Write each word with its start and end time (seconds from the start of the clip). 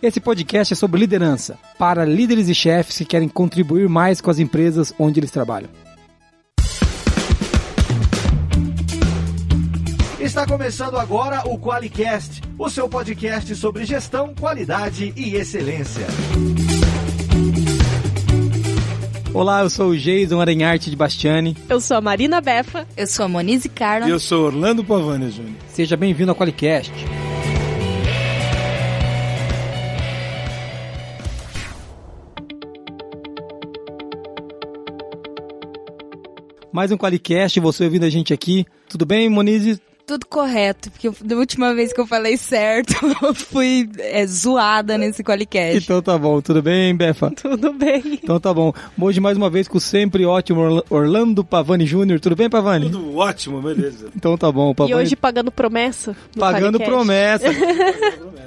Esse 0.00 0.20
podcast 0.20 0.72
é 0.72 0.76
sobre 0.76 1.00
liderança, 1.00 1.58
para 1.76 2.04
líderes 2.04 2.48
e 2.48 2.54
chefes 2.54 2.98
que 2.98 3.04
querem 3.04 3.28
contribuir 3.28 3.88
mais 3.88 4.20
com 4.20 4.30
as 4.30 4.38
empresas 4.38 4.94
onde 4.96 5.18
eles 5.18 5.32
trabalham. 5.32 5.68
Está 10.20 10.46
começando 10.46 10.96
agora 10.96 11.42
o 11.48 11.58
QualiCast, 11.58 12.42
o 12.56 12.70
seu 12.70 12.88
podcast 12.88 13.52
sobre 13.56 13.84
gestão, 13.84 14.32
qualidade 14.38 15.12
e 15.16 15.34
excelência. 15.34 16.06
Olá, 19.34 19.62
eu 19.62 19.70
sou 19.70 19.90
o 19.90 19.96
Jason 19.96 20.40
Aranharte 20.40 20.90
de 20.90 20.96
Bastiani. 20.96 21.56
Eu 21.68 21.80
sou 21.80 21.96
a 21.96 22.00
Marina 22.00 22.40
Befa. 22.40 22.86
Eu 22.96 23.06
sou 23.08 23.24
a 23.24 23.28
Monize 23.28 23.68
Carla. 23.68 24.06
E 24.06 24.10
eu 24.10 24.20
sou 24.20 24.46
Orlando 24.46 24.84
Pavani 24.84 25.28
Júnior. 25.28 25.56
Seja 25.68 25.96
bem-vindo 25.96 26.30
ao 26.30 26.36
QualiCast. 26.36 26.92
Mais 36.78 36.92
um 36.92 36.96
QualiCast, 36.96 37.58
você 37.58 37.82
ouvindo 37.82 38.04
a 38.04 38.08
gente 38.08 38.32
aqui. 38.32 38.64
Tudo 38.88 39.04
bem, 39.04 39.28
Monize? 39.28 39.80
Tudo 40.06 40.24
correto, 40.24 40.92
porque 40.92 41.10
da 41.24 41.34
última 41.34 41.74
vez 41.74 41.92
que 41.92 42.00
eu 42.00 42.06
falei 42.06 42.36
certo, 42.36 42.94
eu 43.20 43.34
fui 43.34 43.90
é, 43.98 44.24
zoada 44.24 44.96
nesse 44.96 45.24
Qualicast. 45.24 45.76
Então 45.78 46.00
tá 46.00 46.16
bom, 46.16 46.40
tudo 46.40 46.62
bem, 46.62 46.94
Befa? 46.94 47.32
Tudo 47.34 47.72
bem. 47.72 48.20
Então 48.22 48.38
tá 48.38 48.54
bom. 48.54 48.72
Hoje 48.96 49.18
mais 49.18 49.36
uma 49.36 49.50
vez 49.50 49.66
com 49.66 49.76
o 49.76 49.80
sempre 49.80 50.24
ótimo 50.24 50.80
Orlando 50.88 51.42
Pavani 51.42 51.84
Júnior. 51.84 52.20
Tudo 52.20 52.36
bem, 52.36 52.48
Pavani? 52.48 52.88
Tudo 52.88 53.16
ótimo, 53.16 53.60
beleza. 53.60 54.08
Então 54.14 54.38
tá 54.38 54.52
bom, 54.52 54.72
Pavani. 54.72 54.92
E 54.92 54.94
hoje 54.94 55.16
pagando 55.16 55.50
promessa? 55.50 56.16
Pagando 56.38 56.78
promessa. 56.78 57.46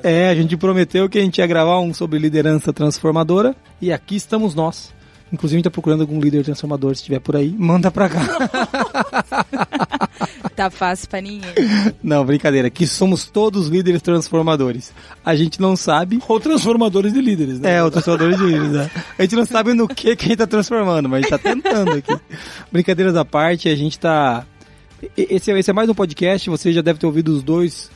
é, 0.03 0.29
a 0.29 0.35
gente 0.35 0.55
prometeu 0.55 1.09
que 1.09 1.19
a 1.19 1.21
gente 1.21 1.39
ia 1.39 1.47
gravar 1.47 1.81
um 1.81 1.93
sobre 1.93 2.17
liderança 2.17 2.71
transformadora 2.71 3.53
e 3.81 3.91
aqui 3.91 4.15
estamos 4.15 4.55
nós. 4.55 4.93
Inclusive, 5.31 5.55
a 5.55 5.59
gente 5.59 5.63
tá 5.63 5.71
procurando 5.71 6.01
algum 6.01 6.19
líder 6.19 6.43
transformador, 6.43 6.93
se 6.93 7.01
estiver 7.01 7.19
por 7.19 7.37
aí, 7.37 7.55
manda 7.57 7.89
pra 7.89 8.09
cá. 8.09 8.27
tá 10.55 10.69
fácil 10.69 11.07
pra 11.07 11.21
ninguém. 11.21 11.53
Não, 12.03 12.25
brincadeira. 12.25 12.69
Que 12.69 12.85
somos 12.85 13.29
todos 13.29 13.67
líderes 13.67 14.01
transformadores. 14.01 14.91
A 15.23 15.35
gente 15.35 15.61
não 15.61 15.77
sabe. 15.77 16.19
Ou 16.27 16.39
transformadores 16.39 17.13
de 17.13 17.21
líderes, 17.21 17.59
né? 17.59 17.75
É, 17.75 17.83
ou 17.83 17.89
transformadores 17.89 18.37
de 18.37 18.45
líderes, 18.45 18.71
né? 18.71 18.91
A 19.17 19.21
gente 19.21 19.35
não 19.35 19.45
sabe 19.45 19.73
no 19.73 19.87
que, 19.87 20.15
que 20.17 20.25
a 20.25 20.27
gente 20.27 20.37
tá 20.37 20.47
transformando, 20.47 21.07
mas 21.07 21.19
a 21.19 21.21
gente 21.21 21.29
tá 21.29 21.37
tentando 21.37 21.93
aqui. 21.93 22.19
Brincadeiras 22.71 23.15
à 23.15 23.23
parte, 23.23 23.69
a 23.69 23.75
gente 23.75 23.97
tá. 23.97 24.45
Esse, 25.17 25.51
esse 25.51 25.69
é 25.69 25.73
mais 25.73 25.89
um 25.89 25.95
podcast, 25.95 26.49
você 26.49 26.73
já 26.73 26.81
deve 26.81 26.99
ter 26.99 27.05
ouvido 27.05 27.29
os 27.29 27.41
dois 27.41 27.89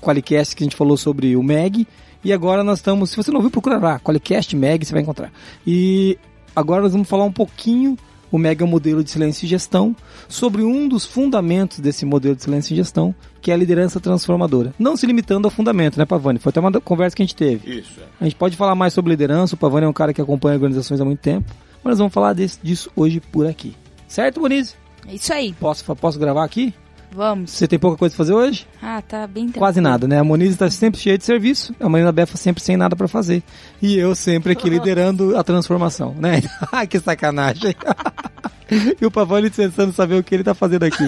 Qualicasts 0.00 0.54
que 0.54 0.62
a 0.62 0.66
gente 0.66 0.76
falou 0.76 0.96
sobre 0.96 1.36
o 1.36 1.42
MEG. 1.42 1.86
E 2.24 2.32
agora 2.32 2.64
nós 2.64 2.78
estamos, 2.78 3.10
se 3.10 3.16
você 3.16 3.30
não 3.30 3.40
viu, 3.40 3.50
procura 3.50 3.78
lá, 3.78 4.00
Qualicast 4.00 4.56
MEG, 4.56 4.84
você 4.84 4.92
vai 4.92 5.02
encontrar. 5.02 5.30
E 5.66 6.18
Agora 6.58 6.82
nós 6.82 6.90
vamos 6.90 7.08
falar 7.08 7.22
um 7.24 7.32
pouquinho 7.32 7.96
o 8.32 8.36
mega 8.36 8.66
modelo 8.66 9.04
de 9.04 9.10
silêncio 9.10 9.46
e 9.46 9.48
gestão, 9.48 9.94
sobre 10.28 10.62
um 10.62 10.88
dos 10.88 11.04
fundamentos 11.04 11.78
desse 11.78 12.04
modelo 12.04 12.34
de 12.34 12.42
silêncio 12.42 12.72
e 12.74 12.76
gestão, 12.76 13.14
que 13.40 13.52
é 13.52 13.54
a 13.54 13.56
liderança 13.56 14.00
transformadora. 14.00 14.74
Não 14.76 14.96
se 14.96 15.06
limitando 15.06 15.46
ao 15.46 15.52
fundamento, 15.52 15.96
né, 15.96 16.04
Pavani? 16.04 16.40
Foi 16.40 16.50
até 16.50 16.58
uma 16.58 16.72
conversa 16.80 17.16
que 17.16 17.22
a 17.22 17.24
gente 17.24 17.36
teve. 17.36 17.78
Isso. 17.78 18.00
É. 18.00 18.04
A 18.20 18.24
gente 18.24 18.36
pode 18.36 18.56
falar 18.56 18.74
mais 18.74 18.92
sobre 18.92 19.10
liderança, 19.10 19.54
o 19.54 19.58
Pavani 19.58 19.86
é 19.86 19.88
um 19.88 19.92
cara 19.92 20.12
que 20.12 20.20
acompanha 20.20 20.56
organizações 20.56 21.00
há 21.00 21.04
muito 21.04 21.20
tempo, 21.20 21.50
mas 21.82 21.92
nós 21.92 21.98
vamos 21.98 22.12
falar 22.12 22.32
desse, 22.32 22.58
disso 22.60 22.90
hoje 22.94 23.20
por 23.20 23.46
aqui. 23.46 23.74
Certo, 24.08 24.40
Bonise? 24.40 24.74
É 25.06 25.14
isso 25.14 25.32
aí. 25.32 25.54
Posso, 25.54 25.84
posso 25.96 26.18
gravar 26.18 26.44
aqui? 26.44 26.74
Vamos. 27.10 27.50
Você 27.50 27.66
tem 27.66 27.78
pouca 27.78 27.96
coisa 27.96 28.14
pra 28.14 28.24
fazer 28.24 28.34
hoje? 28.34 28.66
Ah, 28.82 29.02
tá 29.02 29.26
bem 29.26 29.44
tranquilo. 29.44 29.58
Quase 29.58 29.80
nada, 29.80 30.06
né? 30.06 30.18
A 30.18 30.24
Moniz 30.24 30.50
está 30.50 30.70
sempre 30.70 31.00
cheia 31.00 31.16
de 31.16 31.24
serviço, 31.24 31.74
a 31.80 31.88
Marina 31.88 32.12
Befa 32.12 32.36
sempre 32.36 32.62
sem 32.62 32.76
nada 32.76 32.94
para 32.94 33.08
fazer. 33.08 33.42
E 33.80 33.96
eu 33.96 34.14
sempre 34.14 34.52
aqui 34.52 34.68
liderando 34.70 35.36
a 35.36 35.42
transformação, 35.42 36.14
né? 36.18 36.42
Ai, 36.70 36.86
que 36.88 37.00
sacanagem. 37.00 37.74
e 39.00 39.06
o 39.06 39.10
Pavani 39.10 39.50
tentando 39.50 39.92
saber 39.92 40.16
o 40.16 40.22
que 40.22 40.34
ele 40.34 40.44
tá 40.44 40.54
fazendo 40.54 40.84
aqui. 40.84 41.04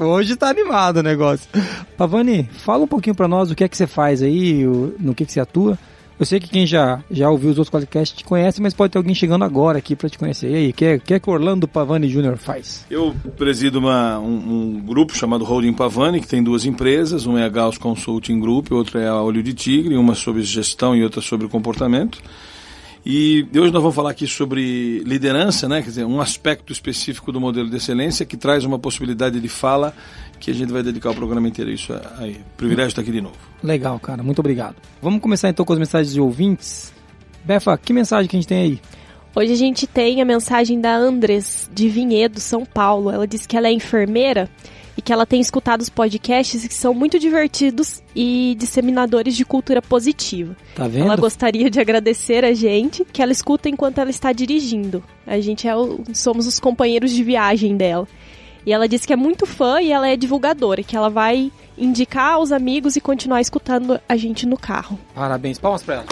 Hoje 0.00 0.36
tá 0.36 0.48
animado 0.48 0.98
o 0.98 1.02
negócio. 1.02 1.48
Pavani, 1.96 2.48
fala 2.52 2.84
um 2.84 2.88
pouquinho 2.88 3.14
para 3.14 3.28
nós 3.28 3.50
o 3.50 3.54
que 3.54 3.64
é 3.64 3.68
que 3.68 3.76
você 3.76 3.86
faz 3.86 4.22
aí, 4.22 4.64
no 4.98 5.14
que, 5.14 5.24
que 5.24 5.32
você 5.32 5.40
atua. 5.40 5.78
Eu 6.18 6.24
sei 6.24 6.38
que 6.38 6.48
quem 6.48 6.66
já, 6.66 7.02
já 7.10 7.28
ouviu 7.28 7.50
os 7.50 7.58
outros 7.58 7.70
podcasts 7.70 8.16
te 8.16 8.24
conhece, 8.24 8.62
mas 8.62 8.72
pode 8.72 8.92
ter 8.92 8.98
alguém 8.98 9.14
chegando 9.14 9.44
agora 9.44 9.78
aqui 9.78 9.96
para 9.96 10.08
te 10.08 10.16
conhecer. 10.16 10.50
E 10.50 10.54
aí, 10.54 10.70
o 10.70 10.72
que, 10.72 10.98
que 11.00 11.14
é 11.14 11.18
que 11.18 11.28
Orlando 11.28 11.66
Pavani 11.66 12.08
Jr. 12.08 12.36
faz? 12.36 12.86
Eu 12.88 13.14
presido 13.36 13.80
uma, 13.80 14.18
um, 14.20 14.76
um, 14.76 14.80
grupo 14.80 15.16
chamado 15.16 15.44
Holding 15.44 15.72
Pavani, 15.72 16.20
que 16.20 16.28
tem 16.28 16.42
duas 16.42 16.64
empresas. 16.64 17.26
Uma 17.26 17.40
é 17.40 17.44
a 17.44 17.48
Gauss 17.48 17.78
Consulting 17.78 18.38
Group, 18.38 18.70
outra 18.70 19.00
é 19.00 19.08
a 19.08 19.20
Olho 19.20 19.42
de 19.42 19.52
Tigre, 19.54 19.96
uma 19.96 20.14
sobre 20.14 20.42
gestão 20.42 20.94
e 20.94 21.02
outra 21.02 21.20
sobre 21.20 21.48
comportamento. 21.48 22.22
E 23.06 23.46
hoje 23.52 23.70
nós 23.70 23.82
vamos 23.82 23.94
falar 23.94 24.10
aqui 24.10 24.26
sobre 24.26 25.00
liderança, 25.00 25.68
né? 25.68 25.82
Quer 25.82 25.88
dizer, 25.88 26.04
um 26.06 26.22
aspecto 26.22 26.72
específico 26.72 27.30
do 27.30 27.38
modelo 27.38 27.68
de 27.68 27.76
excelência 27.76 28.24
que 28.24 28.34
traz 28.34 28.64
uma 28.64 28.78
possibilidade 28.78 29.38
de 29.38 29.48
fala 29.48 29.94
que 30.40 30.50
a 30.50 30.54
gente 30.54 30.72
vai 30.72 30.82
dedicar 30.82 31.10
o 31.10 31.14
programa 31.14 31.46
inteiro 31.46 31.70
a 31.70 31.74
isso 31.74 31.92
aí. 32.16 32.40
Privilégio 32.56 32.88
estar 32.88 33.02
aqui 33.02 33.12
de 33.12 33.20
novo. 33.20 33.36
Legal, 33.62 33.98
cara. 33.98 34.22
Muito 34.22 34.38
obrigado. 34.38 34.76
Vamos 35.02 35.20
começar 35.20 35.50
então 35.50 35.66
com 35.66 35.72
as 35.74 35.78
mensagens 35.78 36.14
de 36.14 36.20
ouvintes. 36.20 36.94
Befa, 37.44 37.76
que 37.76 37.92
mensagem 37.92 38.26
que 38.26 38.36
a 38.36 38.40
gente 38.40 38.48
tem 38.48 38.58
aí? 38.58 38.80
Hoje 39.36 39.52
a 39.52 39.56
gente 39.56 39.86
tem 39.86 40.22
a 40.22 40.24
mensagem 40.24 40.80
da 40.80 40.94
Andres, 40.94 41.68
de 41.74 41.90
Vinhedo, 41.90 42.40
São 42.40 42.64
Paulo. 42.64 43.10
Ela 43.10 43.26
disse 43.26 43.46
que 43.46 43.56
ela 43.56 43.68
é 43.68 43.72
enfermeira 43.72 44.48
que 45.04 45.12
ela 45.12 45.26
tem 45.26 45.40
escutado 45.40 45.82
os 45.82 45.90
podcasts 45.90 46.66
que 46.66 46.72
são 46.72 46.94
muito 46.94 47.18
divertidos 47.18 48.02
e 48.16 48.56
disseminadores 48.58 49.36
de 49.36 49.44
cultura 49.44 49.82
positiva. 49.82 50.56
Tá 50.74 50.88
vendo? 50.88 51.04
Ela 51.04 51.16
gostaria 51.16 51.68
de 51.68 51.78
agradecer 51.78 52.44
a 52.44 52.54
gente 52.54 53.04
que 53.04 53.20
ela 53.20 53.30
escuta 53.30 53.68
enquanto 53.68 53.98
ela 53.98 54.10
está 54.10 54.32
dirigindo. 54.32 55.04
A 55.26 55.38
gente 55.40 55.68
é 55.68 55.76
o, 55.76 56.02
somos 56.14 56.46
os 56.46 56.58
companheiros 56.58 57.10
de 57.10 57.22
viagem 57.22 57.76
dela. 57.76 58.08
E 58.66 58.72
ela 58.72 58.88
disse 58.88 59.06
que 59.06 59.12
é 59.12 59.16
muito 59.16 59.44
fã 59.44 59.78
e 59.82 59.92
ela 59.92 60.08
é 60.08 60.16
divulgadora, 60.16 60.82
que 60.82 60.96
ela 60.96 61.10
vai 61.10 61.52
indicar 61.76 62.34
aos 62.34 62.50
amigos 62.50 62.96
e 62.96 63.00
continuar 63.00 63.42
escutando 63.42 64.00
a 64.08 64.16
gente 64.16 64.46
no 64.46 64.56
carro. 64.56 64.98
Parabéns, 65.14 65.58
palmas 65.58 65.82
pra 65.82 65.96
ela. 65.96 66.06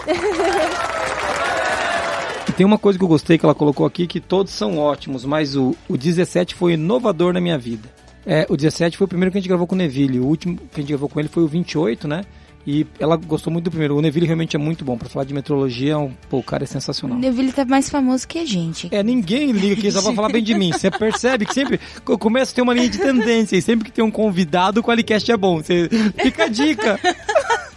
e 2.47 2.51
tem 2.51 2.63
uma 2.63 2.77
coisa 2.77 2.99
que 2.99 3.03
eu 3.03 3.09
gostei 3.09 3.39
que 3.39 3.45
ela 3.45 3.55
colocou 3.55 3.87
aqui, 3.87 4.05
que 4.05 4.19
todos 4.19 4.53
são 4.53 4.77
ótimos, 4.77 5.25
mas 5.25 5.55
o, 5.55 5.75
o 5.89 5.97
17 5.97 6.53
foi 6.53 6.73
inovador 6.73 7.33
na 7.33 7.41
minha 7.41 7.57
vida. 7.57 7.89
É, 8.25 8.45
o 8.49 8.55
17 8.55 8.97
foi 8.97 9.05
o 9.05 9.07
primeiro 9.07 9.31
que 9.31 9.37
a 9.37 9.41
gente 9.41 9.49
gravou 9.49 9.67
com 9.67 9.75
o 9.75 9.77
Neville. 9.77 10.19
O 10.19 10.25
último 10.25 10.57
que 10.57 10.79
a 10.79 10.81
gente 10.81 10.89
gravou 10.89 11.09
com 11.09 11.19
ele 11.19 11.29
foi 11.29 11.43
o 11.43 11.47
28, 11.47 12.07
né? 12.07 12.23
E 12.65 12.87
ela 12.97 13.17
gostou 13.17 13.51
muito 13.51 13.65
do 13.65 13.71
primeiro. 13.71 13.97
O 13.97 14.01
Neville 14.01 14.25
realmente 14.25 14.55
é 14.55 14.59
muito 14.59 14.85
bom. 14.85 14.97
para 14.97 15.09
falar 15.09 15.25
de 15.25 15.33
metrologia, 15.33 15.97
um, 15.97 16.11
pô, 16.29 16.37
o 16.37 16.43
cara 16.43 16.63
é 16.63 16.67
sensacional. 16.67 17.17
O 17.17 17.19
Neville 17.19 17.51
tá 17.51 17.65
mais 17.65 17.89
famoso 17.89 18.25
que 18.25 18.39
a 18.39 18.45
gente. 18.45 18.87
É, 18.89 19.03
ninguém 19.03 19.51
liga 19.51 19.73
aqui 19.73 19.91
só 19.91 20.01
pra 20.01 20.13
falar 20.13 20.29
bem 20.29 20.41
de 20.41 20.53
mim. 20.53 20.71
Você 20.71 20.89
percebe 20.89 21.45
que 21.45 21.53
sempre 21.53 21.79
começa 22.19 22.53
a 22.53 22.55
ter 22.55 22.61
uma 22.61 22.73
linha 22.73 22.89
de 22.89 22.97
tendência. 22.97 23.57
E 23.57 23.61
sempre 23.61 23.85
que 23.85 23.91
tem 23.91 24.03
um 24.03 24.11
convidado, 24.11 24.79
o 24.79 24.83
Qualicast 24.83 25.29
é 25.29 25.35
bom. 25.35 25.57
Você 25.57 25.89
fica 26.17 26.45
a 26.45 26.47
dica. 26.47 26.99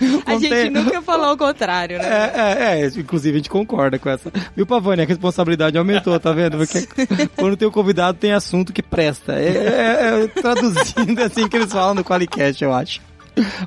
a 0.26 0.38
gente 0.38 0.70
nunca 0.70 1.02
falou 1.02 1.32
o 1.32 1.36
contrário, 1.36 1.98
né? 1.98 2.04
É, 2.04 2.80
é, 2.80 2.82
é, 2.82 2.86
inclusive 2.86 3.34
a 3.34 3.38
gente 3.38 3.50
concorda 3.50 3.98
com 3.98 4.08
essa. 4.08 4.32
Viu, 4.54 4.66
Pavani? 4.66 5.02
A 5.02 5.06
responsabilidade 5.06 5.78
aumentou, 5.78 6.18
tá 6.18 6.32
vendo? 6.32 6.58
Porque 6.58 6.86
quando 7.36 7.56
tem 7.56 7.68
um 7.68 7.70
convidado, 7.70 8.18
tem 8.18 8.32
assunto 8.32 8.72
que 8.72 8.82
presta. 8.82 9.34
É, 9.34 9.48
é, 9.48 10.24
é 10.24 10.28
traduzindo 10.28 11.20
assim 11.22 11.48
que 11.48 11.56
eles 11.56 11.72
falam 11.72 11.94
no 11.94 12.04
Qualicast, 12.04 12.62
eu 12.62 12.72
acho. 12.72 13.00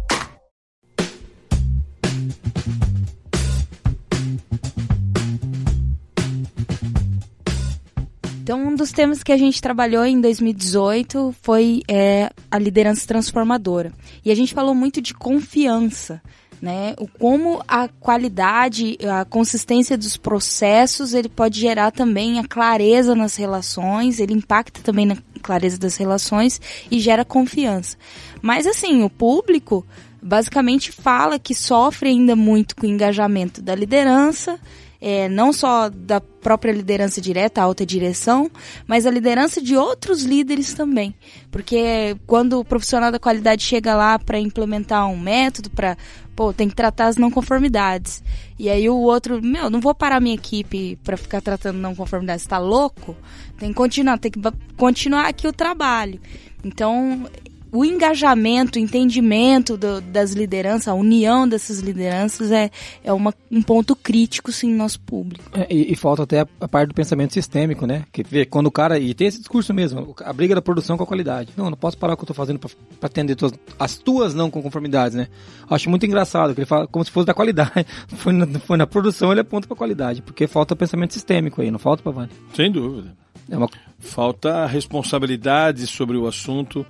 Então, 8.51 8.67
um 8.67 8.75
dos 8.75 8.91
temas 8.91 9.23
que 9.23 9.31
a 9.31 9.37
gente 9.37 9.61
trabalhou 9.61 10.03
em 10.03 10.19
2018 10.19 11.33
foi 11.41 11.83
é, 11.87 12.29
a 12.51 12.59
liderança 12.59 13.07
transformadora. 13.07 13.93
E 14.25 14.29
a 14.29 14.35
gente 14.35 14.53
falou 14.53 14.75
muito 14.75 15.01
de 15.01 15.13
confiança, 15.13 16.21
né? 16.61 16.93
O 16.99 17.07
como 17.07 17.63
a 17.65 17.87
qualidade, 17.87 18.97
a 19.09 19.23
consistência 19.23 19.97
dos 19.97 20.17
processos, 20.17 21.13
ele 21.13 21.29
pode 21.29 21.61
gerar 21.61 21.91
também 21.91 22.39
a 22.39 22.43
clareza 22.45 23.15
nas 23.15 23.37
relações, 23.37 24.19
ele 24.19 24.33
impacta 24.33 24.81
também 24.81 25.05
na 25.05 25.15
clareza 25.41 25.79
das 25.79 25.95
relações 25.95 26.59
e 26.91 26.99
gera 26.99 27.23
confiança. 27.23 27.95
Mas 28.41 28.67
assim, 28.67 29.01
o 29.01 29.09
público 29.09 29.85
basicamente 30.21 30.91
fala 30.91 31.39
que 31.39 31.55
sofre 31.55 32.09
ainda 32.09 32.35
muito 32.35 32.75
com 32.75 32.85
o 32.85 32.89
engajamento 32.89 33.61
da 33.61 33.73
liderança 33.73 34.59
é, 35.01 35.27
não 35.27 35.51
só 35.51 35.89
da 35.89 36.21
própria 36.21 36.71
liderança 36.71 37.19
direta, 37.19 37.59
a 37.59 37.63
alta 37.63 37.83
direção, 37.83 38.51
mas 38.85 39.07
a 39.07 39.11
liderança 39.11 39.59
de 39.59 39.75
outros 39.75 40.23
líderes 40.23 40.73
também. 40.75 41.15
Porque 41.49 42.15
quando 42.27 42.59
o 42.59 42.65
profissional 42.65 43.11
da 43.11 43.19
qualidade 43.19 43.63
chega 43.63 43.95
lá 43.95 44.19
para 44.19 44.39
implementar 44.39 45.07
um 45.07 45.17
método, 45.17 45.71
para, 45.71 45.97
pô, 46.35 46.53
tem 46.53 46.69
que 46.69 46.75
tratar 46.75 47.07
as 47.07 47.17
não 47.17 47.31
conformidades. 47.31 48.23
E 48.59 48.69
aí 48.69 48.87
o 48.87 48.97
outro, 48.97 49.41
meu, 49.41 49.71
não 49.71 49.81
vou 49.81 49.95
parar 49.95 50.21
minha 50.21 50.35
equipe 50.35 50.97
para 51.03 51.17
ficar 51.17 51.41
tratando 51.41 51.79
não 51.79 51.95
conformidades, 51.95 52.45
tá 52.45 52.59
louco? 52.59 53.17
Tem 53.57 53.69
que 53.69 53.75
continuar, 53.75 54.19
tem 54.19 54.31
que 54.31 54.39
continuar 54.77 55.27
aqui 55.27 55.47
o 55.47 55.53
trabalho. 55.53 56.19
Então, 56.63 57.27
o 57.71 57.85
engajamento, 57.85 58.77
o 58.77 58.81
entendimento 58.81 59.77
do, 59.77 60.01
das 60.01 60.33
lideranças, 60.33 60.89
a 60.89 60.93
união 60.93 61.47
dessas 61.47 61.79
lideranças 61.79 62.51
é, 62.51 62.69
é 63.03 63.13
uma, 63.13 63.33
um 63.49 63.61
ponto 63.61 63.95
crítico, 63.95 64.51
sim, 64.51 64.71
no 64.71 64.77
nosso 64.77 64.99
público. 64.99 65.43
É, 65.53 65.67
e, 65.73 65.93
e, 65.93 65.95
falta 65.95 66.23
até 66.23 66.41
a, 66.41 66.47
a, 66.59 66.67
parte 66.67 66.89
do 66.89 66.93
pensamento 66.93 67.33
sistêmico, 67.33 67.85
né? 67.85 68.03
Que 68.11 68.23
vê, 68.23 68.45
quando 68.45 68.67
o 68.67 68.71
cara. 68.71 68.99
E 68.99 69.13
tem 69.13 69.27
esse 69.27 69.39
discurso 69.39 69.73
mesmo, 69.73 70.13
a 70.23 70.33
briga 70.33 70.53
da 70.53 70.61
produção 70.61 70.97
com 70.97 71.03
a 71.03 71.07
qualidade. 71.07 71.53
Não, 71.55 71.69
não 71.69 71.77
posso 71.77 71.97
parar 71.97 72.13
o 72.13 72.17
que 72.17 72.23
eu 72.23 72.27
tô 72.27 72.33
fazendo 72.33 72.59
para 72.59 72.69
atender 73.01 73.35
tuas, 73.35 73.53
as 73.79 73.97
tuas 73.97 74.33
não 74.33 74.51
conformidades, 74.51 75.15
né? 75.15 75.27
Acho 75.69 75.89
muito 75.89 76.05
engraçado, 76.05 76.53
que 76.53 76.59
ele 76.59 76.65
fala 76.65 76.87
como 76.87 77.05
se 77.05 77.11
fosse 77.11 77.27
da 77.27 77.33
qualidade. 77.33 77.85
foi, 78.17 78.33
na, 78.33 78.59
foi 78.59 78.77
na 78.77 78.85
produção, 78.85 79.31
ele 79.31 79.41
aponta 79.41 79.67
pra 79.67 79.77
qualidade, 79.77 80.21
porque 80.21 80.45
falta 80.45 80.75
pensamento 80.75 81.13
sistêmico 81.13 81.61
aí, 81.61 81.71
não 81.71 81.79
falta, 81.79 82.03
Pavani? 82.03 82.31
Sem 82.53 82.69
dúvida. 82.69 83.15
É 83.49 83.57
uma... 83.57 83.69
Falta 83.99 84.65
responsabilidade 84.65 85.85
sobre 85.85 86.17
o 86.17 86.25
assunto 86.25 86.83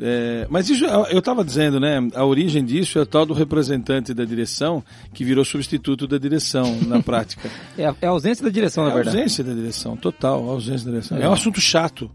é, 0.00 0.46
mas 0.50 0.68
isso, 0.68 0.84
eu 0.84 1.20
estava 1.20 1.44
dizendo, 1.44 1.78
né? 1.78 1.98
A 2.14 2.24
origem 2.24 2.64
disso 2.64 2.98
é 2.98 3.02
o 3.02 3.06
tal 3.06 3.24
do 3.24 3.32
representante 3.32 4.12
da 4.12 4.24
direção 4.24 4.82
que 5.12 5.24
virou 5.24 5.44
substituto 5.44 6.06
da 6.08 6.18
direção 6.18 6.80
na 6.82 7.00
prática. 7.02 7.48
é, 7.78 7.86
a, 7.86 7.94
é, 8.00 8.06
a, 8.06 8.10
ausência 8.10 8.44
da 8.44 8.50
direção, 8.50 8.84
na 8.84 8.90
é 8.90 8.94
verdade. 8.94 9.16
A 9.16 9.20
ausência 9.20 9.44
da 9.44 9.52
direção, 9.52 9.96
total, 9.96 10.48
a 10.48 10.52
ausência 10.52 10.86
da 10.86 10.90
direção. 10.90 11.18
É, 11.18 11.22
é 11.22 11.28
um 11.28 11.32
assunto 11.32 11.60
chato 11.60 12.10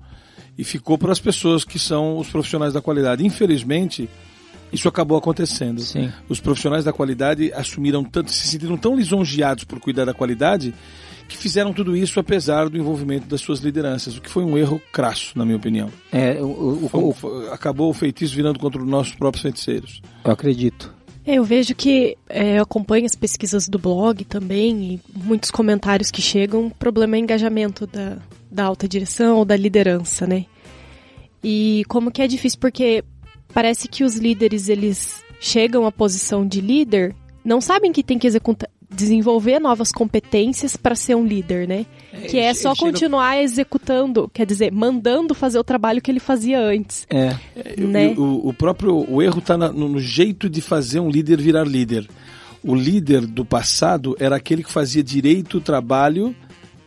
e 0.58 0.64
ficou 0.64 0.98
para 0.98 1.12
as 1.12 1.22
pessoas 1.22 1.64
que 1.64 1.80
são 1.80 2.18
os 2.18 2.28
profissionais 2.28 2.74
da 2.74 2.82
qualidade. 2.82 3.26
Infelizmente, 3.26 4.10
isso 4.74 4.90
acabou 4.90 5.18
acontecendo. 5.18 5.80
Sim. 5.80 6.12
Os 6.28 6.42
profissionais 6.42 6.84
da 6.84 6.92
qualidade 6.92 7.52
assumiram 7.54 8.04
tanto, 8.04 8.30
se 8.30 8.46
sentiram 8.46 8.76
tão 8.76 8.94
lisonjeados 8.94 9.64
por 9.64 9.80
cuidar 9.80 10.04
da 10.04 10.14
qualidade 10.14 10.74
que 11.30 11.38
fizeram 11.38 11.72
tudo 11.72 11.96
isso 11.96 12.20
apesar 12.20 12.68
do 12.68 12.78
envolvimento 12.78 13.28
das 13.28 13.40
suas 13.40 13.60
lideranças, 13.60 14.18
o 14.18 14.22
que 14.22 14.30
foi 14.30 14.44
um 14.44 14.58
erro 14.58 14.82
crasso, 14.92 15.38
na 15.38 15.46
minha 15.46 15.58
opinião. 15.58 15.90
É, 16.12 16.42
o, 16.42 16.86
o, 16.86 16.90
foi, 16.90 17.14
foi, 17.14 17.50
acabou 17.50 17.90
o 17.90 17.94
feitiço 17.94 18.36
virando 18.36 18.60
contra 18.60 18.82
os 18.82 18.88
nossos 18.88 19.16
próprios 19.16 19.44
feiticeiros. 19.44 20.02
Eu 20.26 20.32
acredito. 20.32 20.94
É, 21.26 21.36
eu 21.36 21.44
vejo 21.44 21.76
que 21.76 22.18
é, 22.28 22.58
eu 22.58 22.64
acompanho 22.64 23.06
as 23.06 23.16
pesquisas 23.16 23.70
do 23.70 23.78
blog 23.78 24.26
também 24.26 24.94
e 24.94 25.02
muitos 25.14 25.52
comentários 25.52 26.10
que 26.10 26.22
chegam. 26.22 26.68
O 26.68 26.72
problema 26.72 27.16
é 27.16 27.20
engajamento 27.20 27.86
da, 27.86 28.18
da 28.50 28.66
alta 28.66 28.88
direção 28.88 29.38
ou 29.38 29.46
da 29.46 29.56
liderança, 29.56 30.26
né? 30.26 30.46
E 31.44 31.84
como 31.88 32.12
que 32.12 32.22
é 32.22 32.28
difícil, 32.28 32.60
porque 32.60 33.04
parece 33.54 33.88
que 33.88 34.04
os 34.04 34.16
líderes, 34.16 34.70
eles 34.70 35.24
chegam 35.40 35.86
à 35.86 35.92
posição 35.92 36.46
de 36.46 36.60
líder, 36.60 37.16
não 37.46 37.62
sabem 37.62 37.92
que 37.92 38.04
tem 38.04 38.20
que 38.20 38.28
executar, 38.28 38.70
desenvolver 38.90 39.60
novas 39.60 39.92
competências 39.92 40.76
para 40.76 40.96
ser 40.96 41.16
um 41.16 41.26
líder, 41.26 41.68
né? 41.68 41.86
É, 42.12 42.22
que 42.22 42.38
é 42.40 42.54
só 42.54 42.76
continuar 42.76 43.42
executando, 43.42 44.30
quer 44.34 44.46
dizer, 44.46 44.72
mandando 44.72 45.36
fazer 45.36 45.60
o 45.60 45.64
trabalho 45.64 46.02
que 46.02 46.10
ele 46.10 46.20
fazia 46.20 46.60
antes. 46.60 47.06
É. 47.10 47.36
Né? 47.78 48.16
O, 48.18 48.50
o, 48.50 48.54
próprio 48.54 49.06
o 49.10 49.22
erro 49.22 49.40
está 49.40 49.58
no, 49.58 49.88
no 49.88 50.00
jeito 50.00 50.50
de 50.50 50.62
fazer 50.62 51.00
um 51.00 51.10
líder 51.10 51.40
virar 51.40 51.68
líder. 51.68 52.08
O 52.64 52.76
líder 52.76 53.26
do 53.26 53.46
passado 53.46 54.18
era 54.20 54.36
aquele 54.36 54.64
que 54.64 54.72
fazia 54.72 55.04
direito 55.04 55.60
o 55.60 55.62
trabalho 55.62 56.36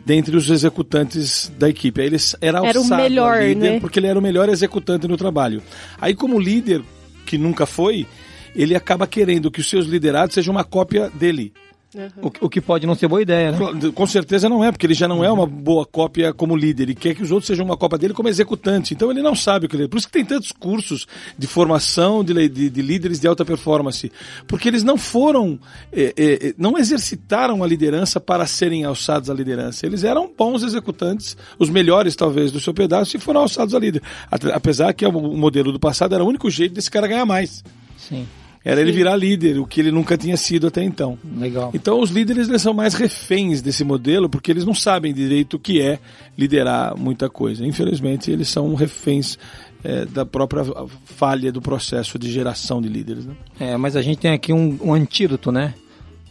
dentre 0.04 0.36
os 0.36 0.50
executantes 0.50 1.50
da 1.56 1.68
equipe. 1.68 2.00
Aí 2.00 2.08
ele 2.08 2.16
era, 2.40 2.66
era 2.66 2.80
o 2.80 2.84
melhor, 2.84 3.42
líder 3.42 3.72
né? 3.74 3.80
porque 3.80 4.00
ele 4.00 4.08
era 4.08 4.18
o 4.18 4.22
melhor 4.22 4.48
executante 4.48 5.06
no 5.06 5.16
trabalho. 5.16 5.62
Aí 6.00 6.14
como 6.14 6.38
líder 6.38 6.82
que 7.24 7.38
nunca 7.38 7.64
foi, 7.64 8.06
ele 8.54 8.74
acaba 8.74 9.06
querendo 9.06 9.50
que 9.50 9.60
os 9.60 9.70
seus 9.70 9.86
liderados 9.86 10.34
sejam 10.34 10.52
uma 10.52 10.64
cópia 10.64 11.10
dele. 11.10 11.52
Uhum. 11.94 12.08
O, 12.22 12.46
o, 12.46 12.48
que 12.48 12.60
pode 12.60 12.86
não 12.86 12.94
ser 12.94 13.06
boa 13.06 13.20
ideia, 13.20 13.52
né? 13.52 13.58
Com 13.94 14.06
certeza 14.06 14.48
não 14.48 14.64
é, 14.64 14.72
porque 14.72 14.86
ele 14.86 14.94
já 14.94 15.06
não 15.06 15.22
é 15.22 15.30
uma 15.30 15.46
boa 15.46 15.84
cópia 15.84 16.32
como 16.32 16.56
líder. 16.56 16.84
Ele 16.84 16.94
quer 16.94 17.14
que 17.14 17.22
os 17.22 17.30
outros 17.30 17.46
sejam 17.46 17.66
uma 17.66 17.76
cópia 17.76 17.98
dele 17.98 18.14
como 18.14 18.30
executante. 18.30 18.94
Então 18.94 19.10
ele 19.10 19.20
não 19.20 19.34
sabe 19.34 19.66
o 19.66 19.68
que 19.68 19.76
ele 19.76 19.84
é. 19.84 19.88
Por 19.88 19.98
isso 19.98 20.06
que 20.06 20.12
tem 20.12 20.24
tantos 20.24 20.52
cursos 20.52 21.06
de 21.36 21.46
formação 21.46 22.24
de, 22.24 22.48
de, 22.48 22.70
de 22.70 22.82
líderes 22.82 23.20
de 23.20 23.26
alta 23.26 23.44
performance. 23.44 24.10
Porque 24.46 24.68
eles 24.68 24.82
não 24.82 24.96
foram, 24.96 25.60
é, 25.92 26.14
é, 26.16 26.54
não 26.56 26.78
exercitaram 26.78 27.62
a 27.62 27.66
liderança 27.66 28.18
para 28.18 28.46
serem 28.46 28.84
alçados 28.84 29.28
à 29.28 29.34
liderança. 29.34 29.84
Eles 29.84 30.02
eram 30.02 30.30
bons 30.36 30.62
executantes, 30.62 31.36
os 31.58 31.68
melhores 31.68 32.16
talvez 32.16 32.50
do 32.50 32.60
seu 32.60 32.72
pedaço, 32.72 33.16
e 33.16 33.20
foram 33.20 33.42
alçados 33.42 33.74
à 33.74 33.78
líder. 33.78 34.02
Apesar 34.30 34.94
que 34.94 35.04
o 35.04 35.12
modelo 35.12 35.72
do 35.72 35.78
passado 35.78 36.14
era 36.14 36.24
o 36.24 36.26
único 36.26 36.48
jeito 36.48 36.74
desse 36.74 36.90
cara 36.90 37.06
ganhar 37.06 37.26
mais. 37.26 37.62
Sim. 37.98 38.26
Era 38.64 38.76
Sim. 38.76 38.82
ele 38.82 38.92
virar 38.92 39.16
líder, 39.16 39.58
o 39.58 39.66
que 39.66 39.80
ele 39.80 39.90
nunca 39.90 40.16
tinha 40.16 40.36
sido 40.36 40.68
até 40.68 40.82
então. 40.82 41.18
Legal. 41.36 41.70
Então 41.74 42.00
os 42.00 42.10
líderes 42.10 42.48
eles 42.48 42.62
são 42.62 42.72
mais 42.72 42.94
reféns 42.94 43.60
desse 43.60 43.82
modelo 43.82 44.28
porque 44.28 44.50
eles 44.50 44.64
não 44.64 44.74
sabem 44.74 45.12
direito 45.12 45.54
o 45.54 45.58
que 45.58 45.80
é 45.80 45.98
liderar 46.38 46.96
muita 46.96 47.28
coisa. 47.28 47.66
Infelizmente 47.66 48.30
eles 48.30 48.48
são 48.48 48.74
reféns 48.74 49.36
é, 49.84 50.04
da 50.04 50.24
própria 50.24 50.64
falha 51.04 51.50
do 51.50 51.60
processo 51.60 52.18
de 52.18 52.30
geração 52.30 52.80
de 52.80 52.88
líderes. 52.88 53.26
Né? 53.26 53.34
É, 53.58 53.76
mas 53.76 53.96
a 53.96 54.02
gente 54.02 54.18
tem 54.18 54.32
aqui 54.32 54.52
um, 54.52 54.78
um 54.80 54.94
antídoto, 54.94 55.50
né? 55.50 55.74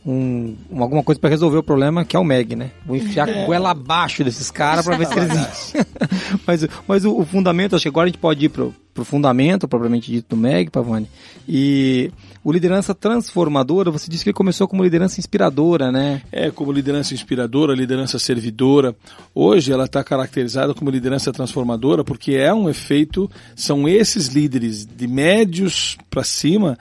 Um, 0.05 0.55
alguma 0.77 1.03
coisa 1.03 1.21
para 1.21 1.29
resolver 1.29 1.57
o 1.57 1.63
problema, 1.63 2.03
que 2.03 2.15
é 2.15 2.19
o 2.19 2.23
Meg, 2.23 2.55
né? 2.55 2.71
Vou 2.85 2.95
enfiar 2.95 3.29
a 3.29 3.45
goela 3.45 3.71
abaixo 3.71 4.23
desses 4.23 4.49
caras 4.49 4.83
para 4.83 4.97
ver 4.97 5.07
se 5.07 5.19
eles. 5.19 5.73
mas 6.45 6.67
mas 6.87 7.05
o, 7.05 7.19
o, 7.19 7.25
fundamento, 7.25 7.75
acho 7.75 7.83
que 7.83 7.89
agora 7.89 8.05
a 8.05 8.09
gente 8.09 8.17
pode 8.17 8.45
ir 8.45 8.49
pro, 8.49 8.73
pro 8.93 9.05
fundamento, 9.05 9.67
propriamente 9.67 10.11
dito, 10.11 10.35
do 10.35 10.37
Meg, 10.37 10.71
Pavani. 10.71 11.07
E 11.47 12.11
o 12.43 12.51
liderança 12.51 12.95
transformadora, 12.95 13.91
você 13.91 14.09
disse 14.09 14.23
que 14.23 14.29
ele 14.29 14.35
começou 14.35 14.67
como 14.67 14.83
liderança 14.83 15.19
inspiradora, 15.19 15.91
né? 15.91 16.21
É, 16.31 16.49
como 16.49 16.71
liderança 16.71 17.13
inspiradora, 17.13 17.75
liderança 17.75 18.17
servidora. 18.17 18.95
Hoje 19.33 19.71
ela 19.71 19.85
está 19.85 20.03
caracterizada 20.03 20.73
como 20.73 20.89
liderança 20.89 21.31
transformadora 21.31 22.03
porque 22.03 22.33
é 22.33 22.53
um 22.53 22.69
efeito, 22.69 23.29
são 23.55 23.87
esses 23.87 24.27
líderes 24.27 24.85
de 24.85 25.07
médios 25.07 25.97
para 26.09 26.23
cima 26.23 26.77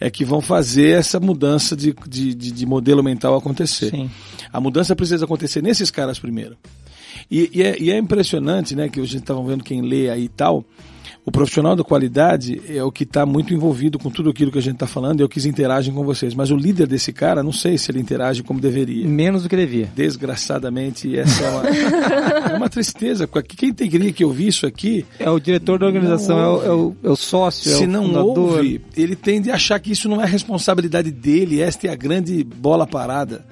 é 0.00 0.10
que 0.10 0.24
vão 0.24 0.40
fazer 0.40 0.98
essa 0.98 1.20
mudança 1.20 1.76
de, 1.76 1.94
de, 2.08 2.34
de, 2.34 2.50
de 2.50 2.66
modelo 2.66 3.02
mental 3.02 3.36
acontecer. 3.36 3.90
Sim. 3.90 4.10
A 4.52 4.60
mudança 4.60 4.96
precisa 4.96 5.24
acontecer 5.24 5.62
nesses 5.62 5.90
caras 5.90 6.18
primeiro. 6.18 6.56
E, 7.30 7.50
e, 7.52 7.62
é, 7.62 7.76
e 7.80 7.90
é 7.90 7.98
impressionante, 7.98 8.74
né, 8.74 8.88
que 8.88 8.98
a 8.98 9.04
gente 9.04 9.18
estava 9.18 9.42
vendo 9.44 9.62
quem 9.62 9.82
lê 9.82 10.10
aí 10.10 10.24
e 10.24 10.28
tal, 10.28 10.64
o 11.24 11.30
profissional 11.30 11.76
da 11.76 11.84
qualidade 11.84 12.60
é 12.68 12.82
o 12.82 12.90
que 12.90 13.04
está 13.04 13.24
muito 13.24 13.54
envolvido 13.54 13.96
com 13.96 14.10
tudo 14.10 14.30
aquilo 14.30 14.50
que 14.50 14.58
a 14.58 14.62
gente 14.62 14.74
está 14.74 14.88
falando, 14.88 15.20
é 15.20 15.24
o 15.24 15.28
que 15.28 15.46
interagem 15.48 15.94
com 15.94 16.04
vocês. 16.04 16.34
Mas 16.34 16.50
o 16.50 16.56
líder 16.56 16.88
desse 16.88 17.12
cara, 17.12 17.44
não 17.44 17.52
sei 17.52 17.78
se 17.78 17.92
ele 17.92 18.00
interage 18.00 18.42
como 18.42 18.60
deveria. 18.60 19.06
Menos 19.06 19.44
do 19.44 19.48
que 19.48 19.54
devia. 19.54 19.88
Desgraçadamente, 19.94 21.16
essa 21.16 21.44
é 21.44 21.50
uma, 21.50 21.68
é 22.50 22.56
uma 22.56 22.68
tristeza. 22.68 23.28
Quem 23.28 23.72
teria 23.72 24.12
que 24.12 24.24
ouvir 24.24 24.48
isso 24.48 24.66
aqui? 24.66 25.06
É 25.18 25.30
o 25.30 25.38
diretor 25.38 25.78
da 25.78 25.86
organização, 25.86 26.38
é 26.38 26.48
o, 26.48 26.64
é, 26.64 26.72
o, 26.72 26.96
é 27.04 27.10
o, 27.10 27.16
sócio, 27.16 27.70
se 27.70 27.84
é 27.84 27.86
o 27.86 27.88
não 27.88 28.06
fundador. 28.06 28.56
ouve, 28.56 28.80
ele 28.96 29.14
tende 29.14 29.50
a 29.50 29.54
achar 29.54 29.78
que 29.78 29.92
isso 29.92 30.08
não 30.08 30.20
é 30.20 30.26
responsabilidade 30.26 31.12
dele, 31.12 31.60
esta 31.60 31.86
é 31.86 31.90
a 31.90 31.96
grande 31.96 32.42
bola 32.42 32.86
parada. 32.86 33.44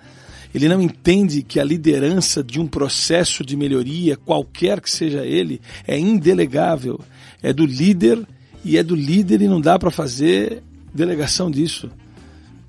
Ele 0.52 0.68
não 0.68 0.82
entende 0.82 1.42
que 1.42 1.60
a 1.60 1.64
liderança 1.64 2.42
de 2.42 2.60
um 2.60 2.66
processo 2.66 3.44
de 3.44 3.56
melhoria, 3.56 4.16
qualquer 4.16 4.80
que 4.80 4.90
seja 4.90 5.24
ele, 5.24 5.60
é 5.86 5.96
indelegável. 5.96 7.00
É 7.42 7.52
do 7.52 7.64
líder 7.64 8.26
e 8.64 8.76
é 8.76 8.82
do 8.82 8.94
líder 8.94 9.42
e 9.42 9.48
não 9.48 9.60
dá 9.60 9.78
para 9.78 9.90
fazer 9.90 10.62
delegação 10.92 11.50
disso. 11.50 11.90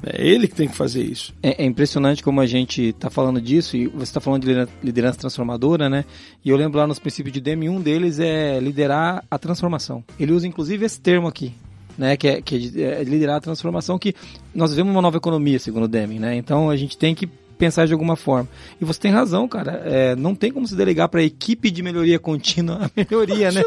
É 0.04 0.26
ele 0.26 0.48
que 0.48 0.56
tem 0.56 0.68
que 0.68 0.76
fazer 0.76 1.04
isso. 1.04 1.34
É, 1.44 1.64
é 1.64 1.66
impressionante 1.66 2.24
como 2.24 2.42
a 2.42 2.46
gente 2.46 2.90
está 2.90 3.10
falando 3.10 3.40
disso, 3.40 3.78
e 3.78 3.88
você 3.88 4.04
está 4.04 4.20
falando 4.20 4.44
de 4.44 4.68
liderança 4.84 5.20
transformadora, 5.20 5.90
né? 5.90 6.06
E 6.44 6.50
eu 6.50 6.58
lembro 6.58 6.80
lá 6.80 6.88
nos 6.88 6.98
princípios 6.98 7.32
de 7.34 7.40
Demi, 7.40 7.70
um 7.70 7.80
deles 7.80 8.20
é 8.20 8.60
liderar 8.60 9.24
a 9.30 9.38
transformação. 9.38 10.04
Ele 10.20 10.32
usa 10.32 10.48
inclusive 10.48 10.86
esse 10.86 11.00
termo 11.00 11.28
aqui, 11.28 11.54
né, 11.98 12.18
que 12.18 12.28
é, 12.28 12.42
que 12.42 12.82
é 12.82 13.04
liderar 13.04 13.36
a 13.36 13.42
transformação 13.42 14.00
que 14.00 14.16
nós 14.56 14.72
vivemos 14.72 14.92
uma 14.92 15.02
nova 15.02 15.18
economia, 15.18 15.60
segundo 15.60 15.84
o 15.84 15.88
Deming, 15.88 16.20
né? 16.20 16.36
Então 16.36 16.70
a 16.70 16.76
gente 16.76 16.98
tem 16.98 17.14
que 17.14 17.30
pensar 17.62 17.86
de 17.86 17.94
alguma 17.94 18.16
forma. 18.16 18.50
E 18.82 18.86
você 18.86 19.00
tem 19.00 19.12
razão, 19.12 19.48
cara. 19.48 19.84
É, 19.86 20.16
não 20.16 20.34
tem 20.34 20.52
como 20.52 20.68
se 20.68 20.76
delegar 20.76 21.08
para 21.10 21.20
a 21.20 21.24
equipe 21.24 21.70
de 21.70 21.84
melhoria 21.84 22.18
contínua 22.18 22.86
a 22.86 22.90
melhoria, 22.96 23.52
né? 23.52 23.62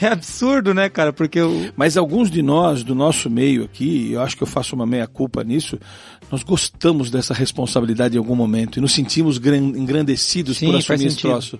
É, 0.00 0.06
é, 0.06 0.08
absurdo, 0.08 0.74
né, 0.74 0.88
cara? 0.88 1.12
Porque 1.12 1.38
eu... 1.38 1.70
Mas 1.76 1.96
alguns 1.96 2.28
de 2.28 2.42
nós, 2.42 2.82
do 2.82 2.96
nosso 2.96 3.30
meio 3.30 3.64
aqui, 3.64 4.10
eu 4.10 4.20
acho 4.22 4.36
que 4.36 4.42
eu 4.42 4.46
faço 4.46 4.74
uma 4.74 4.84
meia-culpa 4.84 5.44
nisso, 5.44 5.78
nós 6.30 6.42
gostamos 6.42 7.10
dessa 7.10 7.32
responsabilidade 7.32 8.16
em 8.16 8.18
algum 8.18 8.34
momento 8.34 8.78
e 8.78 8.80
nos 8.80 8.92
sentimos 8.92 9.38
engrandecidos 9.38 10.58
Sim, 10.58 10.66
por 10.66 10.76
assumir 10.76 11.06
esse 11.06 11.18
troço. 11.18 11.58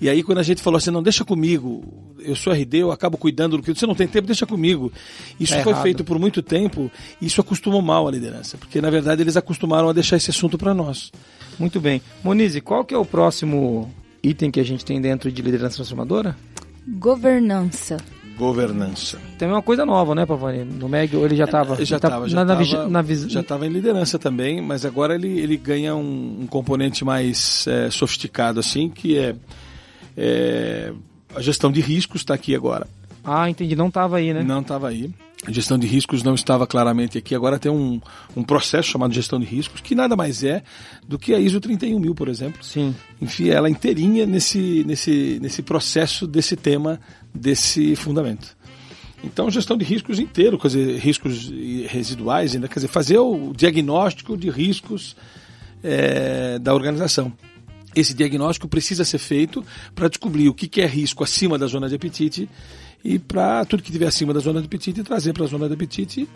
E 0.00 0.08
aí, 0.08 0.22
quando 0.22 0.38
a 0.38 0.42
gente 0.42 0.60
falou 0.62 0.78
assim, 0.78 0.90
não, 0.90 1.02
deixa 1.02 1.24
comigo, 1.24 2.14
eu 2.18 2.34
sou 2.34 2.52
RD, 2.52 2.78
eu 2.78 2.92
acabo 2.92 3.16
cuidando 3.16 3.56
do 3.56 3.62
que 3.62 3.72
você 3.72 3.86
não 3.86 3.94
tem 3.94 4.08
tempo, 4.08 4.26
deixa 4.26 4.46
comigo. 4.46 4.92
Isso 5.38 5.54
é 5.54 5.62
foi 5.62 5.72
errado. 5.72 5.82
feito 5.82 6.04
por 6.04 6.18
muito 6.18 6.42
tempo 6.42 6.90
e 7.20 7.26
isso 7.26 7.40
acostumou 7.40 7.80
mal 7.80 8.08
a 8.08 8.10
liderança, 8.10 8.58
porque 8.58 8.80
na 8.80 8.90
verdade 8.90 9.22
eles 9.22 9.36
acostumaram 9.36 9.88
a 9.88 9.92
deixar 9.92 10.16
esse 10.16 10.30
assunto 10.30 10.58
para 10.58 10.74
nós. 10.74 11.12
Muito 11.58 11.80
bem. 11.80 12.02
Monize, 12.24 12.60
qual 12.60 12.84
que 12.84 12.94
é 12.94 12.98
o 12.98 13.04
próximo 13.04 13.92
item 14.22 14.50
que 14.50 14.60
a 14.60 14.64
gente 14.64 14.84
tem 14.84 15.00
dentro 15.00 15.30
de 15.30 15.40
liderança 15.40 15.76
transformadora? 15.76 16.36
Governança 16.98 17.96
governança. 18.40 19.18
Tem 19.38 19.46
uma 19.46 19.60
coisa 19.60 19.84
nova, 19.84 20.14
né, 20.14 20.24
Pavani? 20.24 20.64
No 20.64 20.88
MEG 20.88 21.14
ele 21.14 21.36
já 21.36 21.44
estava 21.44 21.84
já 21.84 21.96
estava 21.96 22.26
já 22.26 23.40
estava 23.40 23.66
em 23.66 23.68
liderança 23.68 24.18
também, 24.18 24.62
mas 24.62 24.86
agora 24.86 25.14
ele, 25.14 25.38
ele 25.38 25.58
ganha 25.58 25.94
um, 25.94 26.38
um 26.40 26.46
componente 26.46 27.04
mais 27.04 27.66
é, 27.66 27.90
sofisticado 27.90 28.58
assim, 28.58 28.88
que 28.88 29.18
é, 29.18 29.36
é 30.16 30.92
a 31.36 31.42
gestão 31.42 31.70
de 31.70 31.80
riscos 31.80 32.22
está 32.22 32.34
aqui 32.34 32.56
agora. 32.56 32.86
Ah, 33.22 33.48
entendi. 33.50 33.76
Não 33.76 33.88
estava 33.88 34.16
aí, 34.16 34.32
né? 34.32 34.42
Não 34.42 34.62
estava 34.62 34.88
aí. 34.88 35.10
A 35.46 35.52
gestão 35.52 35.78
de 35.78 35.86
riscos 35.86 36.22
não 36.22 36.34
estava 36.34 36.66
claramente 36.66 37.16
aqui. 37.16 37.34
Agora 37.34 37.58
tem 37.58 37.72
um, 37.72 37.98
um 38.36 38.42
processo 38.42 38.90
chamado 38.90 39.14
gestão 39.14 39.40
de 39.40 39.46
riscos, 39.46 39.80
que 39.80 39.94
nada 39.94 40.14
mais 40.14 40.44
é 40.44 40.62
do 41.08 41.18
que 41.18 41.32
a 41.32 41.38
ISO 41.38 41.60
31000, 41.60 42.14
por 42.14 42.28
exemplo. 42.28 42.62
Sim. 42.62 42.94
Enfim, 43.22 43.48
ela 43.48 43.70
inteirinha 43.70 44.26
nesse, 44.26 44.84
nesse, 44.86 45.38
nesse 45.40 45.62
processo 45.62 46.26
desse 46.26 46.56
tema 46.56 47.00
desse 47.34 47.94
fundamento. 47.96 48.56
Então, 49.22 49.50
gestão 49.50 49.76
de 49.76 49.84
riscos 49.84 50.18
inteiro, 50.18 50.58
quer 50.58 50.68
dizer, 50.68 50.98
riscos 50.98 51.52
residuais, 51.88 52.54
ainda, 52.54 52.68
quer 52.68 52.76
dizer, 52.76 52.88
fazer 52.88 53.18
o 53.18 53.52
diagnóstico 53.54 54.36
de 54.36 54.48
riscos 54.48 55.14
é, 55.82 56.58
da 56.58 56.74
organização. 56.74 57.32
Esse 57.94 58.14
diagnóstico 58.14 58.68
precisa 58.68 59.04
ser 59.04 59.18
feito 59.18 59.64
para 59.94 60.08
descobrir 60.08 60.48
o 60.48 60.54
que, 60.54 60.80
é 60.80 60.86
risco 60.86 61.24
acima 61.24 61.58
da 61.58 61.66
zona 61.66 61.88
de 61.88 61.96
apetite 61.96 62.48
e 63.04 63.18
para 63.18 63.64
tudo 63.64 63.82
que 63.82 63.90
estiver 63.90 64.06
acima 64.06 64.32
da 64.32 64.40
zona 64.40 64.60
de 64.60 64.66
apetite 64.66 65.02
trazer 65.02 65.32
para 65.32 65.44
a 65.44 65.48
zona 65.48 65.66
de 65.66 65.74
apetite 65.74 66.28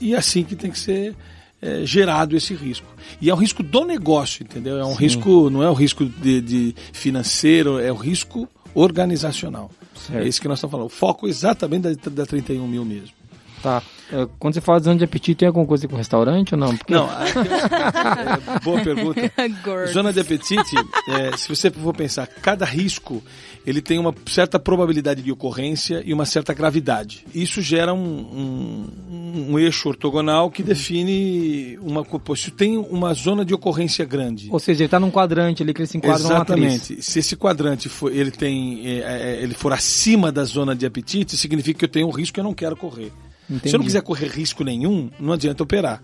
e 0.00 0.14
é 0.14 0.16
assim 0.16 0.44
que 0.44 0.54
tem 0.54 0.70
que 0.70 0.78
ser 0.78 1.14
é, 1.60 1.84
gerado 1.84 2.36
esse 2.36 2.54
risco. 2.54 2.86
E 3.20 3.30
é 3.30 3.34
um 3.34 3.36
risco 3.36 3.62
do 3.62 3.84
negócio, 3.84 4.44
entendeu? 4.44 4.78
É 4.78 4.84
um 4.84 4.94
Sim. 4.94 4.98
risco, 4.98 5.50
não 5.50 5.62
é 5.62 5.68
o 5.68 5.72
um 5.72 5.74
risco 5.74 6.04
de, 6.04 6.40
de 6.40 6.74
financeiro, 6.92 7.78
é 7.78 7.90
o 7.90 7.94
um 7.94 7.98
risco 7.98 8.48
organizacional. 8.74 9.70
Certo. 9.94 10.24
É 10.24 10.28
isso 10.28 10.40
que 10.40 10.48
nós 10.48 10.58
estamos 10.58 10.72
falando. 10.72 10.86
O 10.86 10.90
foco 10.90 11.28
exatamente 11.28 11.94
da, 11.94 12.10
da 12.10 12.26
31 12.26 12.66
mil 12.66 12.84
mesmo. 12.84 13.21
Tá. 13.62 13.82
É, 14.12 14.28
quando 14.38 14.54
você 14.54 14.60
fala 14.60 14.78
de 14.78 14.84
zona 14.84 14.98
de 14.98 15.04
apetite, 15.04 15.36
tem 15.36 15.48
alguma 15.48 15.66
coisa 15.66 15.86
com 15.88 15.96
restaurante 15.96 16.54
ou 16.54 16.60
não? 16.60 16.76
Porque... 16.76 16.92
Não, 16.92 17.08
é, 17.16 18.60
boa 18.62 18.80
pergunta. 18.82 19.20
zona 19.92 20.12
de 20.12 20.20
apetite, 20.20 20.76
é, 21.08 21.36
se 21.36 21.48
você 21.48 21.70
for 21.70 21.94
pensar, 21.94 22.26
cada 22.26 22.64
risco 22.64 23.22
ele 23.64 23.80
tem 23.80 23.98
uma 23.98 24.14
certa 24.26 24.58
probabilidade 24.58 25.22
de 25.22 25.30
ocorrência 25.30 26.02
e 26.04 26.12
uma 26.12 26.26
certa 26.26 26.52
gravidade. 26.52 27.24
Isso 27.34 27.62
gera 27.62 27.94
um, 27.94 27.98
um, 27.98 29.52
um 29.52 29.58
eixo 29.58 29.88
ortogonal 29.88 30.50
que 30.50 30.62
define 30.62 31.78
uma. 31.80 32.04
Se 32.36 32.50
tem 32.50 32.76
uma 32.76 33.14
zona 33.14 33.44
de 33.44 33.54
ocorrência 33.54 34.04
grande. 34.04 34.48
Ou 34.50 34.58
seja, 34.58 34.80
ele 34.80 34.86
está 34.86 34.98
num 34.98 35.10
quadrante 35.10 35.62
ali 35.62 35.72
que 35.72 35.80
ele 35.80 35.86
se 35.86 35.96
enquadra 35.96 36.20
Exatamente. 36.20 37.02
Se 37.02 37.20
esse 37.20 37.36
quadrante 37.36 37.88
for, 37.88 38.12
ele 38.12 38.30
tem, 38.30 38.82
é, 38.84 38.98
é, 39.00 39.42
ele 39.42 39.54
for 39.54 39.72
acima 39.72 40.32
da 40.32 40.44
zona 40.44 40.74
de 40.74 40.84
apetite, 40.84 41.36
significa 41.36 41.78
que 41.78 41.84
eu 41.84 41.88
tenho 41.88 42.08
um 42.08 42.10
risco 42.10 42.34
que 42.34 42.40
eu 42.40 42.44
não 42.44 42.54
quero 42.54 42.76
correr. 42.76 43.12
Entendi. 43.52 43.68
Se 43.68 43.76
eu 43.76 43.78
não 43.78 43.84
quiser 43.84 44.02
correr 44.02 44.28
risco 44.28 44.64
nenhum, 44.64 45.10
não 45.20 45.32
adianta 45.34 45.62
operar. 45.62 46.02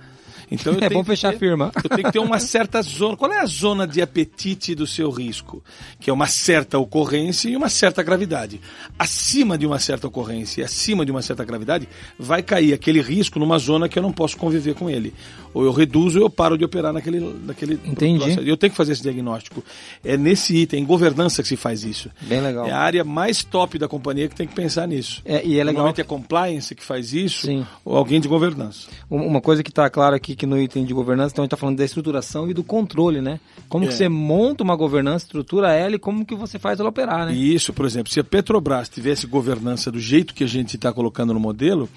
Então 0.51 0.77
é 0.81 0.89
bom 0.89 1.05
fechar 1.05 1.31
ter, 1.31 1.37
a 1.37 1.39
firma. 1.39 1.73
Eu 1.77 1.91
tenho 1.91 2.05
que 2.05 2.13
ter 2.13 2.19
uma 2.19 2.39
certa 2.41 2.81
zona. 2.83 3.17
Qual 3.17 3.33
é 3.33 3.41
a 3.41 3.47
zona 3.47 3.87
de 3.87 4.01
apetite 4.03 4.75
do 4.75 4.87
seu 4.87 5.11
risco? 5.11 5.63
Que 6.01 6.11
é 6.11 6.13
uma 6.13 6.27
certa 6.27 6.79
ocorrência 6.79 7.49
e 7.49 7.57
uma 7.57 7.69
certa 7.69 8.03
gravidade. 8.03 8.61
Acima 8.99 9.57
de 9.57 9.67
uma 9.67 9.79
certa 9.79 10.07
ocorrência 10.07 10.61
e 10.61 10.65
acima 10.65 11.05
de 11.05 11.11
uma 11.11 11.23
certa 11.23 11.45
gravidade, 11.45 11.89
vai 12.19 12.43
cair 12.43 12.73
aquele 12.73 13.01
risco 13.01 13.39
numa 13.39 13.59
zona 13.59 13.89
que 13.89 13.99
eu 13.99 14.03
não 14.03 14.13
posso 14.13 14.37
conviver 14.37 14.75
com 14.75 14.91
ele. 14.91 15.15
Ou 15.55 15.65
eu 15.65 15.73
reduzo 15.73 16.19
ou 16.19 16.27
eu 16.27 16.31
paro 16.31 16.57
de 16.57 16.65
operar 16.65 16.93
naquele, 16.93 17.21
naquele 17.45 17.75
Entendi. 17.85 18.19
processo. 18.19 18.41
Eu 18.41 18.57
tenho 18.57 18.71
que 18.71 18.77
fazer 18.77 18.93
esse 18.93 19.03
diagnóstico. 19.03 19.63
É 20.05 20.17
nesse 20.17 20.57
item, 20.57 20.83
em 20.83 20.87
governança, 20.87 21.43
que 21.43 21.49
se 21.49 21.57
faz 21.57 21.85
isso. 21.85 22.11
Bem 22.23 22.41
legal. 22.41 22.67
É 22.67 22.73
a 22.73 22.79
área 22.79 23.05
mais 23.05 23.43
top 23.45 23.79
da 23.79 23.89
companhia 23.89 24.29
que 24.29 24.35
tem 24.35 24.47
que 24.47 24.55
pensar 24.55 24.87
nisso. 24.87 25.23
É, 25.25 25.45
e 25.45 25.59
é 25.59 25.65
legal. 25.65 25.85
Normalmente 25.85 26.01
é 26.01 26.05
compliance 26.05 26.75
que 26.75 26.85
faz 26.85 27.13
isso, 27.13 27.47
Sim. 27.47 27.67
ou 27.85 27.97
alguém 27.97 28.21
de 28.21 28.29
governança. 28.29 28.89
Uma 29.11 29.41
coisa 29.41 29.63
que 29.63 29.71
está 29.71 29.89
clara 29.89 30.17
aqui 30.17 30.35
que 30.37 30.47
no 30.47 30.61
item 30.61 30.85
de 30.85 30.95
governança, 30.95 31.33
então 31.33 31.43
a 31.43 31.45
gente 31.45 31.49
está 31.49 31.57
falando 31.57 31.79
da 31.79 31.85
estruturação 31.85 32.51
e 32.51 32.55
do 32.55 32.63
controle, 32.63 33.21
né? 33.21 33.41
Como 33.69 33.85
é. 33.85 33.89
que 33.89 33.95
você 33.95 34.09
monta 34.09 34.63
uma 34.63 34.77
governança, 34.77 35.25
estrutura 35.27 35.73
ela 35.73 35.97
e 35.97 35.99
como 35.99 36.25
que 36.25 36.35
você 36.35 36.59
faz 36.59 36.81
ela 36.81 36.89
operar, 36.89 37.27
né? 37.27 37.35
Isso, 37.35 37.73
por 37.73 37.87
exemplo, 37.87 38.13
se 38.13 38.21
a 38.21 38.25
Petrobras 38.25 38.89
tivesse 38.89 39.27
governança 39.27 39.91
do 39.91 40.01
jeito 40.01 40.35
que 40.35 40.45
a 40.45 40.47
gente 40.47 40.77
está 40.77 40.93
colocando 40.93 41.35
no 41.35 41.41
modelo, 41.41 41.89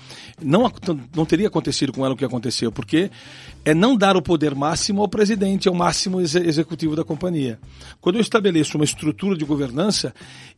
não, 0.41 0.71
não 1.15 1.25
teria 1.25 1.47
acontecido 1.47 1.91
com 1.91 2.05
ela 2.05 2.13
o 2.13 2.17
que 2.17 2.25
aconteceu, 2.25 2.71
porque 2.71 3.09
é 3.63 3.73
não 3.73 3.95
dar 3.95 4.15
o 4.17 4.21
poder 4.21 4.55
máximo 4.55 5.01
ao 5.01 5.07
presidente, 5.07 5.67
ao 5.67 5.75
máximo 5.75 6.19
executivo 6.21 6.95
da 6.95 7.03
companhia. 7.03 7.59
Quando 7.99 8.15
eu 8.15 8.21
estabeleço 8.21 8.77
uma 8.77 8.85
estrutura 8.85 9.37
de 9.37 9.45
governança, 9.45 10.13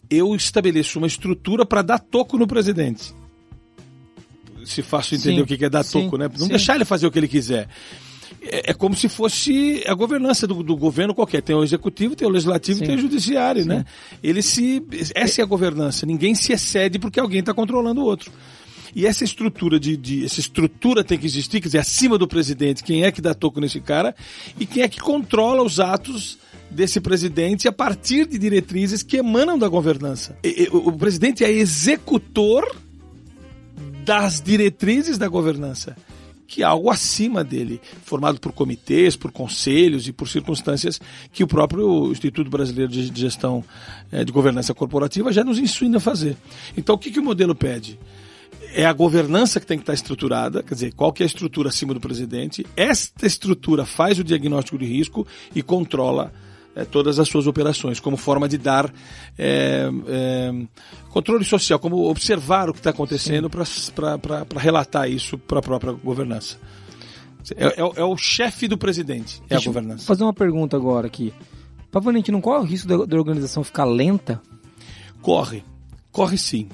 eu 0.09 0.35
estabeleço 0.35 0.97
uma 0.97 1.07
estrutura 1.07 1.65
para 1.65 1.81
dar 1.81 1.99
toco 1.99 2.37
no 2.37 2.47
presidente 2.47 3.13
se 4.65 4.81
faço 4.81 5.15
entender 5.15 5.35
sim, 5.35 5.41
o 5.41 5.45
que 5.45 5.65
é 5.65 5.69
dar 5.69 5.83
toco, 5.83 6.17
né? 6.17 6.29
Não 6.29 6.45
sim. 6.45 6.47
deixar 6.47 6.75
ele 6.75 6.85
fazer 6.85 7.07
o 7.07 7.11
que 7.11 7.19
ele 7.19 7.27
quiser. 7.27 7.67
É, 8.41 8.71
é 8.71 8.73
como 8.73 8.95
se 8.95 9.07
fosse 9.07 9.83
a 9.87 9.93
governança 9.93 10.47
do, 10.47 10.63
do, 10.63 10.75
governo 10.75 11.13
qualquer. 11.13 11.41
Tem 11.41 11.55
o 11.55 11.63
executivo, 11.63 12.15
tem 12.15 12.27
o 12.27 12.31
legislativo, 12.31 12.79
sim. 12.79 12.85
tem 12.85 12.95
o 12.95 12.99
judiciário, 12.99 13.65
né? 13.65 13.85
Ele 14.21 14.41
se, 14.41 14.83
essa 15.13 15.41
é 15.41 15.43
a 15.43 15.47
governança. 15.47 16.05
Ninguém 16.05 16.35
se 16.35 16.51
excede 16.51 16.99
porque 16.99 17.19
alguém 17.19 17.39
está 17.39 17.53
controlando 17.53 18.01
o 18.01 18.05
outro. 18.05 18.31
E 18.95 19.05
essa 19.05 19.23
estrutura 19.23 19.79
de, 19.79 19.97
de, 19.97 20.25
essa 20.25 20.39
estrutura 20.39 21.03
tem 21.03 21.17
que 21.17 21.25
existir, 21.25 21.59
quer 21.59 21.67
dizer, 21.67 21.79
acima 21.79 22.17
do 22.17 22.27
presidente, 22.27 22.83
quem 22.83 23.03
é 23.03 23.11
que 23.11 23.21
dá 23.21 23.33
toco 23.33 23.59
nesse 23.59 23.79
cara 23.79 24.15
e 24.59 24.65
quem 24.65 24.83
é 24.83 24.87
que 24.87 24.99
controla 24.99 25.63
os 25.63 25.79
atos 25.79 26.37
desse 26.69 26.99
presidente 26.99 27.67
a 27.67 27.71
partir 27.71 28.27
de 28.27 28.37
diretrizes 28.37 29.03
que 29.03 29.17
emanam 29.17 29.57
da 29.57 29.67
governança. 29.67 30.37
E, 30.43 30.69
o, 30.71 30.89
o 30.89 30.93
presidente 30.93 31.43
é 31.43 31.51
executor 31.51 32.75
das 34.05 34.41
diretrizes 34.41 35.17
da 35.17 35.27
governança 35.27 35.95
que 36.53 36.61
é 36.61 36.65
algo 36.65 36.91
acima 36.91 37.43
dele, 37.43 37.81
formado 38.03 38.39
por 38.39 38.51
comitês, 38.51 39.15
por 39.15 39.31
conselhos 39.31 40.07
e 40.07 40.13
por 40.13 40.27
circunstâncias 40.27 41.01
que 41.31 41.43
o 41.43 41.47
próprio 41.47 42.11
Instituto 42.11 42.47
Brasileiro 42.47 42.91
de 42.91 43.11
Gestão 43.19 43.63
eh, 44.11 44.23
de 44.23 44.31
Governança 44.31 44.71
Corporativa 44.71 45.31
já 45.31 45.43
nos 45.43 45.57
ensina 45.57 45.97
a 45.97 45.99
fazer. 45.99 46.37
Então, 46.77 46.93
o 46.93 46.97
que, 46.99 47.09
que 47.09 47.19
o 47.19 47.23
modelo 47.23 47.55
pede? 47.55 47.97
É 48.73 48.85
a 48.85 48.93
governança 48.93 49.59
que 49.59 49.65
tem 49.65 49.77
que 49.77 49.83
estar 49.83 49.93
estruturada, 49.93 50.63
quer 50.63 50.73
dizer, 50.73 50.93
qual 50.93 51.13
que 51.13 51.21
é 51.21 51.25
a 51.25 51.27
estrutura 51.27 51.69
acima 51.69 51.93
do 51.93 51.99
presidente. 51.99 52.65
Esta 52.75 53.27
estrutura 53.27 53.85
faz 53.85 54.17
o 54.17 54.23
diagnóstico 54.23 54.77
de 54.77 54.85
risco 54.85 55.27
e 55.55 55.61
controla 55.61 56.33
é, 56.75 56.83
todas 56.83 57.19
as 57.19 57.27
suas 57.27 57.45
operações, 57.45 57.99
como 57.99 58.17
forma 58.17 58.49
de 58.49 58.57
dar 58.57 58.91
é, 59.37 59.89
é, 60.07 60.51
controle 61.09 61.45
social, 61.45 61.77
como 61.77 62.09
observar 62.09 62.69
o 62.69 62.73
que 62.73 62.79
está 62.79 62.89
acontecendo 62.89 63.47
para 63.49 63.63
relatar 64.57 65.09
isso 65.09 65.37
para 65.37 65.59
a 65.59 65.61
própria 65.61 65.93
governança. 65.93 66.57
É, 67.55 67.67
é, 67.67 67.79
é 67.79 68.03
o 68.03 68.17
chefe 68.17 68.67
do 68.67 68.77
presidente, 68.77 69.39
é 69.45 69.55
Deixa 69.55 69.69
a 69.69 69.73
governança. 69.73 69.99
Vou 69.99 70.07
fazer 70.07 70.23
uma 70.23 70.33
pergunta 70.33 70.75
agora 70.75 71.05
aqui. 71.05 71.33
Pavanente, 71.91 72.31
não 72.31 72.41
corre 72.41 72.59
o 72.59 72.67
risco 72.67 72.87
da, 72.87 73.05
da 73.05 73.17
organização 73.17 73.63
ficar 73.63 73.85
lenta? 73.85 74.41
Corre, 75.21 75.63
corre 76.11 76.37
sim. 76.37 76.67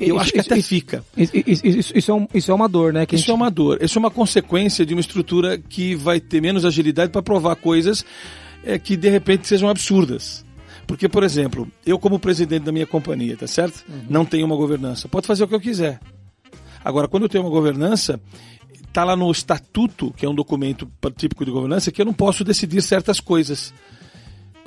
Eu 0.00 0.18
acho 0.18 0.32
que 0.32 0.40
até 0.40 0.60
fica. 0.62 1.04
Isso, 1.16 1.32
isso, 1.34 1.66
isso, 1.66 1.92
isso, 1.98 2.10
é 2.10 2.14
um, 2.14 2.26
isso 2.32 2.50
é 2.50 2.54
uma 2.54 2.68
dor, 2.68 2.92
né? 2.92 3.04
isso 3.04 3.16
gente... 3.18 3.30
é 3.30 3.34
uma 3.34 3.50
dor. 3.50 3.78
Isso 3.82 3.98
é 3.98 4.00
uma 4.00 4.10
consequência 4.10 4.86
de 4.86 4.94
uma 4.94 5.00
estrutura 5.00 5.58
que 5.58 5.94
vai 5.94 6.20
ter 6.20 6.40
menos 6.40 6.64
agilidade 6.64 7.10
para 7.10 7.22
provar 7.22 7.56
coisas 7.56 8.04
é, 8.64 8.78
que 8.78 8.96
de 8.96 9.08
repente 9.08 9.48
sejam 9.48 9.68
absurdas. 9.68 10.44
Porque, 10.86 11.08
por 11.08 11.22
exemplo, 11.22 11.68
eu 11.86 11.98
como 11.98 12.18
presidente 12.18 12.64
da 12.64 12.72
minha 12.72 12.86
companhia, 12.86 13.36
tá 13.36 13.46
certo? 13.46 13.84
Uhum. 13.88 14.04
Não 14.08 14.24
tenho 14.24 14.44
uma 14.46 14.56
governança. 14.56 15.08
Pode 15.08 15.26
fazer 15.26 15.44
o 15.44 15.48
que 15.48 15.54
eu 15.54 15.60
quiser. 15.60 16.00
Agora, 16.84 17.08
quando 17.08 17.24
eu 17.24 17.28
tenho 17.28 17.44
uma 17.44 17.50
governança, 17.50 18.20
está 18.92 19.04
lá 19.04 19.16
no 19.16 19.30
estatuto, 19.30 20.12
que 20.16 20.26
é 20.26 20.28
um 20.28 20.34
documento 20.34 20.90
típico 21.16 21.44
de 21.44 21.50
governança, 21.50 21.90
que 21.90 22.00
eu 22.00 22.06
não 22.06 22.12
posso 22.12 22.44
decidir 22.44 22.82
certas 22.82 23.20
coisas. 23.20 23.72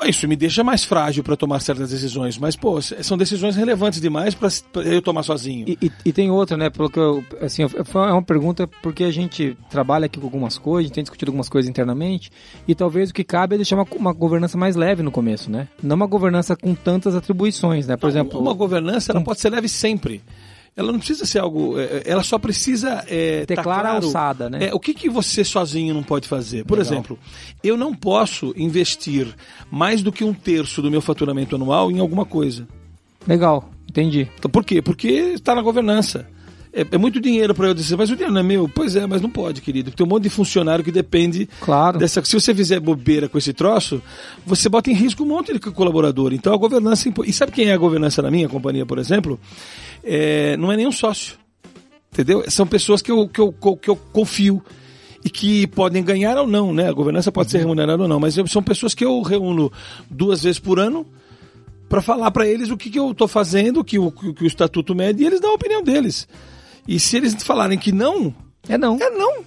Isso 0.04 0.28
me 0.28 0.36
deixa 0.36 0.64
mais 0.64 0.84
frágil 0.84 1.24
para 1.24 1.36
tomar 1.36 1.60
certas 1.62 1.90
decisões, 1.90 2.38
mas 2.38 2.56
pô, 2.56 2.82
são 2.82 3.18
decisões 3.18 3.56
relevantes 3.56 4.02
demais 4.02 4.36
para 4.36 4.50
eu 4.84 5.02
tomar 5.02 5.24
sozinho. 5.24 5.66
E, 5.68 5.78
e, 5.82 5.92
e, 6.06 6.14
tem 6.14 6.30
outra, 6.30 6.58
né? 6.58 6.70
Pelo 6.70 6.90
que 6.90 7.00
eu, 7.00 7.24
assim, 7.42 7.64
é 7.64 7.68
uma 8.12 8.22
pergunta 8.22 8.68
porque 8.82 9.04
a 9.04 9.12
gente 9.12 9.58
trabalha 9.70 10.06
aqui 10.06 10.20
com 10.20 10.26
algumas 10.26 10.58
coisas, 10.58 10.86
a 10.86 10.88
gente 10.88 10.96
tem 10.96 11.04
discutido 11.04 11.32
algumas 11.32 11.50
coisas 11.50 11.70
internamente 11.70 12.30
e 12.68 12.76
talvez 12.76 13.10
o 13.10 13.14
que 13.14 13.24
cabe 13.24 13.56
é 13.56 13.58
deixar 13.58 13.76
uma, 13.76 13.88
uma 13.96 14.14
governança 14.14 14.58
mais 14.58 14.76
leve 14.76 15.02
no 15.02 15.12
começo, 15.12 15.50
né? 15.50 15.68
Não 15.82 15.96
uma 15.96 16.08
governança 16.08 16.56
com 16.56 16.76
tantas 16.76 17.16
atribuições, 17.16 17.88
né? 17.88 17.96
Por 17.96 18.08
não, 18.08 18.10
exemplo, 18.10 18.40
uma 18.40 18.54
governança 18.54 19.12
ela 19.12 19.22
pode 19.22 19.40
ser 19.40 19.50
leve 19.50 19.70
sempre 19.70 20.22
ela 20.76 20.92
não 20.92 21.00
precisa 21.00 21.26
ser 21.26 21.40
algo. 21.40 21.80
É, 21.80 21.84
é, 21.84 22.04
ela 22.06 22.24
só 22.24 22.38
precisa. 22.38 23.04
É, 23.08 23.46
Ter 23.46 23.56
tá 23.56 23.64
clara 23.64 23.90
claro, 23.90 24.06
alçada, 24.06 24.50
né? 24.50 24.68
É, 24.68 24.74
o 24.74 24.80
que, 24.80 24.94
que 24.94 25.10
você 25.10 25.44
sozinho 25.44 25.94
não 25.94 26.04
pode 26.04 26.28
fazer? 26.28 26.66
Por 26.66 26.78
Legal. 26.78 26.94
exemplo, 26.94 27.20
eu 27.64 27.78
não 27.78 27.94
posso 27.94 28.54
investir 28.58 29.34
mais 29.72 30.04
do 30.04 30.12
que 30.12 30.24
um 30.24 30.34
terço 30.34 30.82
do 30.82 30.92
meu 30.92 31.02
faturamento 31.02 31.56
anual 31.56 31.90
em 31.92 32.00
alguma 32.00 32.26
coisa. 32.26 32.68
Legal, 33.26 33.70
entendi. 33.90 34.30
Então, 34.38 34.52
por 34.52 34.66
quê? 34.66 34.82
Porque 34.82 35.08
está 35.08 35.56
na 35.56 35.62
governança. 35.62 36.28
É, 36.74 36.86
é, 36.92 36.98
muito 36.98 37.22
dinheiro 37.22 37.56
para 37.56 37.70
eu 37.70 37.74
dizer, 37.74 37.96
mas 37.96 38.10
o 38.10 38.16
dinheiro 38.16 38.34
não 38.34 38.42
é 38.42 38.44
meu. 38.44 38.68
Pois 38.68 38.98
é, 38.98 39.08
mas 39.08 39.22
não 39.22 39.30
pode, 39.30 39.62
querido. 39.62 39.92
Tem 39.92 40.06
um 40.06 40.10
monte 40.10 40.24
de 40.24 40.30
funcionário 40.30 40.84
que 40.84 40.92
depende 40.92 41.48
claro. 41.62 41.98
dessa. 41.98 42.22
Se 42.26 42.34
você 42.38 42.54
fizer 42.54 42.82
bobeira 42.82 43.30
com 43.30 43.38
esse 43.38 43.54
troço, 43.54 44.02
você 44.46 44.68
bota 44.68 44.92
em 44.92 44.94
risco 44.94 45.24
um 45.24 45.28
monte 45.28 45.54
de 45.54 45.60
colaborador. 45.60 46.34
Então 46.34 46.54
a 46.54 46.58
governança. 46.58 47.10
E 47.26 47.32
sabe 47.32 47.54
quem 47.54 47.70
é 47.70 47.74
a 47.74 47.78
governança 47.78 48.22
na 48.22 48.30
minha 48.30 48.50
companhia, 48.50 48.86
por 48.86 49.00
exemplo? 49.00 49.40
É, 50.06 50.56
não 50.58 50.72
é 50.72 50.78
nenhum 50.78 50.92
sócio. 50.92 51.38
Entendeu? 52.14 52.44
São 52.50 52.66
pessoas 52.66 53.02
que 53.02 53.12
eu, 53.12 53.28
que 53.28 53.42
eu, 53.42 53.52
que 53.52 53.90
eu 53.90 53.96
confio 53.96 54.64
e 55.24 55.30
que 55.30 55.68
podem 55.68 56.04
ganhar 56.04 56.38
ou 56.38 56.48
não, 56.48 56.72
né? 56.72 56.88
A 56.88 56.94
governança 56.94 57.32
pode 57.32 57.48
uhum. 57.48 57.52
ser 57.52 57.58
remunerada 57.58 58.04
ou 58.04 58.08
não, 58.08 58.20
mas 58.20 58.36
são 58.48 58.62
pessoas 58.62 58.94
que 58.94 59.04
eu 59.04 59.22
reúno 59.22 59.72
duas 60.10 60.44
vezes 60.44 60.60
por 60.60 60.80
ano 60.80 61.06
para 61.90 62.02
falar 62.02 62.32
para 62.32 62.48
eles 62.48 62.70
o 62.70 62.78
que, 62.78 62.90
que 62.90 63.00
eu 63.00 63.12
estou 63.12 63.28
fazendo, 63.28 63.80
o 63.80 63.84
que 63.84 63.98
o, 63.98 64.12
que 64.12 64.44
o 64.44 64.48
estatuto 64.48 64.94
mede, 64.96 65.24
e 65.24 65.26
eles 65.26 65.42
dão 65.42 65.52
a 65.52 65.56
opinião 65.56 65.84
deles. 65.84 66.28
E 66.88 67.00
se 67.00 67.18
eles 67.18 67.36
falarem 67.44 67.78
que 67.78 67.92
não, 67.92 68.34
é 68.70 68.78
não. 68.78 68.98
É 69.02 69.10
não. 69.10 69.44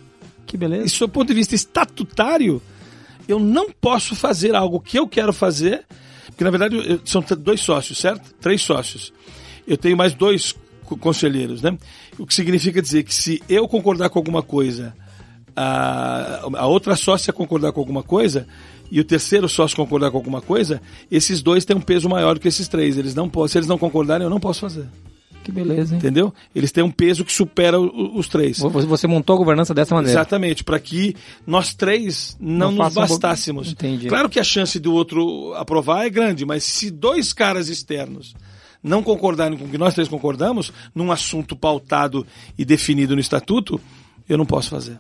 Que 0.47 0.57
beleza. 0.57 0.95
E 0.95 0.99
do 0.99 1.09
ponto 1.09 1.29
de 1.29 1.35
vista 1.35 1.55
estatutário, 1.55 2.61
eu 3.29 3.39
não 3.39 3.71
posso 3.71 4.17
fazer 4.17 4.55
algo 4.55 4.81
que 4.81 4.99
eu 4.99 5.07
quero 5.07 5.33
fazer, 5.33 5.85
porque 6.27 6.43
na 6.43 6.51
verdade 6.51 7.01
são 7.05 7.25
dois 7.39 7.61
sócios, 7.61 7.99
certo? 7.99 8.35
Três 8.41 8.63
sócios. 8.63 9.13
Eu 9.69 9.77
tenho 9.77 9.97
mais 9.97 10.15
dois 10.15 10.55
conselheiros, 10.97 11.61
né? 11.61 11.77
O 12.19 12.27
que 12.27 12.35
significa 12.35 12.81
dizer 12.81 13.03
que 13.03 13.15
se 13.15 13.43
eu 13.49 13.69
concordar 13.69 14.09
com 14.09 14.19
alguma 14.19 14.43
coisa, 14.43 14.95
a, 15.55 16.49
a 16.55 16.67
outra 16.67 16.97
sócia 16.97 17.33
concordar 17.33 17.73
com 17.73 17.81
alguma 17.81 18.03
coisa 18.03 18.47
e 18.91 18.99
o 18.99 19.05
terceiro 19.05 19.49
sócio 19.49 19.77
concordar 19.77 20.11
com 20.11 20.17
alguma 20.17 20.41
coisa, 20.41 20.81
esses 21.11 21.43
dois 21.43 21.65
têm 21.65 21.77
um 21.77 21.81
peso 21.81 22.09
maior 22.09 22.35
do 22.35 22.41
que 22.41 22.49
esses 22.49 22.67
três. 22.67 22.97
Eles 22.97 23.15
não 23.15 23.31
se 23.47 23.59
eles 23.59 23.69
não 23.69 23.77
concordarem, 23.77 24.25
eu 24.25 24.31
não 24.31 24.41
posso 24.41 24.61
fazer. 24.61 24.87
Que 25.45 25.53
beleza, 25.53 25.95
hein? 25.95 25.99
Entendeu? 25.99 26.33
Eles 26.55 26.73
têm 26.73 26.85
um 26.85 26.91
peso 26.91 27.25
que 27.25 27.33
supera 27.33 27.81
os 27.81 28.29
três. 28.29 28.59
Você 28.59 29.07
montou 29.07 29.35
a 29.35 29.39
governança 29.39 29.73
dessa 29.75 29.95
maneira. 29.95 30.19
Exatamente, 30.19 30.63
para 30.65 30.79
que 30.79 31.15
nós 31.47 31.75
três 31.75 32.37
não, 32.41 32.71
não 32.71 32.85
nos 32.85 32.95
bastássemos. 32.95 33.69
Um... 33.69 33.73
Entendi. 33.73 34.09
Claro 34.09 34.29
que 34.29 34.39
a 34.39 34.45
chance 34.45 34.79
do 34.79 34.93
outro 34.93 35.55
aprovar 35.55 36.07
é 36.07 36.11
grande, 36.11 36.45
mas 36.45 36.65
se 36.65 36.91
dois 36.91 37.33
caras 37.33 37.69
externos 37.69 38.35
não 38.83 39.03
concordarem 39.03 39.59
com 39.59 39.65
o 39.65 39.69
que 39.69 39.79
nós 39.79 39.95
três 39.95 40.09
concordamos, 40.09 40.73
num 40.95 41.11
assunto 41.11 41.57
pautado 41.57 42.27
e 42.57 42.65
definido 42.65 43.15
no 43.15 43.21
estatuto, 43.21 43.81
eu 44.29 44.39
não 44.39 44.47
posso 44.47 44.71
fazer. 44.71 44.99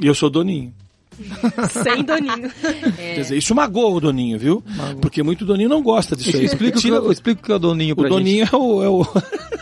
E 0.00 0.06
eu 0.06 0.14
sou 0.14 0.28
doninho. 0.28 0.74
Sem 1.70 2.04
Doninho. 2.04 2.52
É. 2.98 3.14
Quer 3.14 3.20
dizer, 3.22 3.36
isso 3.38 3.54
magoa 3.54 3.88
o 3.88 4.00
Doninho, 4.00 4.38
viu? 4.38 4.62
Magoa. 4.76 5.00
Porque 5.00 5.22
muito 5.22 5.46
Doninho 5.46 5.68
não 5.68 5.82
gosta 5.82 6.14
disso 6.14 6.36
aí. 6.36 6.44
Explica, 6.44 6.78
o, 6.78 7.10
explica 7.12 7.40
o 7.40 7.44
que 7.44 7.52
é 7.52 7.54
o 7.54 7.58
Doninho 7.58 7.96
pra 7.96 8.06
O 8.06 8.08
Doninho 8.10 8.44
é 8.44 8.56
o... 8.56 8.82
É 8.82 8.88
o... 8.88 9.06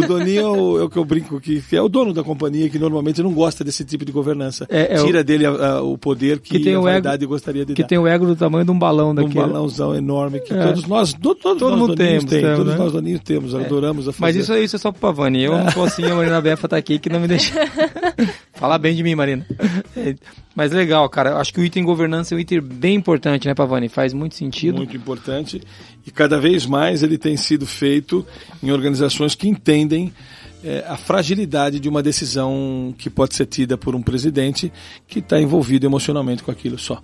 o 0.00 0.06
Doninho 0.06 0.40
é 0.40 0.48
o, 0.48 0.80
é 0.80 0.84
o, 0.84 0.90
que 0.90 0.96
eu 0.96 1.04
brinco 1.04 1.40
que, 1.40 1.60
que, 1.60 1.76
é 1.76 1.82
o 1.82 1.88
dono 1.88 2.12
da 2.12 2.22
companhia 2.22 2.68
que 2.68 2.78
normalmente 2.78 3.22
não 3.22 3.32
gosta 3.32 3.64
desse 3.64 3.84
tipo 3.84 4.04
de 4.04 4.12
governança. 4.12 4.66
É, 4.68 4.94
é 4.94 5.04
Tira 5.04 5.20
o... 5.20 5.24
dele 5.24 5.46
a, 5.46 5.50
a, 5.50 5.82
o 5.82 5.96
poder 5.96 6.40
que, 6.40 6.58
que 6.58 6.60
tem 6.60 6.74
a 6.74 6.80
vaidade 6.80 7.24
ego, 7.24 7.32
gostaria 7.32 7.64
de 7.64 7.74
que 7.74 7.82
dar. 7.82 7.86
Que 7.86 7.88
tem 7.88 7.98
o 7.98 8.06
ego 8.06 8.26
do 8.26 8.36
tamanho 8.36 8.64
de 8.64 8.70
um 8.70 8.78
balão 8.78 9.14
daquele. 9.14 9.38
Um 9.38 9.46
balãozão 9.46 9.94
enorme 9.94 10.40
que 10.40 10.52
é. 10.52 10.66
todos 10.66 10.86
nós, 10.86 11.12
do, 11.14 11.34
todos 11.34 11.58
Todo 11.58 11.70
nós 11.70 11.80
mundo 11.80 11.94
temos, 11.94 12.24
tem, 12.24 12.42
temos, 12.42 12.56
todos 12.58 12.72
né? 12.72 12.78
nós 12.78 12.92
Doninhos 12.92 13.20
temos, 13.20 13.54
é. 13.54 13.64
adoramos 13.64 14.08
a 14.08 14.12
fazer. 14.12 14.20
Mas 14.20 14.36
isso, 14.36 14.54
isso 14.56 14.76
é 14.76 14.78
só 14.78 14.90
pro 14.92 15.00
Pavani. 15.00 15.44
Eu 15.44 15.56
não 15.56 15.72
posso 15.72 15.94
assim, 15.94 16.10
a 16.10 16.14
Marina 16.14 16.40
Befa 16.40 16.68
tá 16.68 16.76
aqui 16.76 16.98
que 16.98 17.08
não 17.08 17.20
me 17.20 17.28
deixa. 17.28 17.54
Fala 18.64 18.78
bem 18.78 18.96
de 18.96 19.02
mim, 19.02 19.14
Marina. 19.14 19.46
Mas 20.56 20.72
legal, 20.72 21.06
cara. 21.10 21.32
Eu 21.32 21.36
acho 21.36 21.52
que 21.52 21.60
o 21.60 21.64
item 21.64 21.84
governança 21.84 22.34
é 22.34 22.36
um 22.38 22.40
item 22.40 22.62
bem 22.62 22.94
importante, 22.94 23.46
né, 23.46 23.54
Pavani? 23.54 23.90
Faz 23.90 24.14
muito 24.14 24.36
sentido. 24.36 24.78
Muito 24.78 24.96
importante. 24.96 25.60
E 26.06 26.10
cada 26.10 26.40
vez 26.40 26.64
mais 26.64 27.02
ele 27.02 27.18
tem 27.18 27.36
sido 27.36 27.66
feito 27.66 28.26
em 28.62 28.72
organizações 28.72 29.34
que 29.34 29.46
entendem 29.46 30.10
é, 30.64 30.82
a 30.88 30.96
fragilidade 30.96 31.78
de 31.78 31.90
uma 31.90 32.02
decisão 32.02 32.94
que 32.96 33.10
pode 33.10 33.34
ser 33.34 33.44
tida 33.44 33.76
por 33.76 33.94
um 33.94 34.00
presidente 34.00 34.72
que 35.06 35.18
está 35.18 35.38
envolvido 35.38 35.84
emocionalmente 35.84 36.42
com 36.42 36.50
aquilo 36.50 36.78
só. 36.78 37.02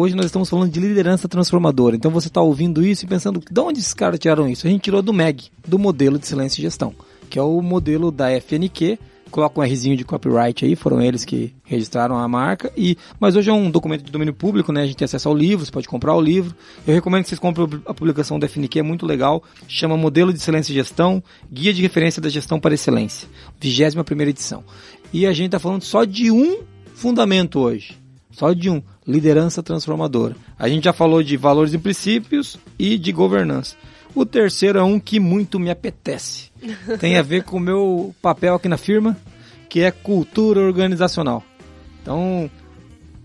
Hoje 0.00 0.14
nós 0.14 0.26
estamos 0.26 0.48
falando 0.48 0.70
de 0.70 0.78
liderança 0.78 1.26
transformadora. 1.26 1.96
Então 1.96 2.12
você 2.12 2.28
está 2.28 2.40
ouvindo 2.40 2.86
isso 2.86 3.04
e 3.04 3.08
pensando, 3.08 3.42
de 3.50 3.60
onde 3.60 3.80
esses 3.80 3.92
caras 3.92 4.20
tiraram 4.20 4.48
isso? 4.48 4.64
A 4.64 4.70
gente 4.70 4.82
tirou 4.82 5.02
do 5.02 5.12
MEG, 5.12 5.46
do 5.66 5.76
modelo 5.76 6.16
de 6.16 6.24
excelência 6.24 6.60
e 6.60 6.62
gestão, 6.62 6.94
que 7.28 7.36
é 7.36 7.42
o 7.42 7.60
modelo 7.60 8.12
da 8.12 8.30
FNQ. 8.30 8.96
Coloca 9.28 9.60
um 9.60 9.64
Rzinho 9.64 9.96
de 9.96 10.04
copyright 10.04 10.64
aí, 10.64 10.76
foram 10.76 11.02
eles 11.02 11.24
que 11.24 11.52
registraram 11.64 12.16
a 12.16 12.28
marca. 12.28 12.72
E 12.76 12.96
Mas 13.18 13.34
hoje 13.34 13.50
é 13.50 13.52
um 13.52 13.68
documento 13.68 14.04
de 14.04 14.12
domínio 14.12 14.32
público, 14.32 14.70
né? 14.70 14.82
A 14.82 14.86
gente 14.86 14.96
tem 14.96 15.04
acesso 15.04 15.28
ao 15.28 15.34
livro, 15.34 15.66
você 15.66 15.72
pode 15.72 15.88
comprar 15.88 16.14
o 16.14 16.20
livro. 16.20 16.54
Eu 16.86 16.94
recomendo 16.94 17.24
que 17.24 17.30
vocês 17.30 17.40
comprem 17.40 17.68
a 17.84 17.92
publicação 17.92 18.38
da 18.38 18.46
FNQ, 18.46 18.78
é 18.78 18.82
muito 18.84 19.04
legal. 19.04 19.42
Chama 19.66 19.96
Modelo 19.96 20.32
de 20.32 20.38
Excelência 20.38 20.70
e 20.70 20.76
Gestão, 20.76 21.20
Guia 21.50 21.74
de 21.74 21.82
Referência 21.82 22.22
da 22.22 22.28
Gestão 22.28 22.60
para 22.60 22.72
Excelência. 22.72 23.26
21 23.60 24.04
primeira 24.04 24.30
edição. 24.30 24.62
E 25.12 25.26
a 25.26 25.32
gente 25.32 25.46
está 25.46 25.58
falando 25.58 25.82
só 25.82 26.04
de 26.04 26.30
um 26.30 26.60
fundamento 26.94 27.58
hoje 27.58 27.98
só 28.38 28.52
de 28.52 28.70
um, 28.70 28.80
liderança 29.04 29.64
transformadora. 29.64 30.36
A 30.56 30.68
gente 30.68 30.84
já 30.84 30.92
falou 30.92 31.24
de 31.24 31.36
valores 31.36 31.74
e 31.74 31.78
princípios 31.78 32.56
e 32.78 32.96
de 32.96 33.10
governança. 33.10 33.74
O 34.14 34.24
terceiro 34.24 34.78
é 34.78 34.82
um 34.82 35.00
que 35.00 35.18
muito 35.18 35.58
me 35.58 35.70
apetece. 35.70 36.50
Tem 37.00 37.18
a 37.18 37.22
ver 37.22 37.42
com 37.42 37.56
o 37.56 37.60
meu 37.60 38.14
papel 38.22 38.54
aqui 38.54 38.68
na 38.68 38.76
firma, 38.76 39.16
que 39.68 39.80
é 39.80 39.90
cultura 39.90 40.60
organizacional. 40.60 41.42
Então, 42.00 42.48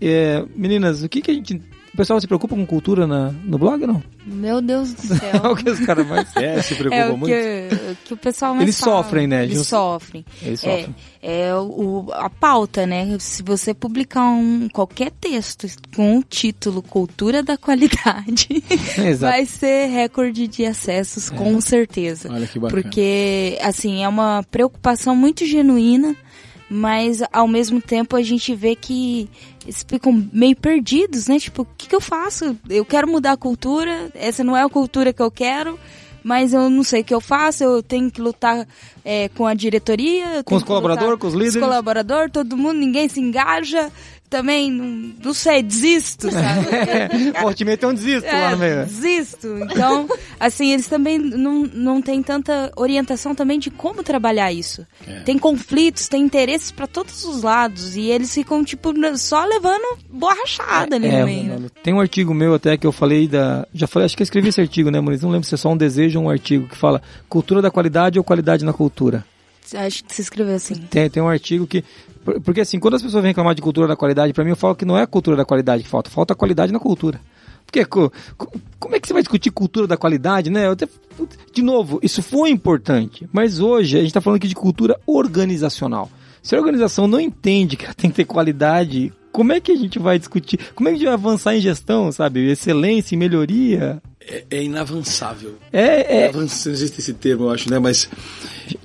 é, 0.00 0.44
meninas, 0.56 1.04
o 1.04 1.08
que, 1.08 1.22
que 1.22 1.30
a 1.30 1.34
gente 1.34 1.62
o 1.94 1.96
pessoal 1.96 2.20
se 2.20 2.26
preocupa 2.26 2.56
com 2.56 2.66
cultura 2.66 3.06
na, 3.06 3.30
no 3.30 3.56
blog 3.56 3.86
não? 3.86 4.02
Meu 4.26 4.60
Deus 4.60 4.92
do 4.94 5.00
céu. 5.00 5.42
o 5.52 5.54
que 5.54 5.70
os 5.70 5.78
caras 5.78 6.04
mais 6.04 6.34
é, 6.34 6.60
se 6.60 6.74
preocupam 6.74 7.04
é 7.04 7.08
o 7.08 7.16
muito? 7.16 7.32
Que, 7.32 7.96
que 8.04 8.14
o 8.14 8.16
pessoal 8.16 8.52
mais 8.52 8.64
Eles 8.64 8.80
fala. 8.80 8.96
sofrem, 8.96 9.26
né? 9.28 9.44
Eles 9.44 9.64
sofrem. 9.64 10.24
Eles 10.42 10.58
sofrem. 10.58 10.94
É, 11.22 11.46
é 11.46 11.54
o, 11.54 12.06
a 12.12 12.28
pauta, 12.28 12.84
né? 12.84 13.16
Se 13.20 13.44
você 13.44 13.72
publicar 13.72 14.24
um, 14.24 14.68
qualquer 14.72 15.12
texto 15.12 15.68
com 15.94 16.18
o 16.18 16.22
título 16.24 16.82
Cultura 16.82 17.44
da 17.44 17.56
Qualidade, 17.56 18.48
vai 19.20 19.46
ser 19.46 19.86
recorde 19.86 20.48
de 20.48 20.66
acessos, 20.66 21.30
é. 21.30 21.36
com 21.36 21.60
certeza. 21.60 22.28
Olha 22.28 22.46
que 22.48 22.58
bacana. 22.58 22.82
Porque, 22.82 23.56
assim, 23.62 24.02
é 24.02 24.08
uma 24.08 24.42
preocupação 24.50 25.14
muito 25.14 25.46
genuína 25.46 26.16
mas 26.68 27.22
ao 27.32 27.46
mesmo 27.46 27.80
tempo 27.80 28.16
a 28.16 28.22
gente 28.22 28.54
vê 28.54 28.74
que 28.74 29.28
eles 29.64 29.84
ficam 29.86 30.28
meio 30.32 30.56
perdidos, 30.56 31.26
né? 31.26 31.38
Tipo, 31.38 31.62
o 31.62 31.66
que, 31.76 31.88
que 31.88 31.94
eu 31.94 32.00
faço? 32.00 32.56
Eu 32.68 32.84
quero 32.84 33.08
mudar 33.08 33.32
a 33.32 33.36
cultura, 33.36 34.10
essa 34.14 34.42
não 34.42 34.56
é 34.56 34.62
a 34.62 34.68
cultura 34.68 35.12
que 35.12 35.22
eu 35.22 35.30
quero, 35.30 35.78
mas 36.22 36.52
eu 36.54 36.70
não 36.70 36.82
sei 36.82 37.02
o 37.02 37.04
que 37.04 37.14
eu 37.14 37.20
faço, 37.20 37.62
eu 37.62 37.82
tenho 37.82 38.10
que 38.10 38.20
lutar 38.20 38.66
é, 39.04 39.28
com 39.28 39.46
a 39.46 39.54
diretoria. 39.54 40.42
Com 40.44 40.56
os 40.56 40.62
colaboradores, 40.62 41.18
com 41.18 41.26
os 41.26 41.34
líderes. 41.34 41.54
Com 41.54 41.60
os 41.60 41.66
colaboradores, 41.66 42.32
todo 42.32 42.56
mundo, 42.56 42.78
ninguém 42.78 43.08
se 43.08 43.20
engaja. 43.20 43.92
Também, 44.34 44.68
não, 44.68 45.12
não 45.26 45.32
sei, 45.32 45.62
desisto, 45.62 46.28
sabe? 46.28 46.66
Fortemente 47.40 47.84
é 47.84 47.88
um 47.88 47.94
desisto 47.94 48.26
lá 48.26 48.50
no 48.50 48.58
meio. 48.58 48.84
Desisto. 48.84 49.46
Então, 49.70 50.08
assim, 50.40 50.72
eles 50.72 50.88
também 50.88 51.18
não, 51.18 51.62
não 51.72 52.02
têm 52.02 52.20
tanta 52.20 52.72
orientação 52.74 53.32
também 53.32 53.60
de 53.60 53.70
como 53.70 54.02
trabalhar 54.02 54.50
isso. 54.52 54.84
É. 55.06 55.20
Tem 55.20 55.38
conflitos, 55.38 56.08
tem 56.08 56.20
interesses 56.24 56.72
pra 56.72 56.88
todos 56.88 57.24
os 57.24 57.44
lados. 57.44 57.94
E 57.94 58.10
eles 58.10 58.34
ficam, 58.34 58.64
tipo, 58.64 58.92
só 59.16 59.44
levando 59.44 59.98
borrachada 60.10 60.96
ali 60.96 61.06
É, 61.06 61.20
no 61.20 61.26
meio. 61.26 61.44
mano, 61.44 61.70
tem 61.70 61.94
um 61.94 62.00
artigo 62.00 62.34
meu 62.34 62.54
até 62.54 62.76
que 62.76 62.86
eu 62.86 62.92
falei 62.92 63.28
da. 63.28 63.64
Já 63.72 63.86
falei, 63.86 64.06
acho 64.06 64.16
que 64.16 64.22
eu 64.22 64.24
escrevi 64.24 64.48
esse 64.48 64.60
artigo, 64.60 64.90
né, 64.90 65.00
Muniz? 65.00 65.22
Não 65.22 65.30
lembro 65.30 65.46
se 65.46 65.54
é 65.54 65.58
só 65.58 65.70
um 65.70 65.76
desejo 65.76 66.18
ou 66.18 66.26
um 66.26 66.30
artigo 66.30 66.66
que 66.66 66.76
fala 66.76 67.00
cultura 67.28 67.62
da 67.62 67.70
qualidade 67.70 68.18
ou 68.18 68.24
qualidade 68.24 68.64
na 68.64 68.72
cultura. 68.72 69.24
Acho 69.72 70.04
que 70.04 70.14
você 70.14 70.22
escreveu 70.22 70.54
assim. 70.56 70.74
Tem, 70.74 71.08
tem 71.08 71.22
um 71.22 71.28
artigo 71.28 71.66
que. 71.66 71.82
por- 72.24 72.40
Porque 72.40 72.60
assim, 72.60 72.78
quando 72.78 72.94
as 72.94 73.02
pessoas 73.02 73.22
vêm 73.22 73.30
reclamar 73.30 73.54
de 73.54 73.62
cultura 73.62 73.86
da 73.88 73.96
qualidade, 73.96 74.32
pra 74.32 74.44
mim 74.44 74.50
eu 74.50 74.56
falo 74.56 74.74
que 74.74 74.84
não 74.84 74.96
é 74.98 75.02
a 75.02 75.06
cultura 75.06 75.36
da 75.36 75.44
qualidade 75.44 75.82
que 75.82 75.88
falta, 75.88 76.10
falta 76.10 76.34
qualidade 76.34 76.72
na 76.72 76.78
cultura. 76.78 77.20
Porque 77.64 77.84
co- 77.86 78.12
co- 78.36 78.52
como 78.78 78.94
é 78.94 79.00
que 79.00 79.06
você 79.08 79.14
vai 79.14 79.22
discutir 79.22 79.50
cultura 79.50 79.86
da 79.86 79.96
qualidade, 79.96 80.50
né? 80.50 80.68
Até- 80.70 80.86
de 81.52 81.62
novo, 81.62 81.98
isso 82.02 82.22
foi 82.22 82.50
importante, 82.50 83.26
mas 83.32 83.58
hoje 83.58 83.98
a 83.98 84.02
gente 84.02 84.12
tá 84.12 84.20
falando 84.20 84.36
aqui 84.36 84.48
de 84.48 84.54
cultura 84.54 84.98
organizacional. 85.06 86.10
Se 86.42 86.54
a 86.54 86.58
organização 86.58 87.06
não 87.08 87.18
entende 87.18 87.76
que 87.76 87.84
ela 87.86 87.94
tem 87.94 88.10
que 88.10 88.16
ter 88.16 88.24
qualidade, 88.26 89.12
como 89.34 89.52
é 89.52 89.60
que 89.60 89.72
a 89.72 89.76
gente 89.76 89.98
vai 89.98 90.18
discutir? 90.18 90.58
Como 90.74 90.88
é 90.88 90.92
que 90.92 90.96
a 90.96 90.98
gente 90.98 91.04
vai 91.06 91.14
avançar 91.14 91.56
em 91.56 91.60
gestão, 91.60 92.10
sabe? 92.12 92.48
Excelência 92.48 93.14
e 93.14 93.18
melhoria. 93.18 94.00
É, 94.26 94.44
é 94.50 94.62
inavançável. 94.62 95.58
É, 95.72 96.20
é, 96.22 96.28
Avança- 96.28 96.68
Não 96.68 96.74
existe 96.74 97.00
esse 97.00 97.12
termo, 97.12 97.44
eu 97.44 97.50
acho, 97.50 97.68
né? 97.70 97.78
Mas 97.78 98.08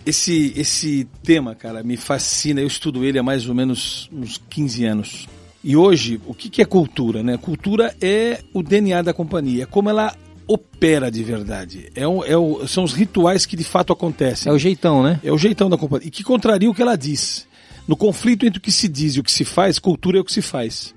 esse, 0.06 0.54
esse 0.58 1.08
tema, 1.24 1.56
cara, 1.56 1.84
me 1.84 1.96
fascina. 1.96 2.60
Eu 2.62 2.68
estudo 2.68 3.06
ele 3.06 3.20
há 3.20 3.24
mais 3.24 3.48
ou 3.48 3.56
menos 3.56 4.10
uns 4.12 4.42
15 4.50 4.86
anos. 4.86 5.28
E 5.64 5.76
hoje, 5.76 6.20
o 6.26 6.34
que, 6.34 6.50
que 6.50 6.62
é 6.62 6.66
cultura, 6.66 7.22
né? 7.22 7.38
Cultura 7.38 7.96
é 8.02 8.40
o 8.54 8.64
DNA 8.64 9.02
da 9.02 9.14
companhia, 9.14 9.64
é 9.64 9.66
como 9.66 9.90
ela 9.90 10.16
opera 10.48 11.12
de 11.12 11.22
verdade. 11.24 11.90
É 11.94 12.08
o- 12.08 12.24
é 12.26 12.36
o- 12.36 12.68
são 12.68 12.84
os 12.84 12.94
rituais 12.94 13.46
que 13.46 13.56
de 13.56 13.64
fato 13.64 13.94
acontecem. 13.94 14.52
é 14.52 14.56
o 14.56 14.58
jeitão, 14.58 15.04
né? 15.04 15.20
É 15.24 15.32
o 15.32 15.38
jeitão 15.38 15.70
da 15.70 15.78
companhia. 15.78 16.08
E 16.08 16.12
que 16.12 16.24
contraria 16.24 16.70
o 16.70 16.74
que 16.74 16.82
ela 16.82 16.96
diz. 16.96 17.48
No 17.90 17.98
conflito 17.98 18.46
entre 18.46 18.60
o 18.60 18.62
que 18.62 18.72
se 18.72 18.88
diz 18.88 19.16
e 19.16 19.20
o 19.20 19.24
que 19.24 19.32
se 19.32 19.44
faz, 19.44 19.80
cultura 19.80 20.20
é 20.20 20.22
o 20.22 20.24
que 20.24 20.32
se 20.32 20.44
faz. 20.44 20.94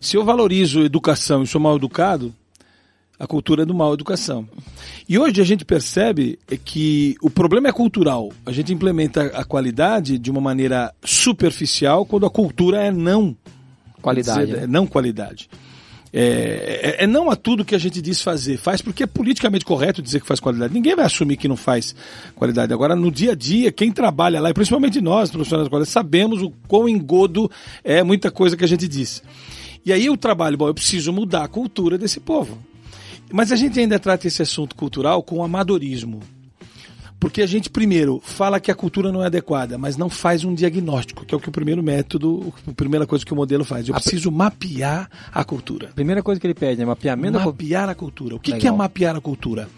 Se 0.00 0.16
eu 0.16 0.24
valorizo 0.24 0.84
educação 0.84 1.42
e 1.42 1.46
sou 1.48 1.60
mal 1.60 1.74
educado, 1.74 2.32
a 3.18 3.26
cultura 3.26 3.64
é 3.64 3.66
do 3.66 3.74
mal 3.74 3.92
educação. 3.92 4.48
E 5.08 5.18
hoje 5.18 5.40
a 5.40 5.44
gente 5.44 5.64
percebe 5.64 6.38
é 6.48 6.56
que 6.56 7.16
o 7.20 7.28
problema 7.28 7.66
é 7.66 7.72
cultural. 7.72 8.30
A 8.46 8.52
gente 8.52 8.72
implementa 8.72 9.22
a 9.34 9.42
qualidade 9.44 10.18
de 10.18 10.30
uma 10.30 10.40
maneira 10.40 10.94
superficial 11.04 12.06
quando 12.06 12.26
a 12.26 12.30
cultura 12.30 12.80
é 12.80 12.92
não 12.92 13.36
Qualidade. 14.00 14.46
dizer, 14.46 14.56
né? 14.56 14.62
é 14.62 14.66
não 14.68 14.86
qualidade. 14.86 15.50
É, 16.12 16.96
é- 16.98 17.04
é 17.04 17.06
não 17.06 17.30
a 17.30 17.36
tudo 17.36 17.64
que 17.64 17.74
a 17.74 17.78
gente 17.78 18.02
diz 18.02 18.20
fazer. 18.20 18.56
Faz 18.56 18.82
porque 18.82 19.04
é 19.04 19.06
politicamente 19.06 19.64
correto 19.64 20.02
dizer 20.02 20.20
que 20.20 20.26
faz 20.26 20.40
qualidade. 20.40 20.74
Ninguém 20.74 20.96
vai 20.96 21.04
assumir 21.04 21.36
que 21.36 21.46
não 21.46 21.56
faz 21.56 21.94
qualidade. 22.34 22.72
Agora, 22.72 22.96
no 22.96 23.10
dia 23.10 23.32
a 23.32 23.34
dia, 23.34 23.70
quem 23.70 23.92
trabalha 23.92 24.40
lá, 24.40 24.50
e 24.50 24.54
principalmente 24.54 25.00
nós, 25.00 25.30
profissionais 25.30 25.66
da 25.66 25.70
qualidade, 25.70 25.92
sabemos 25.92 26.42
o 26.42 26.50
quão 26.66 26.88
engodo 26.88 27.50
é 27.84 28.02
muita 28.02 28.30
coisa 28.30 28.56
que 28.56 28.64
a 28.64 28.68
gente 28.68 28.88
diz. 28.88 29.22
E 29.84 29.92
aí 29.92 30.10
o 30.10 30.16
trabalho, 30.16 30.58
bom, 30.58 30.66
eu 30.66 30.74
preciso 30.74 31.12
mudar 31.12 31.44
a 31.44 31.48
cultura 31.48 31.96
desse 31.96 32.20
povo. 32.20 32.58
Mas 33.32 33.52
a 33.52 33.56
gente 33.56 33.78
ainda 33.78 33.98
trata 33.98 34.26
esse 34.26 34.42
assunto 34.42 34.74
cultural 34.74 35.22
com 35.22 35.42
amadorismo. 35.44 36.20
Porque 37.20 37.42
a 37.42 37.46
gente, 37.46 37.68
primeiro, 37.68 38.18
fala 38.24 38.58
que 38.58 38.70
a 38.70 38.74
cultura 38.74 39.12
não 39.12 39.22
é 39.22 39.26
adequada, 39.26 39.76
mas 39.76 39.98
não 39.98 40.08
faz 40.08 40.42
um 40.42 40.54
diagnóstico, 40.54 41.26
que 41.26 41.34
é 41.34 41.36
o 41.36 41.40
que 41.40 41.50
o 41.50 41.52
primeiro 41.52 41.82
método, 41.82 42.52
a 42.66 42.72
primeira 42.72 43.06
coisa 43.06 43.26
que 43.26 43.32
o 43.32 43.36
modelo 43.36 43.62
faz. 43.62 43.86
Eu 43.86 43.94
preciso 43.94 44.30
mapear 44.30 45.08
a 45.30 45.44
cultura. 45.44 45.88
Primeira 45.94 46.22
coisa 46.22 46.40
que 46.40 46.46
ele 46.46 46.54
pede, 46.54 46.80
né? 46.80 46.86
Mapeamento. 46.86 47.38
Mapear 47.38 47.90
a 47.90 47.94
cultura. 47.94 48.36
O 48.36 48.40
que, 48.40 48.54
que 48.54 48.66
é 48.66 48.70
mapear 48.70 49.14
a 49.14 49.20
cultura? 49.20 49.68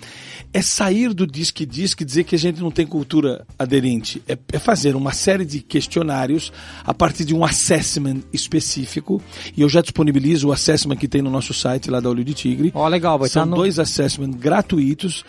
É 0.54 0.62
sair 0.62 1.14
do 1.14 1.26
diz 1.26 1.50
que 1.50 1.64
diz 1.64 1.94
que 1.94 2.04
dizer 2.04 2.24
que 2.24 2.34
a 2.34 2.38
gente 2.38 2.60
não 2.60 2.70
tem 2.70 2.86
cultura 2.86 3.44
aderente. 3.58 4.22
É, 4.28 4.38
é 4.52 4.58
fazer 4.58 4.94
uma 4.94 5.12
série 5.12 5.44
de 5.44 5.60
questionários 5.60 6.52
a 6.84 6.92
partir 6.92 7.24
de 7.24 7.34
um 7.34 7.44
assessment 7.44 8.20
específico. 8.32 9.20
E 9.56 9.62
eu 9.62 9.68
já 9.68 9.80
disponibilizo 9.80 10.48
o 10.48 10.52
assessment 10.52 10.96
que 10.96 11.08
tem 11.08 11.22
no 11.22 11.30
nosso 11.30 11.54
site 11.54 11.90
lá 11.90 12.00
da 12.00 12.08
Olho 12.08 12.22
de 12.22 12.34
Tigre. 12.34 12.70
Ó, 12.74 12.86
legal, 12.86 13.18
vai 13.18 13.28
São 13.28 13.42
estar 13.42 13.50
no... 13.50 13.56
dois 13.56 13.78
assessments 13.78 14.38
gratuitos, 14.38 15.24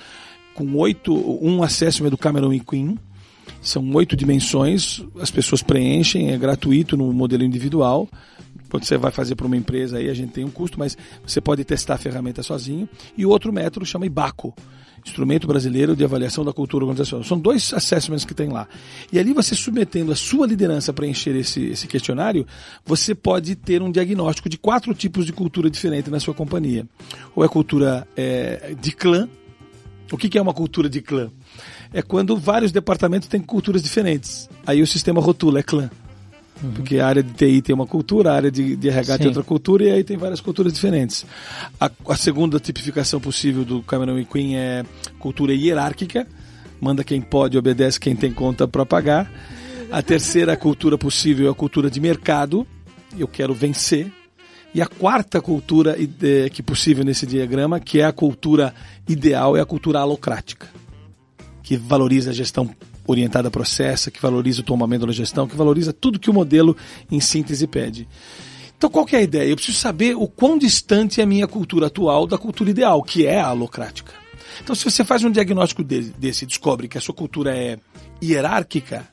com 0.54 0.76
oito, 0.78 1.13
um 1.42 1.63
assessment 1.63 2.10
do 2.10 2.18
Cameron 2.18 2.54
e 2.54 2.60
Queen. 2.60 2.98
São 3.62 3.89
oito 3.94 4.16
dimensões, 4.16 5.04
as 5.20 5.32
pessoas 5.32 5.63
preenchem, 5.63 6.32
é 6.32 6.38
gratuito 6.38 6.98
no 6.98 7.12
modelo 7.13 7.44
individual. 7.44 8.10
Quando 8.70 8.86
você 8.86 8.98
vai 8.98 9.12
fazer 9.12 9.36
para 9.36 9.46
uma 9.46 9.56
empresa 9.56 9.98
aí, 9.98 10.10
a 10.10 10.13
gente 10.13 10.34
tem 10.34 10.44
um 10.44 10.50
custo, 10.50 10.80
mas 10.80 10.98
você 11.26 11.39
pode 11.39 11.63
testar 11.63 11.94
a 11.96 11.98
ferramenta 11.98 12.42
sozinho. 12.42 12.89
E 13.18 13.26
o 13.26 13.30
outro 13.30 13.54
método 13.54 13.86
chama 13.86 14.06
IBACO, 14.06 14.54
Instrumento 15.06 15.46
Brasileiro 15.46 15.96
de 15.96 16.04
Avaliação 16.04 16.44
da 16.44 16.52
Cultura 16.52 16.86
Organizacional. 16.86 17.24
São 17.24 17.38
dois 17.38 17.74
assessments 17.74 18.26
que 18.26 18.34
tem 18.34 18.50
lá. 18.50 18.68
E 19.12 19.20
ali 19.20 19.34
você 19.34 19.54
submetendo 19.54 20.12
a 20.12 20.16
sua 20.16 20.48
liderança 20.48 20.92
a 20.92 20.94
preencher 20.94 21.36
esse, 21.36 21.66
esse 21.68 21.88
questionário, 21.88 22.48
você 22.86 23.13
pode 23.13 23.56
ter 23.56 23.82
um 23.82 23.92
diagnóstico 23.92 24.50
de 24.50 24.58
quatro 24.58 24.94
tipos 24.94 25.26
de 25.26 25.34
cultura 25.34 25.70
diferente 25.70 26.10
na 26.10 26.20
sua 26.20 26.34
companhia. 26.34 26.88
Ou 27.36 27.44
é 27.44 27.48
cultura 27.48 28.08
é, 28.16 28.76
de 28.80 28.92
clã, 28.92 29.30
o 30.15 30.17
que 30.17 30.38
é 30.38 30.41
uma 30.41 30.54
cultura 30.54 30.89
de 30.89 31.02
clã? 31.02 31.32
É 31.91 32.02
quando 32.02 32.38
vários 32.38 32.71
departamentos 32.71 33.28
têm 33.28 33.41
culturas 33.41 33.82
diferentes. 33.82 34.49
Aí 34.65 34.82
o 34.82 34.88
sistema 34.88 35.19
rotula, 35.19 35.60
é 35.60 35.63
clã. 35.63 35.89
Porque 36.76 36.99
a 36.99 37.08
área 37.08 37.21
de 37.21 37.34
TI 37.34 37.62
tem 37.62 37.76
uma 37.76 37.86
cultura, 37.86 38.32
a 38.32 38.36
área 38.36 38.52
de, 38.52 38.76
de 38.76 38.88
RH 38.88 39.13
Sim. 39.13 39.17
tem 39.17 39.28
outra 39.28 39.43
cultura, 39.43 39.84
e 39.84 39.91
aí 39.91 40.04
tem 40.04 40.15
várias 40.15 40.39
culturas 40.39 40.71
diferentes. 40.71 41.26
A, 41.80 41.91
a 42.08 42.15
segunda 42.15 42.60
tipificação 42.60 43.19
possível 43.19 43.65
do 43.65 43.82
Cameron 43.82 44.17
e 44.17 44.26
Queen 44.26 44.56
é 44.56 44.86
cultura 45.19 45.54
hierárquica, 45.54 46.26
manda 46.80 47.04
quem 47.04 47.19
pode, 47.21 47.58
obedece 47.58 47.99
quem 47.99 48.15
tem 48.15 48.32
conta 48.32 48.67
para 48.67 48.86
pagar. 48.86 49.30
A 49.91 50.02
terceira 50.02 50.56
cultura 50.56 50.97
possível 50.97 51.47
é 51.47 51.52
a 51.52 51.56
cultura 51.56 51.89
de 51.89 51.99
mercado, 51.99 52.65
eu 53.17 53.28
quero 53.28 53.54
vencer. 53.54 54.12
E 54.73 54.81
a 54.81 54.88
quarta 54.88 55.39
cultura 55.41 55.95
ide- 56.01 56.49
que 56.49 56.63
possível 56.63 57.03
nesse 57.03 57.25
diagrama, 57.27 57.79
que 57.79 57.99
é 57.99 58.05
a 58.05 58.12
cultura 58.12 58.73
ideal, 59.07 59.55
é 59.55 59.62
a 59.62 59.65
cultura 59.65 59.99
alocrática, 59.99 60.67
que 61.62 61.77
valoriza 61.77 62.31
a 62.31 62.33
gestão 62.33 62.69
orientada 63.05 63.49
a 63.49 63.51
processo, 63.51 64.09
que 64.09 64.21
valoriza 64.21 64.62
o 64.62 64.63
tomamento 64.63 65.05
da 65.05 65.12
gestão, 65.13 65.47
que 65.47 65.55
valoriza 65.55 65.93
tudo 65.93 66.19
que 66.19 66.29
o 66.29 66.33
modelo 66.33 66.75
em 67.12 67.19
síntese 67.19 67.67
pede. 67.67 68.07
Então 68.77 68.89
qual 68.89 69.05
é 69.12 69.17
a 69.17 69.21
ideia? 69.21 69.49
Eu 69.49 69.55
preciso 69.55 69.77
saber 69.77 70.15
o 70.15 70.27
quão 70.27 70.57
distante 70.57 71.21
é 71.21 71.23
a 71.23 71.27
minha 71.27 71.47
cultura 71.47 71.88
atual 71.88 72.25
da 72.25 72.38
cultura 72.38 72.69
ideal, 72.69 73.01
que 73.03 73.25
é 73.27 73.39
a 73.39 73.47
alocrática. 73.47 74.12
Então 74.62 74.75
se 74.75 74.83
você 74.83 75.03
faz 75.03 75.23
um 75.23 75.31
diagnóstico 75.31 75.83
de- 75.83 76.12
desse 76.17 76.45
e 76.45 76.47
descobre 76.47 76.88
que 76.88 76.97
a 76.97 77.01
sua 77.01 77.13
cultura 77.13 77.55
é 77.55 77.77
hierárquica, 78.23 79.05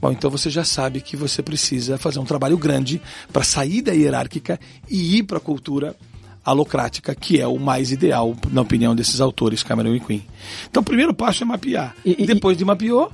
bom, 0.00 0.12
então 0.12 0.30
você 0.30 0.50
já 0.50 0.64
sabe 0.64 1.00
que 1.00 1.16
você 1.16 1.42
precisa 1.42 1.98
fazer 1.98 2.18
um 2.18 2.24
trabalho 2.24 2.56
grande 2.58 3.00
para 3.32 3.42
sair 3.42 3.82
da 3.82 3.92
hierárquica 3.92 4.58
e 4.88 5.18
ir 5.18 5.22
para 5.24 5.38
a 5.38 5.40
cultura 5.40 5.96
alocrática, 6.44 7.14
que 7.14 7.40
é 7.40 7.46
o 7.46 7.58
mais 7.58 7.90
ideal, 7.90 8.36
na 8.52 8.60
opinião 8.62 8.94
desses 8.94 9.20
autores, 9.20 9.62
Cameron 9.64 9.94
e 9.96 10.00
Queen. 10.00 10.24
Então 10.70 10.80
o 10.80 10.84
primeiro 10.84 11.12
passo 11.12 11.42
é 11.42 11.46
mapear. 11.46 11.96
E- 12.04 12.22
e- 12.22 12.26
Depois 12.26 12.56
de 12.56 12.64
mapeou, 12.64 13.10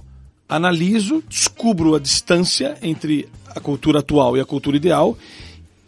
analiso, 0.49 1.23
descubro 1.29 1.95
a 1.95 1.99
distância 1.99 2.77
entre 2.83 3.29
a 3.55 3.59
cultura 3.61 4.01
atual 4.01 4.37
e 4.37 4.41
a 4.41 4.45
cultura 4.45 4.77
ideal 4.77 5.17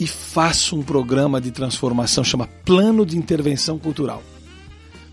e 0.00 0.06
faço 0.06 0.74
um 0.74 0.82
programa 0.82 1.38
de 1.40 1.50
transformação, 1.50 2.24
chama 2.24 2.46
Plano 2.64 3.04
de 3.04 3.16
Intervenção 3.18 3.78
Cultural. 3.78 4.22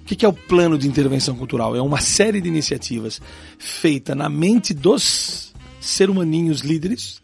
O 0.02 0.06
que 0.06 0.16
que 0.16 0.26
é 0.26 0.30
o 0.30 0.34
plano 0.34 0.78
de 0.78 0.88
intervenção 0.88 1.36
cultural? 1.36 1.76
É 1.76 1.82
uma 1.82 2.02
série 2.02 2.42
de 2.42 2.48
iniciativas 2.48 3.22
feita 3.58 4.16
na 4.16 4.28
mente 4.30 4.74
dos 4.74 5.51
ser 5.82 6.10
humaninhos 6.10 6.62
líderes 6.62 7.20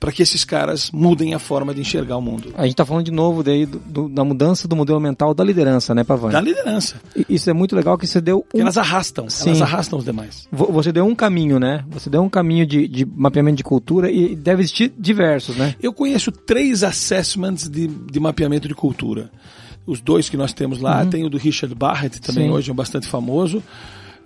para 0.00 0.10
que 0.10 0.22
esses 0.22 0.44
caras 0.46 0.90
mudem 0.90 1.34
a 1.34 1.38
forma 1.38 1.74
de 1.74 1.82
enxergar 1.82 2.16
o 2.16 2.22
mundo. 2.22 2.54
A 2.56 2.64
gente 2.64 2.74
tá 2.74 2.86
falando 2.86 3.04
de 3.04 3.10
novo 3.10 3.42
daí 3.42 3.66
do- 3.66 3.78
do- 3.80 4.08
da 4.08 4.24
mudança 4.24 4.66
do 4.66 4.74
modelo 4.74 4.98
mental 4.98 5.34
da 5.34 5.44
liderança, 5.44 5.94
né, 5.94 6.02
Pavani? 6.02 6.32
Da 6.32 6.40
liderança. 6.40 6.94
E 7.14 7.26
Isso 7.28 7.50
é 7.50 7.52
muito 7.52 7.76
legal 7.76 7.98
que 7.98 8.06
você 8.06 8.18
deu 8.18 8.42
um... 8.54 8.60
elas 8.62 8.78
arrastam, 8.78 9.28
Sim. 9.28 9.50
elas 9.50 9.60
arrastam 9.60 9.98
os 9.98 10.04
demais. 10.06 10.48
vo- 10.50 10.72
Você 10.72 10.90
deu 10.90 11.04
um 11.04 11.14
caminho, 11.14 11.60
né? 11.60 11.84
Você 11.90 12.08
deu 12.08 12.22
um 12.22 12.30
caminho 12.30 12.64
de, 12.66 12.88
de 12.88 13.04
mapeamento 13.04 13.58
de 13.58 13.62
cultura 13.64 14.10
e 14.10 14.34
deve 14.34 14.62
existir 14.62 14.90
diversos, 14.98 15.56
né? 15.58 15.74
Eu 15.82 15.92
conheço 15.92 16.32
três 16.32 16.82
assessments 16.82 17.68
de, 17.68 17.86
de 17.86 18.18
mapeamento 18.18 18.66
de 18.66 18.74
cultura. 18.74 19.30
Os 19.86 20.00
dois 20.00 20.30
que 20.30 20.36
nós 20.36 20.54
temos 20.54 20.80
lá, 20.80 21.04
tem 21.04 21.24
o 21.26 21.28
do 21.28 21.36
Richard 21.36 21.74
Barrett, 21.74 22.22
também 22.22 22.44
Sim. 22.46 22.50
hoje 22.54 22.70
é 22.70 22.74
bastante 22.74 23.06
famoso. 23.06 23.62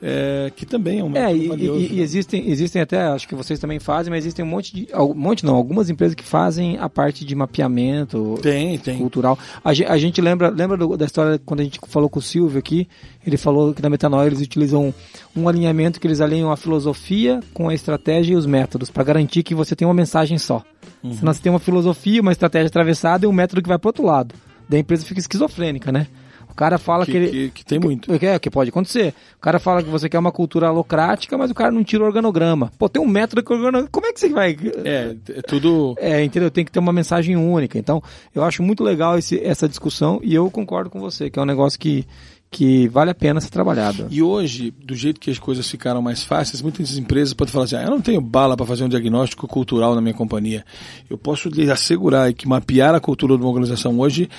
É, 0.07 0.53
que 0.55 0.67
também 0.67 0.99
é 0.99 1.03
um 1.05 1.07
É, 1.17 1.33
método 1.33 1.45
e, 1.45 1.49
valioso. 1.49 1.81
e- 1.81 1.87
e 1.87 1.97
né? 1.97 2.03
existem, 2.03 2.51
existem 2.51 2.83
até, 2.83 3.01
acho 3.05 3.27
que 3.27 3.35
vocês 3.35 3.59
também 3.59 3.79
fazem, 3.81 4.11
mas 4.11 4.25
existem 4.25 4.45
um 4.45 4.49
monte 4.49 4.75
de. 4.75 4.89
Um 4.95 5.15
monte 5.15 5.47
não, 5.47 5.55
algumas 5.57 5.89
empresas 5.89 6.15
que 6.15 6.23
fazem 6.23 6.77
a 6.79 6.91
parte 6.91 7.25
de 7.25 7.35
mapeamento 7.35 8.39
Tem, 8.43 8.79
tem. 8.79 8.99
cultural. 8.99 9.39
A, 9.65 9.71
a 9.71 9.99
gente 9.99 10.21
lembra, 10.21 10.51
lembra 10.51 10.77
do- 10.77 10.97
da 10.97 11.07
história 11.07 11.41
quando 11.45 11.61
a 11.61 11.65
gente 11.65 11.81
falou 11.89 12.11
com 12.11 12.19
o 12.19 12.23
Silvio 12.23 12.59
aqui, 12.59 12.87
ele 13.27 13.37
falou 13.39 13.73
que 13.73 13.81
na 13.81 13.89
Metanoia 13.89 14.27
eles 14.27 14.41
utilizam 14.43 14.93
um 15.35 15.49
alinhamento 15.49 15.99
que 15.99 16.07
eles 16.07 16.21
alinham 16.21 16.53
a 16.53 16.57
filosofia 16.57 17.41
com 17.55 17.69
a 17.71 17.75
estratégia 17.75 18.35
e 18.35 18.37
os 18.37 18.45
métodos, 18.47 18.91
para 18.91 19.03
garantir 19.05 19.43
que 19.43 19.55
você 19.55 19.75
tem 19.75 19.89
uma 19.89 19.95
mensagem 19.95 20.37
só. 20.37 20.63
Uhum. 21.03 21.15
Senão 21.15 21.33
você 21.33 21.41
tem 21.43 21.51
uma 21.51 21.59
filosofia, 21.59 22.21
uma 22.21 22.33
estratégia 22.33 22.67
atravessada 22.69 23.25
e 23.25 23.29
um 23.29 23.33
método 23.33 23.63
que 23.63 23.69
vai 23.69 23.79
pro 23.79 23.89
outro 23.89 24.05
lado. 24.05 24.35
Daí 24.69 24.79
a 24.79 24.81
empresa 24.81 25.05
fica 25.07 25.21
esquizofrênica, 25.21 25.91
né? 25.91 26.07
O 26.55 26.57
cara 26.57 26.79
fala 26.79 27.05
que, 27.05 27.11
Que, 27.11 27.19
ele. 27.19 27.29
que- 27.31 27.51
que 27.51 27.65
tem 27.65 27.81
muito. 27.81 28.17
Que, 28.17 28.27
é, 28.27 28.39
que 28.39 28.49
pode 28.49 28.71
acontecer. 28.71 29.13
O 29.37 29.41
cara 29.41 29.59
fala 29.59 29.83
que 29.83 29.89
você 29.91 30.09
quer 30.09 30.21
uma 30.21 30.31
cultura 30.31 30.69
alocrática, 30.69 31.37
mas 31.37 31.51
o 31.51 31.55
cara 31.55 31.73
não 31.73 31.83
tira 31.83 32.05
o 32.05 32.07
organograma. 32.07 32.71
Pô, 32.79 32.89
tem 32.89 33.03
um 33.03 33.07
método 33.09 33.43
que 33.43 33.53
o 33.53 33.57
organograma. 33.57 33.89
Como 33.91 34.07
é 34.07 34.13
que 34.13 34.21
você 34.21 34.29
vai. 34.29 34.57
É, 34.85 35.17
é 35.31 35.43
tudo. 35.43 35.97
É, 35.99 36.23
entendeu? 36.23 36.51
Tem 36.53 36.65
que 36.65 36.71
ter 36.71 36.79
uma 36.79 36.93
mensagem 36.93 37.37
única. 37.37 37.77
Então, 37.77 38.01
eu 38.33 38.45
acho 38.45 38.63
muito 38.63 38.85
legal 38.85 39.19
esse, 39.19 39.39
essa 39.45 39.69
discussão 39.69 40.21
e 40.23 40.33
eu 40.33 40.49
concordo 40.49 40.89
com 40.89 41.01
você, 41.01 41.29
que 41.29 41.39
é 41.41 41.43
um 41.43 41.47
negócio 41.47 41.77
que, 41.79 42.07
que 42.55 42.87
vale 42.87 43.11
a 43.11 43.15
pena 43.15 43.41
ser 43.41 43.51
trabalhado. 43.51 44.07
E 44.11 44.23
hoje, 44.23 44.71
do 44.71 44.95
jeito 44.95 45.19
que 45.19 45.29
as 45.29 45.41
coisas 45.41 45.69
ficaram 45.69 46.01
mais 46.01 46.23
fáceis, 46.23 46.63
muitas 46.63 46.97
empresas 46.97 47.35
podem 47.35 47.53
falar 47.53 47.65
assim: 47.65 47.75
ah, 47.75 47.83
eu 47.83 47.91
não 47.91 48.01
tenho 48.01 48.21
bala 48.21 48.57
para 48.57 48.65
fazer 48.65 48.85
um 48.85 48.89
diagnóstico 48.89 49.49
cultural 49.49 49.93
na 49.97 50.01
minha 50.01 50.15
companhia. 50.15 50.65
Eu 51.11 51.19
posso 51.19 51.49
lhe 51.49 51.69
assegurar 51.69 52.33
que 52.33 52.47
mapear 52.47 52.95
a 52.95 53.01
cultura 53.01 53.37
de 53.37 53.43
uma 53.43 53.49
organização 53.49 53.99
hoje 53.99 54.31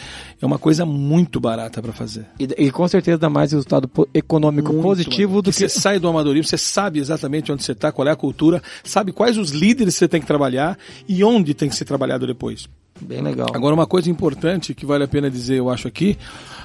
é 0.41 0.45
uma 0.45 0.57
coisa 0.57 0.85
muito 0.85 1.41
barata 1.41 1.81
para 1.81 1.91
fazer. 1.91 2.25
E, 2.39 2.47
e 2.57 2.71
com 2.71 2.87
certeza 2.87 3.17
dá 3.17 3.29
mais 3.29 3.51
resultado 3.51 3.89
econômico 4.13 4.71
Muito 4.71 4.83
positivo 4.83 5.41
do 5.41 5.51
Porque 5.51 5.65
que. 5.65 5.69
você 5.69 5.79
sai 5.81 5.99
do 5.99 6.07
amadorismo, 6.07 6.47
você 6.47 6.57
sabe 6.57 6.99
exatamente 6.99 7.51
onde 7.51 7.63
você 7.63 7.73
está, 7.73 7.91
qual 7.91 8.07
é 8.07 8.11
a 8.11 8.15
cultura, 8.15 8.63
sabe 8.81 9.11
quais 9.11 9.37
os 9.37 9.51
líderes 9.51 9.95
você 9.95 10.07
tem 10.07 10.21
que 10.21 10.27
trabalhar 10.27 10.77
e 11.05 11.21
onde 11.21 11.53
tem 11.53 11.67
que 11.67 11.75
ser 11.75 11.83
trabalhado 11.83 12.25
depois. 12.25 12.69
Bem 13.01 13.21
legal. 13.21 13.47
Agora, 13.53 13.73
uma 13.75 13.85
coisa 13.85 14.09
importante 14.09 14.73
que 14.73 14.85
vale 14.85 15.03
a 15.03 15.07
pena 15.07 15.29
dizer, 15.29 15.55
eu 15.57 15.69
acho 15.69 15.87
aqui, 15.87 16.17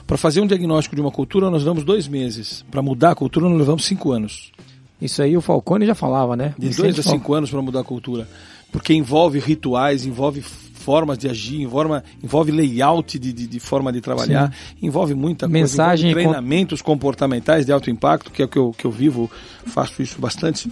para 0.07 0.17
fazer 0.17 0.41
um 0.41 0.47
diagnóstico 0.47 0.95
de 0.95 1.03
uma 1.03 1.11
cultura, 1.11 1.51
nós 1.51 1.65
damos 1.65 1.85
dois 1.85 2.07
meses. 2.07 2.65
Para 2.71 2.81
mudar 2.83 3.11
a 3.11 3.15
cultura, 3.15 3.49
nós 3.49 3.59
levamos 3.59 3.85
cinco 3.85 4.13
anos. 4.13 4.53
Isso 5.01 5.23
aí 5.23 5.37
o 5.37 5.41
Falcone 5.41 5.87
já 5.87 5.95
falava, 5.95 6.37
né? 6.37 6.55
De 6.59 6.69
Vicente 6.69 6.83
dois 6.83 6.99
a 7.01 7.03
Fal- 7.03 7.13
cinco 7.15 7.35
anos 7.35 7.51
para 7.51 7.61
mudar 7.63 7.81
a 7.81 7.85
cultura. 7.85 8.29
Porque 8.71 8.95
envolve 8.95 9.39
rituais, 9.41 10.07
envolve 10.07 10.41
formas 10.43 11.19
de 11.19 11.29
agir, 11.29 11.61
envolve, 11.61 12.01
envolve 12.23 12.53
layout 12.53 13.19
de, 13.19 13.33
de, 13.33 13.47
de 13.47 13.61
forma 13.61 13.93
de 13.93 14.01
trabalhar, 14.01 14.55
envolve 14.81 15.15
muita 15.15 15.49
Mensagem 15.49 16.13
coisa, 16.13 16.21
envolve 16.21 16.39
treinamentos 16.41 16.81
comportamentais 16.81 17.67
de 17.67 17.73
alto 17.73 17.91
impacto, 17.91 18.31
que 18.31 18.41
é 18.41 18.45
o 18.45 18.49
que 18.49 18.59
eu, 18.59 18.75
que 18.79 18.85
eu 18.87 18.91
vivo, 18.91 19.31
faço 19.67 20.01
isso 20.01 20.21
bastante. 20.21 20.71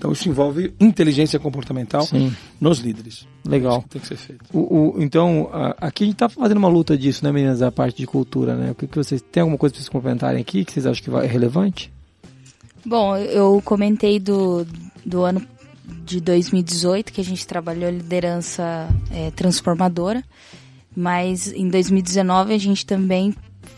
Então 0.00 0.12
isso 0.12 0.30
envolve 0.30 0.72
inteligência 0.80 1.38
comportamental 1.38 2.00
Sim. 2.06 2.34
nos 2.58 2.78
líderes. 2.78 3.26
Legal. 3.46 3.72
Isso 3.80 3.82
que 3.82 3.88
tem 3.90 4.00
que 4.00 4.08
ser 4.08 4.16
feito. 4.16 4.44
O, 4.50 4.94
o- 4.96 5.02
então, 5.02 5.50
a- 5.52 5.76
aqui 5.78 6.04
a 6.04 6.06
gente 6.06 6.16
tá 6.16 6.26
fazendo 6.26 6.56
uma 6.56 6.68
luta 6.68 6.96
disso, 6.96 7.22
né, 7.22 7.30
meninas? 7.30 7.60
A 7.60 7.70
parte 7.70 7.98
de 7.98 8.06
cultura, 8.06 8.56
né? 8.56 8.70
O 8.70 8.74
que, 8.74 8.86
que 8.86 8.96
vocês. 8.96 9.20
Tem 9.20 9.42
alguma 9.42 9.58
coisa 9.58 9.74
pra 9.74 9.80
vocês 9.82 9.90
complementarem 9.90 10.40
aqui 10.40 10.64
que 10.64 10.72
vocês 10.72 10.86
acham 10.86 11.04
que 11.04 11.10
vai- 11.10 11.26
é 11.26 11.28
relevante? 11.28 11.92
Bom, 12.82 13.14
eu 13.14 13.60
comentei 13.62 14.18
do, 14.18 14.66
do 15.04 15.22
ano 15.22 15.42
de 16.06 16.18
2018 16.18 17.12
que 17.12 17.20
a 17.20 17.24
gente 17.24 17.46
trabalhou 17.46 17.86
a 17.86 17.90
liderança 17.92 18.88
é, 19.10 19.30
transformadora, 19.32 20.24
mas 20.96 21.52
em 21.52 21.68
2019 21.68 22.54
a 22.54 22.58
gente 22.58 22.86
também 22.86 23.34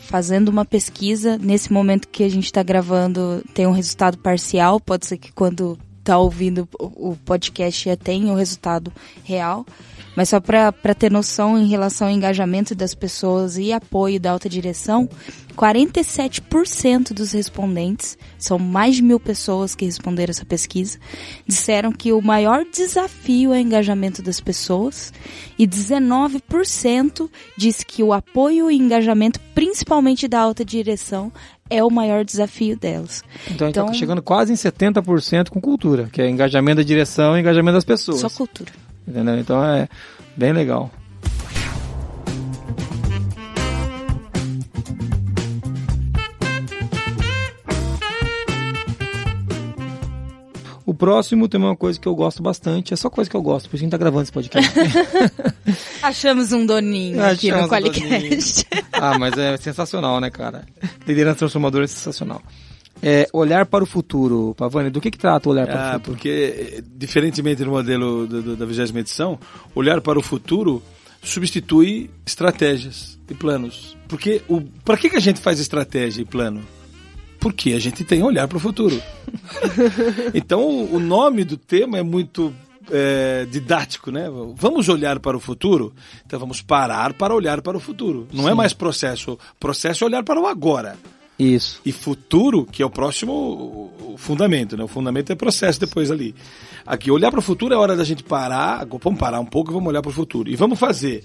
fazendo 0.07 0.51
uma 0.51 0.65
pesquisa. 0.65 1.37
Nesse 1.37 1.73
momento 1.73 2.07
que 2.07 2.23
a 2.23 2.29
gente 2.29 2.45
está 2.45 2.63
gravando, 2.63 3.43
tem 3.53 3.67
um 3.67 3.73
resultado 3.73 4.17
parcial. 4.19 4.79
Pode 4.79 5.07
ser 5.07 5.19
que 5.19 5.33
quando 5.33 5.77
tá 6.03 6.19
ouvindo 6.19 6.69
o 6.79 7.17
podcast 7.25 7.89
já 7.89 7.97
tenha 7.97 8.33
o 8.33 8.37
resultado 8.37 8.93
real. 9.25 9.65
Mas 10.15 10.29
só 10.29 10.41
para 10.41 10.95
ter 10.95 11.11
noção 11.11 11.59
em 11.59 11.67
relação 11.67 12.09
ao 12.09 12.13
engajamento 12.13 12.75
das 12.75 12.95
pessoas 12.95 13.57
e 13.57 13.73
apoio 13.73 14.21
da 14.21 14.33
alta 14.33 14.47
direção, 14.47 15.09
47% 15.57 17.15
dos 17.15 17.33
respondentes, 17.33 18.19
são 18.39 18.59
mais 18.59 18.97
de 18.97 19.03
mil 19.03 19.19
pessoas 19.19 19.75
que 19.75 19.87
responderam 19.87 20.31
essa 20.31 20.45
pesquisa, 20.45 20.99
disseram 21.47 21.93
que 21.93 22.13
o 22.13 22.21
maior 22.21 22.65
desafio 22.65 23.55
é 23.55 23.57
o 23.57 23.61
engajamento 23.61 24.23
das 24.23 24.39
pessoas 24.39 25.13
e 25.59 25.67
19% 25.67 27.31
disse 27.57 27.85
que 27.85 28.03
o 28.03 28.13
apoio 28.13 28.71
e 28.71 28.77
engajamento, 28.77 29.41
principalmente 29.55 30.29
da 30.29 30.41
alta 30.41 30.63
direção, 30.63 31.33
é 31.75 31.83
o 31.85 31.91
maior 31.91 32.25
desafio 32.25 32.77
delas. 32.77 33.23
Então 33.51 33.67
a 33.67 33.69
gente 33.69 33.75
tá 33.77 33.83
Então- 33.83 33.95
chegando 33.95 34.23
quase 34.23 34.53
em 34.53 34.57
70% 34.57 35.51
com 35.51 35.61
cultura, 35.61 36.09
que 36.13 36.21
é 36.21 36.29
engajamento 36.29 36.77
da 36.79 36.83
direção 36.83 37.37
e 37.37 37.41
engajamento 37.41 37.75
das 37.75 37.85
pessoas. 37.85 38.21
Só 38.21 38.29
cultura. 38.31 38.71
Entendeu? 39.07 39.39
Então 39.39 39.65
é 39.65 39.89
bem 40.37 40.53
legal. 40.53 40.91
Próximo 51.07 51.49
tem 51.49 51.59
uma 51.61 51.75
coisa 51.77 51.99
que 51.99 52.07
eu 52.07 52.15
gosto 52.15 52.41
bastante, 52.43 52.95
é 52.95 52.97
só 52.97 53.11
coisa 53.11 53.29
que 53.29 53.37
eu 53.37 53.43
gosto, 53.43 53.69
por 53.69 53.75
isso 53.75 53.81
que 53.81 53.87
a 53.87 53.87
gente 53.87 53.91
tá 53.91 53.99
gravando 53.99 54.23
esse 54.23 54.31
podcast. 54.33 54.71
Achamos 56.01 56.53
um 56.53 56.65
doninho 56.65 57.21
aqui 57.25 57.51
no 57.51 57.65
um 57.65 57.69
Qualicast. 57.69 58.67
ah, 58.93 59.19
mas 59.19 59.37
é 59.37 59.57
sensacional, 59.57 60.21
né, 60.21 60.31
cara? 60.31 60.65
Liderança 61.07 61.39
transformadora 61.41 61.85
é 61.85 61.89
sensacional. 61.89 62.41
É, 63.03 63.27
olhar 63.33 63.67
para 63.67 63.83
o 63.83 63.87
futuro, 63.87 64.55
Pavani, 64.57 64.89
do 64.91 65.01
que 65.01 65.11
que 65.11 65.19
trata 65.19 65.49
o 65.49 65.53
olhar 65.53 65.67
para 65.67 65.75
o 65.75 65.79
Ah, 65.79 65.93
futuro? 65.95 66.13
porque, 66.13 66.85
diferentemente 66.95 67.65
do 67.65 67.71
modelo 67.71 68.27
do- 68.29 68.43
do- 68.43 68.57
da 68.57 68.65
20 68.65 68.97
edição, 68.97 69.39
olhar 69.75 70.01
para 70.01 70.19
o 70.19 70.23
futuro 70.23 70.81
substitui 71.21 72.11
estratégias 72.25 73.19
e 73.29 73.35
planos. 73.35 73.97
Porque 74.07 74.41
para 74.85 74.97
que, 74.97 75.11
que 75.11 75.17
a 75.17 75.21
gente 75.21 75.41
faz 75.41 75.59
estratégia 75.59 76.23
e 76.23 76.25
plano? 76.25 76.63
Porque 77.43 77.73
a 77.73 77.81
gente 77.81 78.05
tem 78.05 78.23
olhar 78.23 78.47
para 78.47 78.57
o 78.57 78.61
futuro. 78.61 79.03
então 80.33 80.65
o, 80.65 81.01
nome 81.01 81.43
do 81.43 81.57
tema 81.57 81.99
é 81.99 82.03
muito 82.03 82.55
é, 82.89 83.45
didático, 83.51 84.13
né? 84.13 84.31
Vamos 84.55 84.89
olhar 84.89 85.19
para 85.19 85.37
o 85.37 85.41
futuro? 85.41 85.93
Então 86.25 86.39
vamos 86.39 86.63
parar 86.63 87.13
para 87.13 87.35
olhar 87.35 87.61
para 87.61 87.77
o 87.77 87.81
futuro. 87.81 88.29
Não 88.33 88.49
é 88.49 88.55
mais 88.55 88.73
processo. 88.73 89.37
Processo 89.59 90.05
é 90.05 90.07
olhar 90.07 90.23
para 90.23 90.41
o 90.41 90.47
agora. 90.47 90.97
Isso. 91.37 91.81
E 91.85 91.91
futuro, 91.91 92.65
que 92.65 92.81
é 92.81 92.87
o 92.87 92.91
próximo 92.91 93.91
o 94.01 94.15
fundamento, 94.17 94.77
né? 94.77 94.85
O 94.85 94.89
fundamento 94.89 95.33
é 95.33 95.35
processo 95.35 95.81
depois 95.81 96.13
ali. 96.13 96.37
Aqui, 96.87 97.11
olhar 97.11 97.33
para 97.33 97.41
o 97.41 97.43
futuro 97.43 97.75
é 97.75 97.77
hora 97.77 97.97
da 97.97 98.05
gente 98.05 98.23
parar, 98.23 98.87
vamos 98.87 99.19
parar 99.19 99.41
um 99.41 99.47
pouco 99.47 99.73
e 99.73 99.75
vamos 99.75 99.89
olhar 99.89 100.01
para 100.01 100.11
o 100.11 100.15
futuro. 100.15 100.49
E 100.49 100.55
vamos 100.55 100.79
fazer 100.79 101.25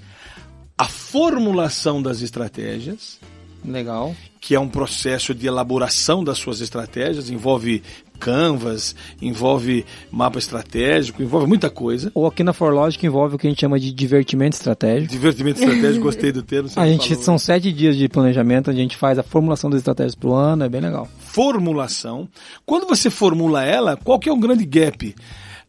a 0.75 0.86
formulação 0.86 2.01
das 2.01 2.21
estratégias, 2.21 3.19
Legal. 3.65 4.15
Que 4.47 4.55
é 4.55 4.60
um 4.60 4.69
processo 4.69 5.36
de 5.36 5.45
elaboração 5.45 6.23
das 6.23 6.38
suas 6.38 6.62
estratégias, 6.62 7.29
envolve 7.29 7.83
canvas, 8.17 8.95
envolve 9.21 9.86
mapa 10.10 10.39
estratégico, 10.39 11.21
envolve 11.21 11.45
muita 11.45 11.69
coisa. 11.69 12.10
Ou 12.15 12.25
aqui 12.25 12.45
na 12.45 12.53
ForLogic 12.53 13.05
envolve 13.05 13.36
o 13.36 13.38
que 13.38 13.45
a 13.45 13.49
gente 13.49 13.60
chama 13.60 13.77
de 13.77 13.91
divertimento 13.91 14.55
estratégico. 14.55 15.12
Divertimento 15.12 15.62
estratégico, 15.62 15.99
gostei 16.05 16.31
do 16.31 16.41
termo. 16.41 16.69
A 16.77 16.88
gente 16.88 17.10
falou. 17.10 17.23
são 17.23 17.38
sete 17.38 17.73
dias 17.73 17.97
de 17.97 18.07
planejamento, 18.07 18.71
a 18.71 18.73
gente 18.73 18.95
faz 18.95 19.19
a 19.19 19.23
formulação 19.23 19.69
das 19.69 19.79
estratégias 19.79 20.15
pro 20.15 20.33
ano, 20.33 20.63
é 20.63 20.69
bem 20.69 20.79
legal. 20.79 21.10
formulação. 21.19 22.29
Quando 22.65 22.88
você 22.88 23.10
formula 23.10 23.65
ela, 23.65 23.97
qual 23.97 24.17
que 24.17 24.29
é 24.29 24.31
o 24.31 24.38
grande 24.38 24.63
gap? 24.63 25.13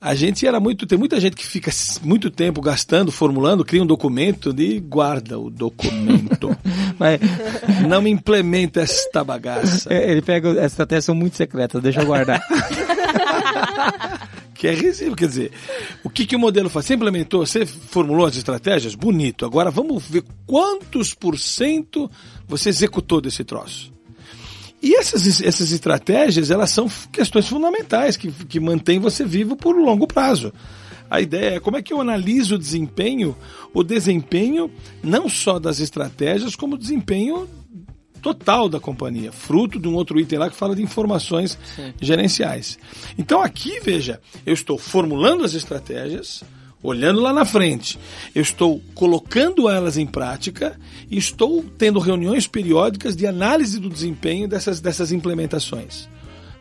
A 0.00 0.14
gente 0.14 0.46
era 0.46 0.60
muito. 0.60 0.86
Tem 0.86 0.96
muita 0.98 1.20
gente 1.20 1.34
que 1.34 1.44
fica 1.44 1.70
muito 2.02 2.30
tempo 2.30 2.60
gastando, 2.60 3.10
formulando, 3.10 3.64
cria 3.64 3.82
um 3.82 3.86
documento 3.86 4.54
e 4.56 4.78
guarda 4.78 5.38
o 5.38 5.50
documento. 5.50 6.56
Mas 6.98 7.20
Não 7.88 8.06
implementa 8.06 8.80
esta 8.80 9.24
bagaça. 9.24 9.92
é, 9.92 10.10
ele 10.10 10.22
pega, 10.22 10.50
as 10.64 10.72
estratégias 10.72 11.04
são 11.04 11.14
muito 11.14 11.36
secretas, 11.36 11.82
deixa 11.82 12.00
eu 12.00 12.06
guardar. 12.06 12.40
Que 14.58 14.66
é 14.66 14.74
resíduo. 14.74 15.14
Quer 15.14 15.28
dizer, 15.28 15.52
o 16.02 16.10
que, 16.10 16.26
que 16.26 16.34
o 16.34 16.38
modelo 16.38 16.68
faz? 16.68 16.84
Você 16.84 16.94
implementou, 16.94 17.46
você 17.46 17.64
formulou 17.64 18.26
as 18.26 18.36
estratégias? 18.36 18.96
Bonito. 18.96 19.46
Agora 19.46 19.70
vamos 19.70 20.04
ver 20.08 20.24
quantos 20.44 21.14
por 21.14 21.38
cento 21.38 22.10
você 22.44 22.68
executou 22.68 23.20
desse 23.20 23.44
troço. 23.44 23.92
E 24.80 24.94
essas, 24.94 25.40
essas 25.40 25.72
estratégias, 25.72 26.50
elas 26.50 26.70
são 26.70 26.88
questões 27.12 27.48
fundamentais 27.48 28.16
que, 28.16 28.30
que 28.30 28.60
mantêm 28.60 28.98
você 28.98 29.24
vivo 29.24 29.56
por 29.56 29.76
longo 29.76 30.06
prazo. 30.06 30.52
A 31.10 31.20
ideia 31.20 31.56
é 31.56 31.60
como 31.60 31.76
é 31.76 31.82
que 31.82 31.92
eu 31.92 32.00
analiso 32.00 32.54
o 32.54 32.58
desempenho, 32.58 33.36
o 33.72 33.82
desempenho 33.82 34.70
não 35.02 35.28
só 35.28 35.58
das 35.58 35.80
estratégias, 35.80 36.54
como 36.54 36.74
o 36.74 36.78
desempenho 36.78 37.48
total 38.20 38.68
da 38.68 38.78
companhia, 38.78 39.32
fruto 39.32 39.78
de 39.78 39.88
um 39.88 39.94
outro 39.94 40.20
item 40.20 40.38
lá 40.38 40.50
que 40.50 40.56
fala 40.56 40.76
de 40.76 40.82
informações 40.82 41.58
gerenciais. 42.00 42.78
Então 43.16 43.42
aqui, 43.42 43.80
veja, 43.80 44.20
eu 44.44 44.52
estou 44.52 44.76
formulando 44.76 45.44
as 45.44 45.54
estratégias, 45.54 46.42
olhando 46.82 47.20
lá 47.20 47.32
na 47.32 47.44
frente, 47.44 47.98
eu 48.34 48.42
estou 48.42 48.80
colocando 48.94 49.68
elas 49.68 49.96
em 49.96 50.06
prática 50.06 50.78
e 51.10 51.16
estou 51.18 51.64
tendo 51.76 51.98
reuniões 51.98 52.46
periódicas 52.46 53.16
de 53.16 53.26
análise 53.26 53.78
do 53.78 53.88
desempenho 53.88 54.48
dessas, 54.48 54.80
dessas 54.80 55.12
implementações. 55.12 56.08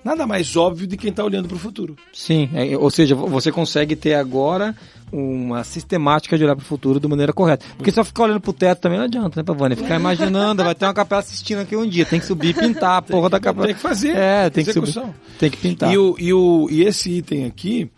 nada 0.03 0.25
mais 0.25 0.56
óbvio 0.56 0.88
de 0.88 0.97
quem 0.97 1.10
está 1.10 1.23
olhando 1.23 1.47
para 1.47 1.58
o 1.58 1.60
futuro. 1.60 1.95
Sim, 2.13 2.49
é, 2.53 2.77
ou 2.77 2.89
seja, 2.89 3.13
você 3.15 3.51
consegue 3.51 3.95
ter 3.95 4.15
agora 4.15 4.75
uma 5.12 5.63
sistemática 5.63 6.38
de 6.38 6.43
olhar 6.43 6.56
para 6.56 6.63
o 6.63 6.65
futuro 6.65 6.99
de 6.99 7.08
maneira 7.08 7.32
correta. 7.32 7.65
Porque 7.77 7.91
só 7.91 8.03
ficar 8.03 8.23
olhando 8.23 8.41
pro 8.41 8.51
teto 8.51 8.82
também 8.82 8.97
não 8.97 9.06
adianta, 9.06 9.39
né, 9.39 9.43
Pavani? 9.43 9.75
Ficar 9.75 9.95
imaginando, 9.99 10.63
vai 10.63 10.75
ter 10.75 10.86
uma 10.86 10.93
capela 10.93 11.21
assistindo 11.21 11.60
aqui 11.60 11.75
um 11.75 11.88
dia, 11.88 12.06
tem 12.06 12.19
que 12.19 12.25
subir 12.25 12.49
e 12.49 12.53
pintar 12.53 12.97
a 12.97 13.01
porra 13.01 13.30
da 13.30 13.39
capela. 13.39 13.67
Tem 13.67 13.75
que 13.75 13.82
fazer. 13.82 14.15
É, 14.15 14.49
tem 14.49 14.63
que 14.63 14.71
execução. 14.71 15.06
subir. 15.06 15.15
Tem 15.39 15.49
que 15.49 15.58
pintar. 15.58 15.93
E, 15.93 15.97
o, 15.97 16.15
e, 16.19 16.34
o, 16.34 16.67
e 16.69 16.84
esse 16.84 17.10
item 17.10 17.45
aqui, 17.45 17.89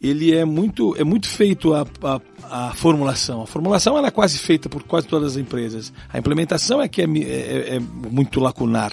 ele 0.00 0.34
é 0.34 0.44
muito, 0.44 0.96
é 0.96 1.04
muito 1.04 1.28
feito 1.28 1.74
a, 1.74 1.86
a, 2.02 2.20
a 2.68 2.74
formulação. 2.74 3.42
A 3.42 3.46
formulação 3.46 3.98
ela 3.98 4.08
é 4.08 4.10
quase 4.10 4.38
feita 4.38 4.68
por 4.68 4.82
quase 4.82 5.06
todas 5.06 5.32
as 5.32 5.36
empresas. 5.36 5.92
A 6.08 6.18
implementação 6.18 6.80
é 6.80 6.88
que 6.88 7.02
é, 7.02 7.04
é, 7.04 7.76
é 7.76 7.80
muito 7.80 8.40
lacunar. 8.40 8.92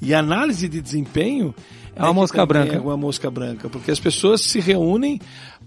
E 0.00 0.12
a 0.12 0.18
análise 0.18 0.68
de 0.68 0.80
desempenho 0.80 1.54
é 1.94 2.02
uma 2.02 2.12
mosca 2.12 2.44
branca. 2.44 2.74
É 2.74 2.80
uma 2.80 2.96
mosca 2.96 3.30
branca, 3.30 3.68
porque 3.68 3.92
as 3.92 4.00
pessoas 4.00 4.40
se 4.40 4.58
reúnem 4.58 5.20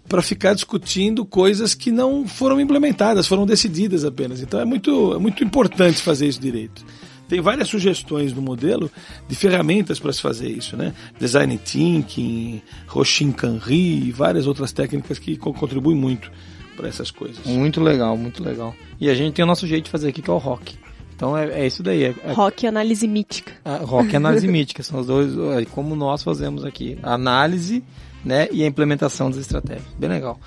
para 0.10 0.22
ficar 0.22 0.54
discutindo 0.54 1.26
coisas 1.26 1.74
que 1.74 1.90
não 1.90 2.28
foram 2.28 2.60
implementadas, 2.60 3.28
foram 3.28 3.46
decididas 3.46 4.04
apenas. 4.04 4.42
Então 4.42 4.60
é 4.60 4.66
muito, 4.66 5.14
é 5.14 5.18
muito 5.18 5.42
importante 5.42 6.02
fazer 6.02 6.28
isso 6.28 6.42
direito. 6.42 6.86
Tem 7.28 7.42
várias 7.42 7.68
sugestões 7.68 8.34
no 8.34 8.42
modelo 8.42 8.92
de 9.28 9.36
ferramentas 9.36 10.00
para 10.00 10.14
se 10.14 10.22
fazer 10.22 10.50
isso, 10.50 10.78
né? 10.78 10.94
Design 11.20 11.58
Thinking, 11.58 12.62
Roshin 12.88 13.32
Kanri 13.32 14.08
e 14.08 14.12
várias 14.12 14.48
outras 14.48 14.72
técnicas 14.72 15.18
que 15.18 15.36
contribuem 15.38 15.98
muito 15.98 16.32
para 16.76 16.88
essas 16.88 17.10
coisas. 17.10 17.44
Muito 17.46 17.82
legal, 17.82 18.18
muito 18.18 18.44
legal. 18.44 18.76
E 19.00 19.10
a 19.10 19.16
gente 19.16 19.34
tem 19.34 19.44
o 19.44 19.48
nosso 19.48 19.66
jeito 19.66 19.86
de 19.86 19.92
fazer 19.92 20.10
aqui 20.10 20.22
que 20.22 20.30
é 20.30 20.34
o 20.34 20.38
rock. 20.38 20.78
Então 21.16 21.38
é, 21.38 21.62
é 21.62 21.68
isso 21.68 21.82
daí. 21.82 22.04
É, 22.04 22.16
é... 22.24 22.34
Rock 22.34 22.66
e 22.66 22.68
análise 22.68 23.08
mítica. 23.08 23.54
Ah, 23.64 23.78
rock 23.78 24.12
e 24.12 24.16
análise 24.16 24.48
mítica. 24.48 24.84
São 24.84 25.00
os 25.00 25.08
dois, 25.08 25.34
como 25.72 25.96
nós 25.96 26.22
fazemos 26.22 26.66
aqui. 26.66 26.98
A 27.02 27.14
análise 27.14 27.84
né, 28.24 28.48
e 28.52 28.64
a 28.64 28.68
implementação 28.68 29.30
das 29.30 29.40
estratégias. 29.40 29.88
Bem 29.98 30.10
legal. 30.10 30.40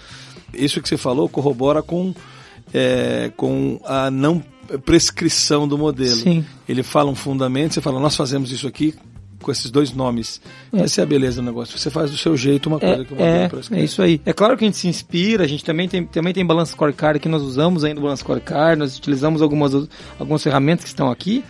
Isso 0.52 0.80
que 0.82 0.88
você 0.88 0.96
falou 0.96 1.28
corrobora 1.28 1.82
com, 1.82 2.14
é, 2.72 3.30
com 3.36 3.80
a 3.84 4.10
não 4.10 4.42
prescrição 4.84 5.66
do 5.66 5.78
modelo. 5.78 6.16
Sim. 6.16 6.44
Ele 6.68 6.82
fala 6.82 7.10
um 7.10 7.14
fundamento, 7.14 7.74
você 7.74 7.80
fala, 7.80 7.98
nós 7.98 8.16
fazemos 8.16 8.52
isso 8.52 8.66
aqui 8.66 8.94
com 9.40 9.50
esses 9.50 9.70
dois 9.70 9.92
nomes. 9.92 10.40
É. 10.72 10.82
Essa 10.82 11.00
é 11.00 11.04
a 11.04 11.06
beleza 11.06 11.40
do 11.40 11.46
negócio. 11.46 11.78
Você 11.78 11.90
faz 11.90 12.10
do 12.10 12.16
seu 12.16 12.36
jeito 12.36 12.66
uma 12.66 12.78
coisa 12.78 13.02
é, 13.02 13.04
que 13.04 13.12
o 13.12 13.16
modelo 13.16 13.36
é, 13.36 13.48
prescreve. 13.48 13.82
É 13.82 13.84
isso 13.84 14.02
aí. 14.02 14.20
É 14.26 14.32
claro 14.32 14.56
que 14.56 14.64
a 14.64 14.66
gente 14.66 14.76
se 14.76 14.88
inspira, 14.88 15.44
a 15.44 15.46
gente 15.46 15.64
também 15.64 15.88
tem, 15.88 16.04
também 16.04 16.32
tem 16.32 16.44
Balance 16.44 16.72
Scorecard 16.72 17.18
que 17.20 17.28
nós 17.28 17.42
usamos 17.42 17.84
ainda 17.84 18.00
o 18.00 18.02
Balance 18.02 18.20
Scorecard, 18.20 18.78
nós 18.78 18.96
utilizamos 18.96 19.40
algumas, 19.40 19.72
algumas 20.18 20.42
ferramentas 20.42 20.84
que 20.84 20.90
estão 20.90 21.10
aqui, 21.10 21.44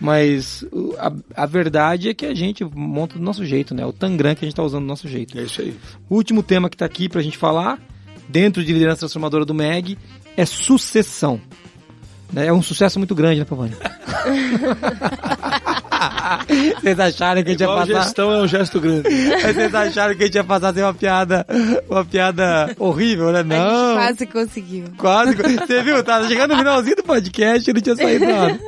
mas 0.00 0.64
a, 0.98 1.12
a, 1.42 1.46
verdade 1.46 2.08
é 2.08 2.14
que 2.14 2.26
a 2.26 2.34
gente 2.34 2.64
monta 2.64 3.18
do 3.18 3.24
nosso 3.24 3.44
jeito, 3.44 3.74
né? 3.74 3.84
O 3.86 3.92
Tangram 3.92 4.34
que 4.34 4.44
a 4.44 4.46
gente 4.46 4.54
está 4.54 4.62
usando 4.62 4.82
do 4.82 4.88
nosso 4.88 5.08
jeito. 5.08 5.38
É 5.38 5.42
isso 5.42 5.60
aí. 5.60 5.76
O 6.08 6.16
último 6.16 6.42
tema 6.42 6.68
que 6.68 6.74
está 6.74 6.84
aqui 6.84 7.08
para 7.08 7.20
a 7.20 7.22
gente 7.22 7.38
falar, 7.38 7.80
dentro 8.28 8.64
de 8.64 8.72
liderança 8.72 9.00
transformadora 9.00 9.44
do 9.44 9.54
MEG, 9.54 9.96
é 10.36 10.44
sucessão. 10.44 11.40
É 12.36 12.52
um 12.52 12.62
sucesso 12.62 12.98
muito 12.98 13.14
grande, 13.14 13.40
né, 13.40 13.44
Pavani? 13.44 13.74
Vocês 16.80 17.00
acharam 17.00 17.42
que 17.42 17.48
a 17.48 17.52
gente 17.52 17.60
ia 17.60 17.66
passar. 17.68 17.86
gestão 17.86 18.32
é 18.32 18.42
um 18.42 18.48
gesto 18.48 18.80
grande. 18.80 19.08
Vocês 19.08 19.74
acharam 19.74 20.14
que 20.14 20.22
a 20.22 20.26
gente 20.26 20.34
ia 20.34 20.44
passar 20.44 20.70
assim, 20.70 20.82
uma 20.82 20.94
piada, 20.94 21.46
uma 21.88 22.04
piada 22.04 22.74
horrível, 22.78 23.32
né? 23.32 23.42
Não. 23.42 23.98
A 23.98 24.08
gente 24.08 24.26
quase 24.26 24.26
conseguiu. 24.26 24.84
Quase. 24.96 25.34
Você 25.34 25.82
viu? 25.82 26.02
Tava 26.02 26.28
chegando 26.28 26.52
no 26.52 26.58
finalzinho 26.58 26.96
do 26.96 27.02
podcast 27.02 27.68
e 27.68 27.72
não 27.72 27.80
tinha 27.80 27.96
saído 27.96 28.26
nada. 28.26 28.58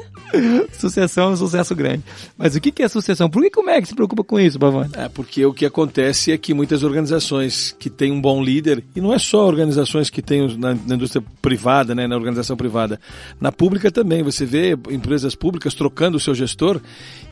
sucessão 0.72 1.30
é 1.30 1.32
um 1.32 1.36
sucesso 1.36 1.74
grande. 1.74 2.02
Mas 2.36 2.54
o 2.54 2.60
que 2.60 2.82
é 2.82 2.88
sucessão? 2.88 3.28
Por 3.28 3.42
que, 3.42 3.50
que 3.50 3.60
o 3.60 3.64
MEC 3.64 3.88
se 3.88 3.94
preocupa 3.94 4.24
com 4.24 4.38
isso, 4.38 4.58
Bavani? 4.58 4.90
É, 4.94 5.08
porque 5.08 5.44
o 5.44 5.52
que 5.52 5.64
acontece 5.64 6.32
é 6.32 6.38
que 6.38 6.54
muitas 6.54 6.82
organizações 6.82 7.74
que 7.78 7.88
têm 7.88 8.12
um 8.12 8.20
bom 8.20 8.42
líder, 8.42 8.82
e 8.94 9.00
não 9.00 9.12
é 9.12 9.18
só 9.18 9.46
organizações 9.46 10.10
que 10.10 10.22
têm 10.22 10.56
na, 10.56 10.74
na 10.74 10.94
indústria 10.94 11.22
privada, 11.40 11.94
né, 11.94 12.06
na 12.06 12.16
organização 12.16 12.56
privada, 12.56 13.00
na 13.40 13.52
pública 13.52 13.90
também, 13.90 14.22
você 14.22 14.44
vê 14.44 14.72
empresas 14.90 15.34
públicas 15.34 15.74
trocando 15.74 16.16
o 16.16 16.20
seu 16.20 16.34
gestor 16.34 16.80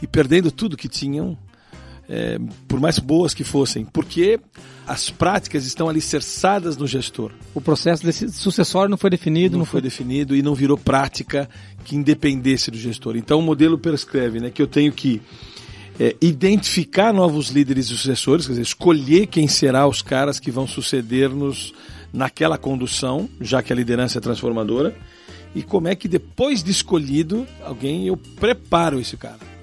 e 0.02 0.06
perdendo 0.06 0.50
tudo 0.50 0.76
que 0.76 0.88
tinham 0.88 1.36
é, 2.08 2.38
por 2.68 2.80
mais 2.80 2.98
boas 2.98 3.32
que 3.32 3.44
fossem, 3.44 3.84
porque 3.84 4.38
as 4.86 5.08
práticas 5.08 5.64
estão 5.64 5.88
alicerçadas 5.88 6.76
no 6.76 6.86
gestor. 6.86 7.32
O 7.54 7.60
processo 7.60 8.04
desse 8.04 8.30
sucessório 8.32 8.90
não 8.90 8.98
foi 8.98 9.10
definido, 9.10 9.52
não, 9.52 9.60
não 9.60 9.66
foi... 9.66 9.80
foi 9.80 9.82
definido 9.82 10.36
e 10.36 10.42
não 10.42 10.54
virou 10.54 10.76
prática 10.76 11.48
que 11.84 11.96
independesse 11.96 12.70
do 12.70 12.76
gestor. 12.76 13.16
Então 13.16 13.38
o 13.38 13.42
modelo 13.42 13.78
prescreve 13.78 14.40
né, 14.40 14.50
que 14.50 14.60
eu 14.60 14.66
tenho 14.66 14.92
que 14.92 15.22
é, 15.98 16.14
identificar 16.20 17.12
novos 17.12 17.48
líderes 17.48 17.86
e 17.86 17.88
sucessores, 17.90 18.46
quer 18.46 18.52
dizer, 18.52 18.62
escolher 18.62 19.26
quem 19.26 19.48
será 19.48 19.86
os 19.86 20.02
caras 20.02 20.38
que 20.38 20.50
vão 20.50 20.66
suceder-nos 20.66 21.72
naquela 22.12 22.58
condução, 22.58 23.28
já 23.40 23.62
que 23.62 23.72
a 23.72 23.76
liderança 23.76 24.18
é 24.18 24.20
transformadora, 24.20 24.94
e 25.54 25.62
como 25.62 25.88
é 25.88 25.94
que 25.94 26.08
depois 26.08 26.62
de 26.62 26.70
escolhido 26.70 27.46
alguém 27.64 28.06
eu 28.08 28.16
preparo 28.16 29.00
esse 29.00 29.16
cara. 29.16 29.53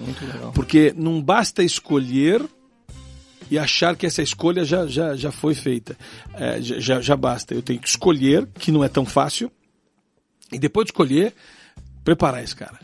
Muito 0.00 0.24
legal. 0.26 0.52
Porque 0.52 0.94
não 0.96 1.22
basta 1.22 1.62
escolher 1.62 2.44
e 3.50 3.58
achar 3.58 3.96
que 3.96 4.06
essa 4.06 4.22
escolha 4.22 4.64
já, 4.64 4.86
já, 4.86 5.16
já 5.16 5.32
foi 5.32 5.54
feita. 5.54 5.96
É, 6.34 6.60
já, 6.62 7.00
já 7.00 7.16
basta. 7.16 7.54
Eu 7.54 7.62
tenho 7.62 7.80
que 7.80 7.88
escolher, 7.88 8.46
que 8.58 8.70
não 8.70 8.84
é 8.84 8.88
tão 8.88 9.04
fácil, 9.04 9.50
e 10.52 10.58
depois 10.58 10.86
de 10.86 10.92
escolher, 10.92 11.34
preparar 12.04 12.42
esse 12.42 12.54
cara. 12.54 12.78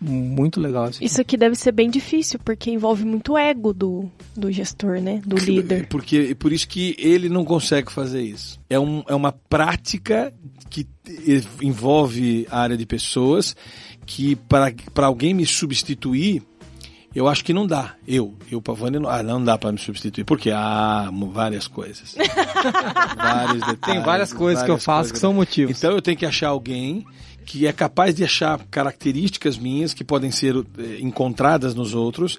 Muito 0.00 0.60
legal. 0.60 0.90
Isso, 0.90 1.04
isso 1.04 1.20
aqui 1.20 1.36
deve 1.36 1.54
ser 1.54 1.70
bem 1.70 1.88
difícil, 1.88 2.40
porque 2.44 2.70
envolve 2.70 3.04
muito 3.04 3.38
ego 3.38 3.72
do, 3.72 4.10
do 4.36 4.50
gestor, 4.50 5.00
né? 5.00 5.22
Do 5.24 5.36
líder. 5.36 5.86
Porque 5.86 6.34
por 6.34 6.52
isso 6.52 6.66
que 6.66 6.96
ele 6.98 7.28
não 7.28 7.44
consegue 7.44 7.92
fazer 7.92 8.22
isso. 8.22 8.58
É, 8.68 8.78
um, 8.78 9.04
é 9.06 9.14
uma 9.14 9.30
prática 9.30 10.34
que 10.68 10.86
envolve 11.62 12.46
a 12.50 12.60
área 12.60 12.76
de 12.76 12.84
pessoas 12.84 13.54
que 14.08 14.34
para 14.36 15.06
alguém 15.06 15.34
me 15.34 15.44
substituir, 15.44 16.42
eu 17.14 17.28
acho 17.28 17.44
que 17.44 17.52
não 17.52 17.66
dá. 17.66 17.94
Eu, 18.06 18.34
eu 18.50 18.60
Pavani, 18.62 18.98
não, 18.98 19.08
ah, 19.08 19.22
não 19.22 19.44
dá 19.44 19.58
para 19.58 19.70
me 19.70 19.78
substituir. 19.78 20.24
Porque 20.24 20.50
há 20.50 21.10
várias 21.30 21.68
coisas. 21.68 22.14
Vários 23.16 23.60
detalhes. 23.66 23.80
Tem 23.84 24.00
várias 24.00 24.32
coisas 24.32 24.60
várias 24.60 24.64
que 24.64 24.70
eu 24.70 24.78
faço 24.78 25.00
coisas. 25.00 25.12
que 25.12 25.18
são 25.18 25.32
motivos. 25.34 25.76
Então 25.76 25.92
eu 25.92 26.00
tenho 26.00 26.16
que 26.16 26.24
achar 26.24 26.48
alguém 26.48 27.04
que 27.44 27.66
é 27.66 27.72
capaz 27.72 28.14
de 28.14 28.24
achar 28.24 28.58
características 28.70 29.58
minhas 29.58 29.92
que 29.92 30.04
podem 30.04 30.30
ser 30.30 30.56
eh, 30.56 30.98
encontradas 31.00 31.74
nos 31.74 31.94
outros 31.94 32.38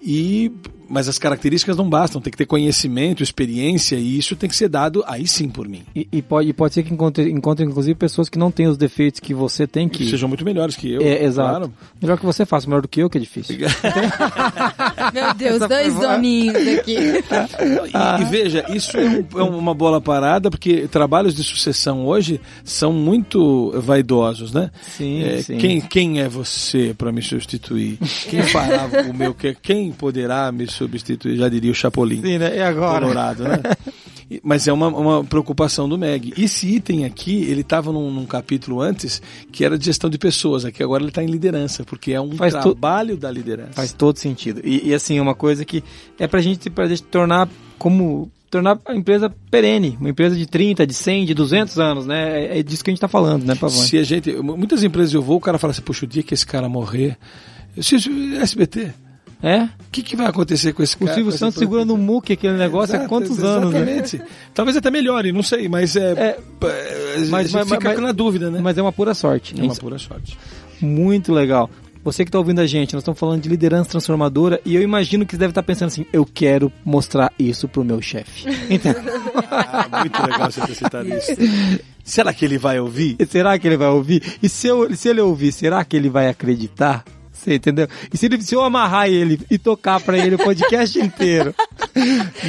e 0.00 0.52
mas 0.90 1.08
as 1.08 1.18
características 1.18 1.76
não 1.76 1.88
bastam, 1.88 2.20
tem 2.20 2.32
que 2.32 2.36
ter 2.36 2.46
conhecimento, 2.46 3.22
experiência, 3.22 3.94
e 3.94 4.18
isso 4.18 4.34
tem 4.34 4.50
que 4.50 4.56
ser 4.56 4.68
dado 4.68 5.04
aí 5.06 5.26
sim 5.26 5.48
por 5.48 5.68
mim. 5.68 5.84
E, 5.94 6.08
e 6.10 6.20
pode, 6.20 6.52
pode 6.52 6.74
ser 6.74 6.82
que 6.82 6.92
encontre, 6.92 7.30
encontre, 7.30 7.64
inclusive, 7.64 7.94
pessoas 7.94 8.28
que 8.28 8.36
não 8.36 8.50
têm 8.50 8.66
os 8.66 8.76
defeitos 8.76 9.20
que 9.20 9.32
você 9.32 9.68
tem 9.68 9.88
que. 9.88 9.98
que 9.98 10.10
sejam 10.10 10.28
muito 10.28 10.44
melhores 10.44 10.76
que 10.76 10.90
eu. 10.90 11.00
É, 11.00 11.24
exato. 11.24 11.50
Claro. 11.50 11.72
Melhor 12.02 12.18
que 12.18 12.26
você 12.26 12.44
faça, 12.44 12.66
melhor 12.66 12.82
do 12.82 12.88
que 12.88 13.00
eu, 13.00 13.08
que 13.08 13.18
é 13.18 13.20
difícil. 13.20 13.56
Meu 15.14 15.34
Deus, 15.34 15.68
dois 15.68 15.94
doninhos 15.94 16.56
aqui. 16.56 16.96
E, 16.96 17.90
ah. 17.94 18.18
e, 18.20 18.24
veja, 18.24 18.66
isso 18.70 18.96
é, 18.96 19.04
um, 19.04 19.26
é, 19.38 19.42
uma 19.44 19.74
bola 19.74 20.00
parada, 20.00 20.50
porque 20.50 20.88
trabalhos 20.88 21.36
de 21.36 21.44
sucessão 21.44 22.04
hoje 22.04 22.40
são 22.64 22.92
muito 22.92 23.72
vaidosos, 23.80 24.52
né? 24.52 24.72
Sim, 24.82 25.22
é, 25.22 25.42
sim. 25.42 25.56
Quem, 25.58 25.80
quem 25.80 26.20
é 26.20 26.28
você 26.28 26.92
para 26.98 27.12
me 27.12 27.22
substituir? 27.22 27.96
Quem 28.28 28.42
fará 28.42 28.88
o 29.08 29.14
meu 29.14 29.32
que? 29.32 29.54
Quem 29.54 29.92
poderá 29.92 30.50
me 30.50 30.66
substituir? 30.66 30.79
Substituir, 30.84 31.36
já 31.36 31.48
diria 31.48 31.70
o 31.70 31.74
Chapolin. 31.74 32.22
Sim, 32.22 32.38
né? 32.38 32.56
E 32.56 32.60
agora? 32.60 33.00
Colorado, 33.00 33.44
né? 33.44 33.60
Mas 34.44 34.68
é 34.68 34.72
uma, 34.72 34.86
uma 34.86 35.24
preocupação 35.24 35.88
do 35.88 35.98
MEG. 35.98 36.32
Esse 36.38 36.68
item 36.76 37.04
aqui, 37.04 37.42
ele 37.44 37.62
estava 37.62 37.90
num, 37.90 38.12
num, 38.12 38.24
capítulo 38.24 38.80
antes 38.80 39.20
que 39.50 39.64
era 39.64 39.76
de 39.76 39.84
gestão 39.84 40.08
de 40.08 40.18
pessoas. 40.18 40.64
Aqui 40.64 40.82
agora 40.82 41.02
ele 41.02 41.10
está 41.10 41.22
em 41.22 41.26
liderança, 41.26 41.82
porque 41.84 42.12
é 42.12 42.20
um 42.20 42.36
Faz 42.36 42.52
trabalho 42.52 43.16
da 43.16 43.28
liderança. 43.28 43.72
Faz 43.72 43.92
todo 43.92 44.18
sentido. 44.18 44.60
E, 44.62 44.88
e 44.88 44.94
assim, 44.94 45.18
uma 45.18 45.34
coisa 45.34 45.64
que 45.64 45.82
é 46.16 46.28
para 46.28 46.40
gente, 46.40 46.70
pra 46.70 46.86
gente 46.86 47.02
tornar 47.02 47.48
como 47.76 48.30
tornar 48.48 48.78
a 48.84 48.94
empresa 48.94 49.32
perene, 49.50 49.96
uma 50.00 50.10
empresa 50.10 50.36
de 50.36 50.46
30, 50.46 50.86
de 50.86 50.94
100, 50.94 51.26
de 51.26 51.34
200 51.34 51.78
anos, 51.78 52.06
né? 52.06 52.44
É, 52.44 52.58
é 52.58 52.62
disso 52.62 52.82
que 52.84 52.90
a 52.90 52.92
gente 52.92 52.98
está 52.98 53.08
falando, 53.08 53.44
né, 53.44 53.54
Pavão? 53.54 53.70
Se 53.70 53.96
a 53.96 54.02
gente, 54.02 54.32
muitas 54.42 54.82
empresas 54.82 55.14
eu 55.14 55.22
vou, 55.22 55.38
o 55.38 55.40
cara 55.40 55.56
fala 55.56 55.70
assim, 55.70 55.82
puxa, 55.82 56.04
o 56.04 56.08
dia 56.08 56.22
que 56.22 56.34
esse 56.34 56.44
cara 56.44 56.68
morrer, 56.68 57.16
SBT, 57.76 58.92
é? 59.42 59.64
O 59.64 59.90
que, 59.90 60.02
que 60.02 60.16
vai 60.16 60.26
acontecer 60.26 60.72
com 60.72 60.82
esse 60.82 60.96
cara? 60.96 61.10
O 61.10 61.14
Silvio 61.14 61.32
Santos 61.32 61.58
segura 61.58 61.84
no 61.84 61.96
muque 61.96 62.34
aquele 62.34 62.56
negócio 62.56 62.94
Exato, 62.94 63.04
há 63.04 63.08
quantos 63.08 63.42
anos, 63.42 63.72
né? 63.72 63.80
exatamente. 63.80 64.18
né? 64.18 64.26
Talvez 64.54 64.76
até 64.76 64.90
melhore, 64.90 65.32
não 65.32 65.42
sei, 65.42 65.68
mas 65.68 65.96
é. 65.96 66.12
é 66.12 66.38
mas, 67.30 67.50
mas 67.50 67.68
fica 67.68 67.88
mas, 67.88 68.00
na 68.00 68.12
dúvida, 68.12 68.50
né? 68.50 68.60
Mas 68.62 68.76
é 68.76 68.82
uma 68.82 68.92
pura 68.92 69.14
sorte. 69.14 69.58
É 69.58 69.62
uma 69.62 69.74
pura 69.74 69.98
sorte. 69.98 70.36
Muito 70.80 71.32
legal. 71.32 71.70
Você 72.02 72.24
que 72.24 72.28
está 72.28 72.38
ouvindo 72.38 72.60
a 72.60 72.66
gente, 72.66 72.94
nós 72.94 73.02
estamos 73.02 73.20
falando 73.20 73.42
de 73.42 73.48
liderança 73.48 73.90
transformadora 73.90 74.58
e 74.64 74.74
eu 74.74 74.80
imagino 74.80 75.26
que 75.26 75.32
você 75.32 75.38
deve 75.38 75.50
estar 75.50 75.62
tá 75.62 75.66
pensando 75.66 75.88
assim: 75.88 76.06
eu 76.12 76.24
quero 76.24 76.72
mostrar 76.84 77.32
isso 77.38 77.68
pro 77.68 77.84
meu 77.84 78.00
chefe. 78.00 78.48
Então... 78.70 78.94
ah, 79.50 80.00
muito 80.00 80.22
legal 80.22 80.50
você 80.50 80.60
ter 80.62 80.74
citado 80.74 81.08
isso. 81.12 81.32
Será 82.04 82.32
que 82.32 82.44
ele 82.44 82.56
vai 82.56 82.80
ouvir? 82.80 83.16
Será 83.28 83.58
que 83.58 83.66
ele 83.66 83.76
vai 83.76 83.88
ouvir? 83.88 84.22
E 84.42 84.48
se, 84.48 84.68
eu, 84.68 84.94
se 84.94 85.08
ele 85.08 85.20
ouvir, 85.20 85.52
será 85.52 85.84
que 85.84 85.96
ele 85.96 86.08
vai 86.08 86.28
acreditar? 86.28 87.04
Você 87.40 87.54
entendeu? 87.54 87.88
E 88.12 88.18
se, 88.18 88.26
ele, 88.26 88.42
se 88.42 88.54
eu 88.54 88.62
amarrar 88.62 89.08
ele 89.08 89.40
e 89.50 89.58
tocar 89.58 89.98
pra 89.98 90.18
ele 90.18 90.34
o 90.34 90.38
podcast 90.38 90.98
inteiro, 91.00 91.54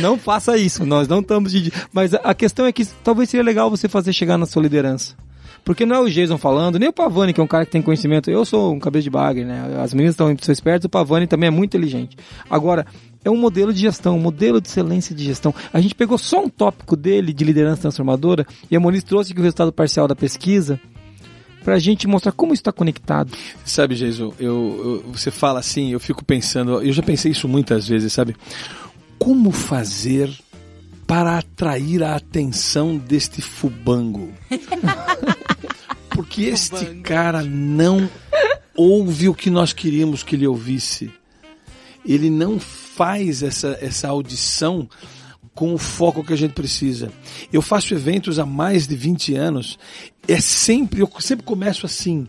não 0.02 0.18
faça 0.18 0.58
isso. 0.58 0.86
Nós 0.86 1.08
não 1.08 1.22
estamos 1.22 1.54
de. 1.54 1.72
Mas 1.94 2.14
a, 2.14 2.34
questão 2.34 2.66
é 2.66 2.74
que 2.74 2.86
talvez 3.02 3.30
seria 3.30 3.44
legal 3.44 3.70
você 3.70 3.88
fazer 3.88 4.12
chegar 4.12 4.38
na 4.38 4.46
sua 4.46 4.62
liderança. 4.62 5.16
Porque 5.64 5.86
não 5.86 5.96
é 5.96 6.00
o 6.00 6.10
Jason 6.10 6.38
falando, 6.38 6.80
nem 6.80 6.90
o 6.90 6.94
Pavani, 6.94 7.34
que 7.34 7.40
é 7.40 7.44
um 7.44 7.48
cara 7.48 7.66
que 7.66 7.72
tem 7.72 7.82
conhecimento. 7.82 8.30
Eu 8.30 8.44
sou 8.44 8.74
um 8.74 8.80
cabeça 8.80 9.04
de 9.04 9.10
bagre, 9.12 9.46
né? 9.46 9.80
As 9.82 9.94
meninas 9.94 10.14
estão 10.14 10.36
são 10.42 10.52
espertas, 10.52 10.86
o 10.86 10.90
Pavani 10.90 11.28
também 11.28 11.48
é 11.48 11.52
muito 11.52 11.70
inteligente. 11.70 12.18
Agora, 12.50 12.86
é 13.24 13.30
um 13.30 13.38
modelo 13.38 13.72
de 13.72 13.80
gestão, 13.80 14.18
um 14.18 14.22
modelo 14.22 14.60
de 14.60 14.68
excelência 14.68 15.16
de 15.16 15.24
gestão. 15.24 15.54
A 15.72 15.80
gente 15.80 15.96
pegou 15.96 16.18
só 16.18 16.44
um 16.44 16.50
tópico 16.50 16.98
dele 16.98 17.32
de 17.32 17.46
liderança 17.46 17.84
transformadora 17.84 18.46
e 18.70 18.76
a 18.76 18.80
Moniz 18.80 19.04
trouxe 19.04 19.32
aqui 19.32 19.40
o 19.40 19.44
resultado 19.44 19.72
parcial 19.72 20.08
da 20.08 20.16
pesquisa 20.16 20.80
pra 21.64 21.78
gente 21.80 22.08
mostrar 22.08 22.32
como 22.32 22.54
está 22.54 22.72
conectado. 22.72 23.32
Sabe, 23.66 23.96
Jason, 23.96 24.34
eu, 24.40 25.04
eu- 25.06 25.12
você 25.14 25.30
fala 25.32 25.60
assim, 25.60 25.92
eu 25.92 26.00
fico 26.00 26.24
pensando, 26.26 26.82
eu 26.82 26.92
já 26.94 27.04
pensei 27.04 27.32
isso 27.32 27.48
muitas 27.48 27.88
vezes, 27.88 28.12
sabe? 28.14 28.36
Como 29.20 29.52
fazer 29.52 30.32
para 31.06 31.38
atrair 31.38 32.04
a 32.04 32.16
atenção 32.16 32.98
deste 32.98 33.42
fubango? 33.42 34.32
Porque 36.10 36.44
este 36.44 36.86
cara 37.04 37.42
não 37.44 38.10
ouve 38.76 39.30
o 39.30 39.34
que 39.34 39.50
nós 39.50 39.74
queríamos 39.74 40.24
que 40.24 40.36
ele 40.36 40.48
ouvisse. 40.48 41.12
Ele 42.06 42.30
não 42.30 42.60
faz 42.60 43.44
essa, 43.44 43.78
essa 43.82 44.08
audição 44.10 44.90
com 45.62 45.76
o 45.76 45.78
foco 45.78 46.24
que 46.24 46.34
a 46.34 46.36
gente 46.36 46.56
precisa. 46.56 47.12
Eu 47.54 47.62
faço 47.62 47.94
eventos 47.94 48.40
há 48.40 48.46
mais 48.48 48.88
de 48.88 48.96
20 48.96 49.36
anos. 49.36 49.78
É 50.28 50.42
sempre, 50.42 51.02
eu 51.02 51.12
sempre 51.20 51.46
começo 51.46 51.86
assim. 51.86 52.28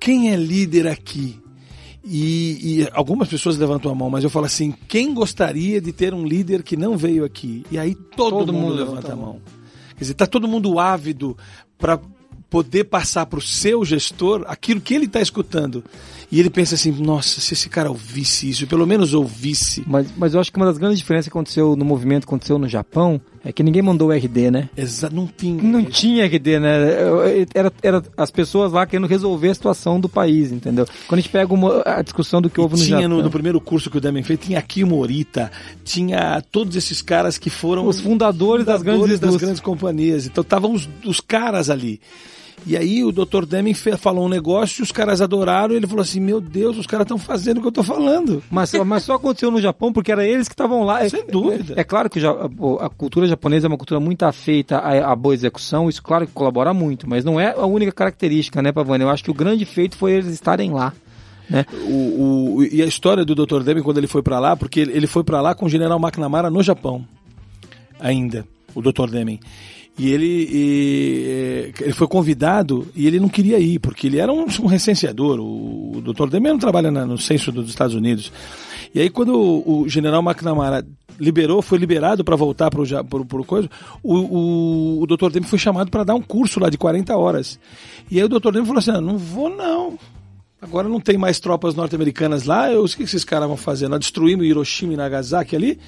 Quem 0.00 0.32
é 0.32 0.36
líder 0.36 0.86
aqui? 0.86 1.38
E, 2.02 2.80
e 2.80 2.88
algumas 2.94 3.28
pessoas 3.28 3.58
levantam 3.58 3.92
a 3.92 3.94
mão, 3.94 4.08
mas 4.08 4.24
eu 4.24 4.30
falo 4.30 4.46
assim: 4.46 4.72
quem 4.88 5.12
gostaria 5.12 5.78
de 5.78 5.92
ter 5.92 6.14
um 6.14 6.24
líder 6.24 6.62
que 6.62 6.74
não 6.74 6.96
veio 6.96 7.22
aqui? 7.22 7.66
E 7.70 7.78
aí 7.78 7.94
todo, 7.94 8.38
Todo 8.38 8.50
mundo, 8.50 8.62
mundo 8.62 8.74
levanta 8.76 9.08
levanta 9.08 9.12
a 9.12 9.12
a 9.12 9.16
mão. 9.16 9.42
Quer 9.90 10.00
dizer, 10.00 10.12
está 10.12 10.26
todo 10.26 10.48
mundo 10.48 10.78
ávido 10.78 11.36
para 11.76 12.00
poder 12.48 12.84
passar 12.84 13.26
para 13.26 13.38
o 13.38 13.42
seu 13.42 13.84
gestor 13.84 14.42
aquilo 14.46 14.80
que 14.80 14.94
ele 14.94 15.04
está 15.04 15.20
escutando. 15.20 15.84
E 16.30 16.38
ele 16.38 16.50
pensa 16.50 16.74
assim: 16.74 16.90
nossa, 16.92 17.40
se 17.40 17.54
esse 17.54 17.68
cara 17.70 17.88
ouvisse 17.88 18.50
isso, 18.50 18.66
pelo 18.66 18.86
menos 18.86 19.14
ouvisse. 19.14 19.82
Mas, 19.86 20.06
mas 20.16 20.34
eu 20.34 20.40
acho 20.40 20.52
que 20.52 20.58
uma 20.58 20.66
das 20.66 20.76
grandes 20.76 20.98
diferenças 20.98 21.24
que 21.26 21.30
aconteceu 21.30 21.74
no 21.74 21.84
movimento, 21.86 22.24
que 22.26 22.28
aconteceu 22.28 22.58
no 22.58 22.68
Japão, 22.68 23.18
é 23.42 23.50
que 23.50 23.62
ninguém 23.62 23.80
mandou 23.80 24.08
o 24.08 24.12
RD, 24.12 24.50
né? 24.50 24.68
Exa 24.76 25.08
não 25.10 25.26
tinha. 25.26 25.62
Não 25.62 25.82
tinha 25.84 26.26
RD, 26.26 26.58
né? 26.58 26.76
Era, 27.54 27.72
era 27.82 28.02
as 28.14 28.30
pessoas 28.30 28.72
lá 28.72 28.84
querendo 28.84 29.06
resolver 29.08 29.48
a 29.48 29.54
situação 29.54 29.98
do 29.98 30.06
país, 30.08 30.52
entendeu? 30.52 30.86
Quando 31.06 31.18
a 31.18 31.22
gente 31.22 31.30
pega 31.32 31.54
uma- 31.54 31.82
a 31.86 32.02
discussão 32.02 32.42
do 32.42 32.50
que 32.50 32.60
houve 32.60 32.76
no 32.76 32.84
tinha 32.84 33.00
Japão. 33.00 33.16
no, 33.16 33.22
no 33.22 33.30
primeiro 33.30 33.58
curso 33.58 33.88
que 33.90 33.96
o 33.96 34.00
Demen 34.00 34.22
fez, 34.22 34.38
tinha 34.38 34.58
aqui 34.58 34.84
Morita, 34.84 35.50
tinha 35.82 36.42
todos 36.52 36.76
esses 36.76 37.00
caras 37.00 37.38
que 37.38 37.48
foram 37.48 37.86
Os 37.86 38.00
fundadores 38.00 38.66
das 38.66 38.82
grandes 38.82 39.18
das 39.18 39.36
grandes 39.36 39.60
companhias. 39.60 40.26
Então 40.26 40.42
estavam 40.42 40.74
os, 40.74 40.86
os 41.06 41.20
caras 41.20 41.70
ali. 41.70 42.00
E 42.66 42.76
aí 42.76 43.02
o 43.02 43.10
Dr. 43.12 43.46
Deming 43.46 43.72
falou 43.74 44.26
um 44.26 44.28
negócio 44.28 44.80
e 44.80 44.82
os 44.82 44.92
caras 44.92 45.20
adoraram. 45.22 45.74
Ele 45.74 45.86
falou 45.86 46.02
assim: 46.02 46.20
Meu 46.20 46.40
Deus, 46.40 46.76
os 46.76 46.86
caras 46.86 47.04
estão 47.04 47.16
fazendo 47.16 47.58
o 47.58 47.60
que 47.62 47.68
eu 47.68 47.72
tô 47.72 47.82
falando. 47.82 48.42
Mas, 48.50 48.72
mas 48.84 49.04
só 49.04 49.14
aconteceu 49.14 49.50
no 49.50 49.60
Japão 49.60 49.92
porque 49.92 50.12
era 50.12 50.26
eles 50.26 50.48
que 50.48 50.54
estavam 50.54 50.84
lá. 50.84 51.02
É- 51.02 51.08
Sem 51.08 51.24
dúvida. 51.26 51.74
É, 51.76 51.80
é 51.80 51.84
claro 51.84 52.10
que 52.10 52.20
a, 52.24 52.88
cultura 52.90 53.26
japonesa 53.26 53.66
é 53.66 53.68
uma 53.68 53.78
cultura 53.78 54.00
muito 54.00 54.22
afeita 54.24 54.76
à, 54.78 55.12
à 55.12 55.16
boa 55.16 55.34
execução, 55.34 55.88
isso 55.88 56.02
claro 56.02 56.26
que 56.26 56.32
colabora 56.32 56.74
muito, 56.74 57.08
mas 57.08 57.24
não 57.24 57.40
é 57.40 57.52
a 57.56 57.64
única 57.64 57.92
característica, 57.92 58.60
né, 58.60 58.70
Pavani? 58.72 59.02
Eu 59.04 59.10
acho 59.10 59.24
que 59.24 59.30
o 59.30 59.34
grande 59.34 59.64
feito 59.64 59.96
foi 59.96 60.12
eles 60.12 60.26
estarem 60.26 60.70
lá. 60.70 60.92
Né? 61.48 61.64
O, 61.88 62.56
o- 62.58 62.64
e 62.70 62.82
a 62.82 62.86
história 62.86 63.24
do 63.24 63.34
Dr. 63.34 63.62
Deming 63.62 63.82
quando 63.82 63.96
ele 63.96 64.06
foi 64.06 64.22
para 64.22 64.38
lá, 64.38 64.54
porque 64.54 64.80
ele, 64.80 64.92
ele 64.92 65.06
foi 65.06 65.24
para 65.24 65.40
lá 65.40 65.54
com 65.54 65.64
o 65.64 65.68
General 65.70 65.98
McNamara 65.98 66.50
no 66.50 66.62
Japão, 66.62 67.06
ainda, 67.98 68.44
o 68.74 68.82
Dr. 68.82 69.08
Deming. 69.10 69.40
E 69.98 70.10
ele, 70.12 70.48
e, 70.48 71.72
ele 71.80 71.92
foi 71.92 72.06
convidado 72.06 72.86
e 72.94 73.06
ele 73.06 73.18
não 73.18 73.28
queria 73.28 73.58
ir, 73.58 73.80
porque 73.80 74.06
ele 74.06 74.18
era 74.18 74.32
um, 74.32 74.46
um 74.62 74.66
recenseador. 74.66 75.40
O, 75.40 75.98
o. 75.98 76.26
Deming 76.30 76.50
não 76.50 76.58
trabalha 76.58 76.90
na- 76.90 77.04
no 77.04 77.18
censo 77.18 77.50
dos 77.50 77.68
Estados 77.68 77.96
Unidos. 77.96 78.30
E 78.94 79.00
aí, 79.00 79.10
quando 79.10 79.34
o, 79.34 79.80
o 79.82 79.88
General 79.88 80.22
McNamara 80.22 80.86
liberou, 81.18 81.60
foi 81.60 81.78
liberado 81.78 82.24
para 82.24 82.36
voltar 82.36 82.70
para 82.70 82.80
o 82.80 83.44
coisa, 83.44 83.68
o, 84.02 84.14
o, 84.14 85.02
o 85.02 85.06
Dr. 85.06 85.30
Deming 85.30 85.46
foi 85.48 85.58
chamado 85.58 85.90
para 85.90 86.04
dar 86.04 86.14
um 86.14 86.22
curso 86.22 86.60
lá 86.60 86.70
de 86.70 86.78
40 86.78 87.16
horas. 87.16 87.58
E 88.08 88.18
aí 88.18 88.24
o 88.24 88.28
Dr. 88.28 88.52
Deming 88.52 88.66
falou 88.66 88.78
assim: 88.78 88.92
ah, 88.92 89.00
não 89.00 89.18
vou 89.18 89.50
não. 89.50 89.98
Agora 90.60 90.88
não 90.88 91.00
tem 91.00 91.16
mais 91.16 91.38
tropas 91.38 91.74
norte-americanas 91.74 92.44
lá. 92.44 92.70
Eu, 92.70 92.84
o 92.84 92.88
que 92.88 93.04
esses 93.04 93.24
caras 93.24 93.46
vão 93.46 93.56
fazer? 93.56 93.88
Nós 93.88 94.00
destruímos 94.00 94.44
Hiroshima 94.44 94.92
e 94.92 94.96
Nagasaki 94.96 95.54
ali. 95.54 95.78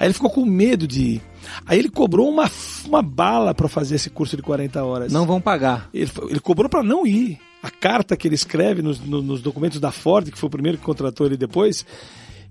Aí 0.00 0.06
ele 0.06 0.14
ficou 0.14 0.30
com 0.30 0.44
medo 0.46 0.88
de 0.88 1.02
ir. 1.02 1.22
Aí 1.66 1.78
ele 1.78 1.90
cobrou 1.90 2.28
uma, 2.28 2.50
uma 2.86 3.02
bala 3.02 3.54
para 3.54 3.68
fazer 3.68 3.96
esse 3.96 4.08
curso 4.08 4.34
de 4.34 4.42
40 4.42 4.82
horas. 4.82 5.12
Não 5.12 5.26
vão 5.26 5.40
pagar. 5.42 5.90
Ele, 5.92 6.10
ele 6.30 6.40
cobrou 6.40 6.68
para 6.70 6.82
não 6.82 7.06
ir. 7.06 7.38
A 7.62 7.70
carta 7.70 8.16
que 8.16 8.26
ele 8.26 8.34
escreve 8.34 8.80
nos, 8.80 8.98
no- 8.98 9.20
nos 9.20 9.42
documentos 9.42 9.78
da 9.78 9.92
Ford, 9.92 10.30
que 10.30 10.38
foi 10.38 10.46
o 10.46 10.50
primeiro 10.50 10.78
que 10.78 10.84
contratou 10.84 11.26
ele 11.26 11.36
depois, 11.36 11.84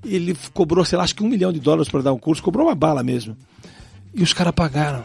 ele 0.05 0.37
cobrou, 0.53 0.85
sei 0.85 0.97
lá, 0.99 1.03
acho 1.03 1.15
que 1.15 1.23
um 1.23 1.27
milhão 1.27 1.51
de 1.51 1.59
dólares 1.59 1.89
para 1.89 2.03
dar 2.03 2.13
um 2.13 2.19
curso, 2.19 2.43
cobrou 2.43 2.67
uma 2.67 2.75
bala 2.75 3.01
mesmo. 3.01 3.35
E 4.13 4.21
os 4.21 4.31
caras 4.31 4.53
pagaram. 4.53 5.03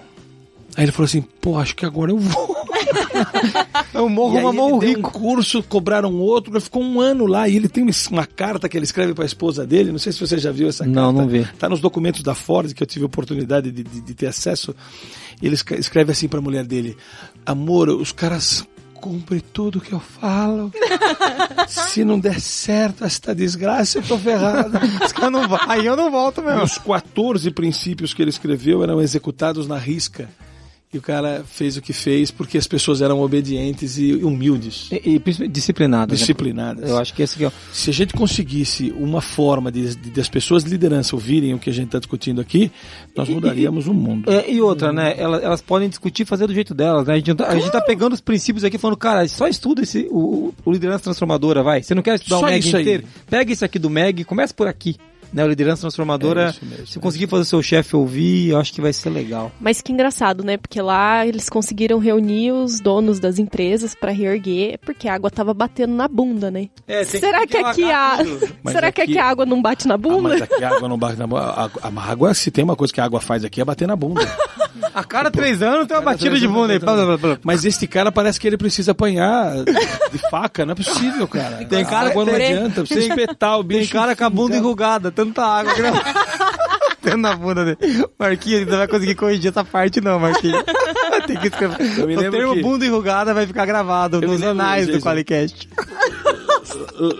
Aí 0.76 0.84
ele 0.84 0.92
falou 0.92 1.04
assim: 1.06 1.20
pô, 1.22 1.58
acho 1.58 1.74
que 1.76 1.84
agora 1.86 2.10
eu 2.10 2.18
vou. 2.18 2.54
Eu 3.94 4.08
morro 4.08 4.38
uma 4.38 4.52
mão 4.52 4.78
rico. 4.78 4.98
um 5.08 5.12
curso, 5.12 5.62
cobraram 5.62 6.12
outro, 6.18 6.52
ele 6.52 6.60
ficou 6.60 6.82
um 6.82 7.00
ano 7.00 7.26
lá 7.26 7.48
e 7.48 7.54
ele 7.56 7.68
tem 7.68 7.86
uma 8.10 8.26
carta 8.26 8.68
que 8.68 8.76
ele 8.76 8.84
escreve 8.84 9.14
para 9.14 9.24
a 9.24 9.26
esposa 9.26 9.64
dele, 9.66 9.92
não 9.92 9.98
sei 10.00 10.12
se 10.12 10.18
você 10.20 10.36
já 10.36 10.50
viu 10.50 10.68
essa 10.68 10.84
Não, 10.84 11.12
carta. 11.14 11.20
não 11.20 11.28
vi. 11.28 11.44
Tá 11.58 11.68
nos 11.68 11.80
documentos 11.80 12.22
da 12.22 12.34
Ford 12.34 12.72
que 12.74 12.82
eu 12.82 12.86
tive 12.86 13.04
a 13.04 13.06
oportunidade 13.06 13.70
de, 13.70 13.82
de- 13.84 14.00
de 14.00 14.14
ter 14.14 14.26
acesso. 14.26 14.74
Ele 15.40 15.54
escre- 15.54 15.78
escreve 15.78 16.10
assim 16.12 16.26
para 16.28 16.40
a 16.40 16.42
mulher 16.42 16.64
dele: 16.64 16.96
"Amor, 17.46 17.88
os 17.88 18.10
caras 18.12 18.66
cumprem 18.94 19.40
tudo 19.52 19.80
que 19.80 19.92
eu 19.92 20.00
falo. 20.00 20.72
se 21.68 22.04
não 22.04 22.18
der 22.18 22.40
certo 22.40 23.04
esta 23.04 23.32
desgraça, 23.34 23.98
eu 23.98 24.02
tô 24.02 24.18
ferrado." 24.18 24.78
Eu 25.22 25.30
não 25.30 25.42
Aí 25.68 25.86
eu 25.86 25.96
não 25.96 26.10
volto 26.10 26.42
mesmo. 26.42 26.62
os 26.64 26.78
14 26.78 27.50
princípios 27.52 28.12
que 28.12 28.20
ele 28.22 28.30
escreveu 28.30 28.82
eram 28.82 29.00
executados 29.00 29.66
na 29.68 29.78
risca. 29.78 30.28
E 30.94 30.98
o 30.98 31.02
cara 31.02 31.44
fez 31.44 31.76
o 31.76 31.82
que 31.82 31.92
fez 31.92 32.30
porque 32.30 32.56
as 32.56 32.66
pessoas 32.68 33.02
eram 33.02 33.20
obedientes 33.20 33.98
e 33.98 34.14
humildes, 34.14 34.88
E, 34.92 35.14
e 35.14 35.18
principalmente 35.18 35.52
disciplinado. 35.52 36.12
né? 36.12 36.16
disciplinadas. 36.18 36.88
Eu 36.88 36.96
acho 36.98 37.12
que 37.12 37.22
esse 37.22 37.34
aqui 37.34 37.44
é. 37.46 37.52
Se 37.72 37.90
a 37.90 37.92
gente 37.92 38.14
conseguisse 38.14 38.92
uma 38.96 39.20
forma 39.20 39.72
de, 39.72 39.94
de- 39.96 40.10
das 40.10 40.28
pessoas 40.28 40.62
de 40.64 40.70
liderança 40.70 41.16
ouvirem 41.16 41.52
o 41.52 41.58
que 41.58 41.68
a 41.68 41.72
gente 41.72 41.86
está 41.86 41.98
discutindo 41.98 42.40
aqui, 42.40 42.70
nós 43.16 43.28
mudaríamos 43.28 43.86
o 43.88 43.94
mundo. 43.94 44.30
É, 44.30 44.50
e 44.50 44.60
outra, 44.60 44.92
né? 44.92 45.14
Elas, 45.18 45.42
elas 45.42 45.60
podem 45.60 45.88
discutir 45.88 46.22
e 46.22 46.26
fazer 46.26 46.46
do 46.46 46.54
jeito 46.54 46.72
delas, 46.74 47.06
né? 47.06 47.14
A 47.14 47.16
gente, 47.16 47.28
não 47.28 47.36
tá, 47.36 47.48
a 47.48 47.58
gente 47.58 47.74
pegando 47.86 48.12
os 48.12 48.20
princípios 48.20 48.62
aqui 48.64 48.78
falando, 48.78 48.96
cara, 48.96 49.26
só 49.28 49.48
estuda 49.48 49.82
esse, 49.82 50.06
o, 50.10 50.54
o 50.64 50.72
liderança 50.72 51.04
transformadora, 51.04 51.62
vai. 51.62 51.82
Você 51.82 51.94
não 51.94 52.02
quer 52.02 52.14
estudar 52.14 52.36
Só 52.38 52.42
o 52.46 52.48
MEG 52.48 52.66
isso 52.66 52.76
aí. 52.76 52.82
inteiro? 52.82 53.04
Pega 53.28 53.52
isso 53.52 53.64
aqui 53.64 53.78
do 53.78 53.90
MEG 53.90 54.22
e 54.22 54.24
começa 54.24 54.54
por 54.54 54.66
aqui. 54.68 54.96
Né, 55.34 55.44
o 55.44 55.48
liderança 55.48 55.80
transformadora, 55.82 56.46
É 56.46 56.50
isso 56.50 56.64
mesmo, 56.64 56.86
se 56.86 56.98
é 56.98 57.00
conseguir 57.00 57.26
fazer 57.26 57.42
o 57.42 57.44
seu 57.44 57.60
chefe 57.62 57.96
ouvir, 57.96 58.50
eu 58.50 58.58
acho 58.58 58.72
que 58.72 58.80
vai 58.80 58.92
ser 58.92 59.10
legal. 59.10 59.50
Mas 59.60 59.82
que 59.82 59.92
engraçado, 59.92 60.44
né? 60.44 60.56
Porque 60.56 60.80
lá 60.80 61.26
eles 61.26 61.48
conseguiram 61.50 61.98
reunir 61.98 62.52
os 62.52 62.78
donos 62.80 63.18
das 63.18 63.38
empresas 63.38 63.94
pra 63.96 64.12
reerguer, 64.12 64.78
porque 64.86 65.08
a 65.08 65.14
água 65.14 65.30
tava 65.30 65.52
batendo 65.52 65.92
na 65.94 66.06
bunda, 66.06 66.50
né? 66.52 66.68
É, 66.86 67.02
Será 67.04 67.46
que 67.46 67.56
aqui 67.56 67.82
a 67.90 68.18
Será 68.70 68.92
que 68.92 69.00
aqui- 69.02 69.12
aqui 69.12 69.18
a 69.18 69.24
água 69.26 69.44
não 69.44 69.60
bate 69.60 69.88
na 69.88 69.94
Ah, 69.94 69.98
bunda? 69.98 70.22
mas 70.22 70.42
aqui 70.42 70.62
a 70.62 70.68
água 70.76 70.88
não 70.88 70.96
bate 70.98 71.18
na 71.18 71.26
bunda. 71.26 71.42
A, 71.42 71.64
a- 71.64 71.70
a 71.82 72.10
água, 72.10 72.32
se 72.32 72.50
tem 72.52 72.62
uma 72.62 72.76
coisa 72.76 72.92
que 72.94 73.00
a 73.00 73.04
água 73.04 73.20
faz 73.20 73.44
aqui, 73.44 73.60
é 73.60 73.64
bater 73.64 73.88
na 73.88 73.96
bunda. 73.96 74.20
A 74.94 75.04
cada 75.04 75.30
três 75.30 75.62
anos 75.62 75.86
tem 75.86 75.96
uma 75.96 76.02
batida 76.02 76.36
de 76.38 76.48
bunda 76.48 76.72
aí. 76.72 76.80
Mas 77.42 77.64
este 77.64 77.86
cara 77.86 78.10
parece 78.10 78.40
que 78.40 78.46
ele 78.46 78.56
precisa 78.56 78.92
apanhar 78.92 79.52
de 79.64 80.18
faca. 80.30 80.64
Não 80.66 80.72
é 80.72 80.74
possível, 80.74 81.26
cara. 81.28 81.64
Tem 81.64 81.84
cara- 81.84 82.10
água 82.10 82.24
não 82.24 82.34
adianta. 82.34 82.82
Precisa 82.82 83.06
espetar 83.08 83.58
o 83.58 83.62
bicho. 83.62 83.90
Tem 83.92 84.00
cara 84.00 84.16
com 84.16 84.24
a 84.24 84.30
bunda 84.30 84.50
cara. 84.50 84.60
enrugada, 84.60 85.10
tanta 85.10 85.44
água 85.44 85.74
que 85.74 85.82
não... 85.82 85.92
Tendo 87.04 87.18
na 87.18 87.36
bunda 87.36 87.64
dele. 87.76 88.06
Marquinhos, 88.18 88.66
não 88.66 88.78
vai 88.78 88.88
conseguir 88.88 89.14
corrigir 89.14 89.50
essa 89.50 89.62
parte 89.62 90.00
não, 90.00 90.18
Marquinhos. 90.18 90.64
Tem 91.26 91.36
que 91.36 91.48
escrever. 91.48 91.76
Eu 91.98 92.06
me 92.06 92.16
O 92.16 92.30
termo 92.30 92.54
que- 92.54 92.62
bunda 92.62 92.86
enrugada 92.86 93.34
vai 93.34 93.46
ficar 93.46 93.66
gravado 93.66 94.20
Eu 94.22 94.28
nos 94.28 94.42
anais 94.42 94.86
do. 94.86 94.98
Qualicast. 95.00 95.68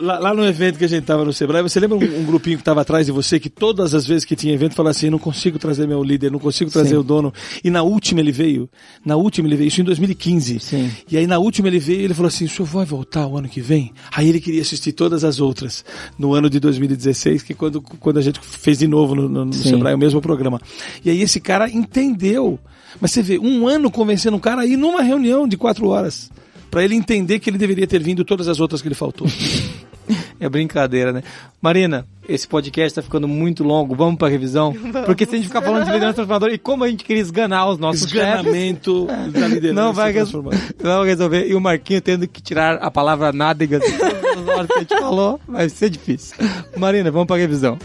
Lá, 0.00 0.18
lá 0.18 0.34
no 0.34 0.44
evento 0.44 0.78
que 0.78 0.84
a 0.84 0.88
gente 0.88 1.04
tava 1.04 1.24
no 1.24 1.32
Sebrae, 1.32 1.62
você 1.62 1.78
lembra 1.78 1.96
um, 1.96 2.20
um 2.20 2.24
grupinho 2.24 2.58
que 2.58 2.64
tava 2.64 2.80
atrás 2.80 3.06
de 3.06 3.12
você 3.12 3.38
que 3.38 3.48
todas 3.48 3.94
as 3.94 4.06
vezes 4.06 4.24
que 4.24 4.34
tinha 4.34 4.52
evento 4.52 4.74
falava 4.74 4.90
assim: 4.90 5.10
não 5.10 5.18
consigo 5.18 5.58
trazer 5.58 5.86
meu 5.86 6.02
líder, 6.02 6.30
não 6.30 6.38
consigo 6.38 6.70
trazer 6.70 6.90
Sim. 6.90 6.96
o 6.96 7.02
dono. 7.02 7.32
E 7.62 7.70
na 7.70 7.82
última 7.82 8.20
ele 8.20 8.32
veio. 8.32 8.68
Na 9.04 9.16
última 9.16 9.48
ele 9.48 9.56
veio, 9.56 9.68
isso 9.68 9.80
em 9.80 9.84
2015. 9.84 10.60
Sim. 10.60 10.90
E 11.10 11.16
aí 11.16 11.26
na 11.26 11.38
última 11.38 11.68
ele 11.68 11.78
veio 11.78 12.00
e 12.00 12.04
ele 12.04 12.14
falou 12.14 12.28
assim: 12.28 12.44
o 12.44 12.48
senhor 12.48 12.66
vai 12.66 12.84
voltar 12.84 13.26
o 13.26 13.36
ano 13.36 13.48
que 13.48 13.60
vem? 13.60 13.92
Aí 14.14 14.28
ele 14.28 14.40
queria 14.40 14.62
assistir 14.62 14.92
todas 14.92 15.24
as 15.24 15.40
outras 15.40 15.84
no 16.18 16.34
ano 16.34 16.50
de 16.50 16.58
2016, 16.60 17.42
que 17.42 17.52
é 17.52 17.56
quando, 17.56 17.80
quando 17.80 18.18
a 18.18 18.22
gente 18.22 18.40
fez 18.40 18.78
de 18.78 18.86
novo 18.86 19.14
no, 19.14 19.28
no, 19.28 19.44
no. 19.44 19.52
Sebrae 19.52 19.94
o 19.94 19.98
mesmo 19.98 20.20
programa. 20.20 20.60
E 21.04 21.10
aí 21.10 21.22
esse 21.22 21.40
cara 21.40 21.68
entendeu. 21.68 22.58
Mas 23.00 23.10
você 23.10 23.22
vê, 23.22 23.38
um 23.38 23.66
ano 23.66 23.90
convencendo 23.90 24.36
um 24.36 24.40
cara 24.40 24.62
aí 24.62 24.76
numa 24.76 25.02
reunião 25.02 25.48
de 25.48 25.56
quatro 25.56 25.88
horas. 25.88 26.30
Pra 26.74 26.82
ele 26.82 26.96
entender 26.96 27.38
que 27.38 27.48
ele 27.48 27.56
deveria 27.56 27.86
ter 27.86 28.02
vindo 28.02 28.24
todas 28.24 28.48
as 28.48 28.58
outras 28.58 28.82
que 28.82 28.88
ele 28.88 28.96
faltou. 28.96 29.28
É 30.40 30.48
brincadeira, 30.48 31.10
né? 31.10 31.22
Marina, 31.62 32.06
esse 32.28 32.46
podcast 32.46 32.96
tá 32.96 33.00
ficando 33.00 33.26
muito 33.26 33.64
longo. 33.64 33.94
Vamos 33.94 34.16
pra 34.16 34.28
revisão? 34.28 34.74
Porque 35.06 35.24
se 35.24 35.34
a 35.34 35.38
gente 35.38 35.46
ficar 35.46 35.62
falando 35.62 35.84
de 35.84 35.92
liderança 35.92 36.16
transformadora 36.16 36.52
e 36.52 36.58
como 36.58 36.84
a 36.84 36.88
gente 36.88 37.04
queria 37.04 37.22
esganar 37.22 37.70
os 37.70 37.78
nossos 37.78 38.10
chefes, 38.10 38.40
Esganamento 38.40 39.06
da 39.32 39.48
liderança 39.48 39.72
não 39.72 39.92
vai, 39.94 40.12
não 40.12 40.98
vai 40.98 41.06
resolver. 41.06 41.46
E 41.48 41.54
o 41.54 41.60
Marquinho 41.60 42.02
tendo 42.02 42.28
que 42.28 42.42
tirar 42.42 42.74
a 42.74 42.90
palavra 42.90 43.32
nádegas 43.32 43.82
que 43.82 44.02
a 44.02 44.80
gente 44.80 44.98
falou, 44.98 45.40
vai 45.48 45.70
ser 45.70 45.88
difícil. 45.88 46.36
Marina, 46.76 47.10
vamos 47.10 47.28
pra 47.28 47.36
revisão. 47.36 47.78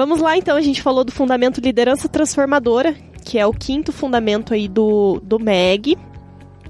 Vamos 0.00 0.18
lá, 0.18 0.34
então. 0.34 0.56
A 0.56 0.62
gente 0.62 0.80
falou 0.80 1.04
do 1.04 1.12
fundamento 1.12 1.60
liderança 1.60 2.08
transformadora, 2.08 2.94
que 3.22 3.38
é 3.38 3.46
o 3.46 3.52
quinto 3.52 3.92
fundamento 3.92 4.54
aí 4.54 4.66
do, 4.66 5.20
do 5.22 5.38
MEG. 5.38 5.94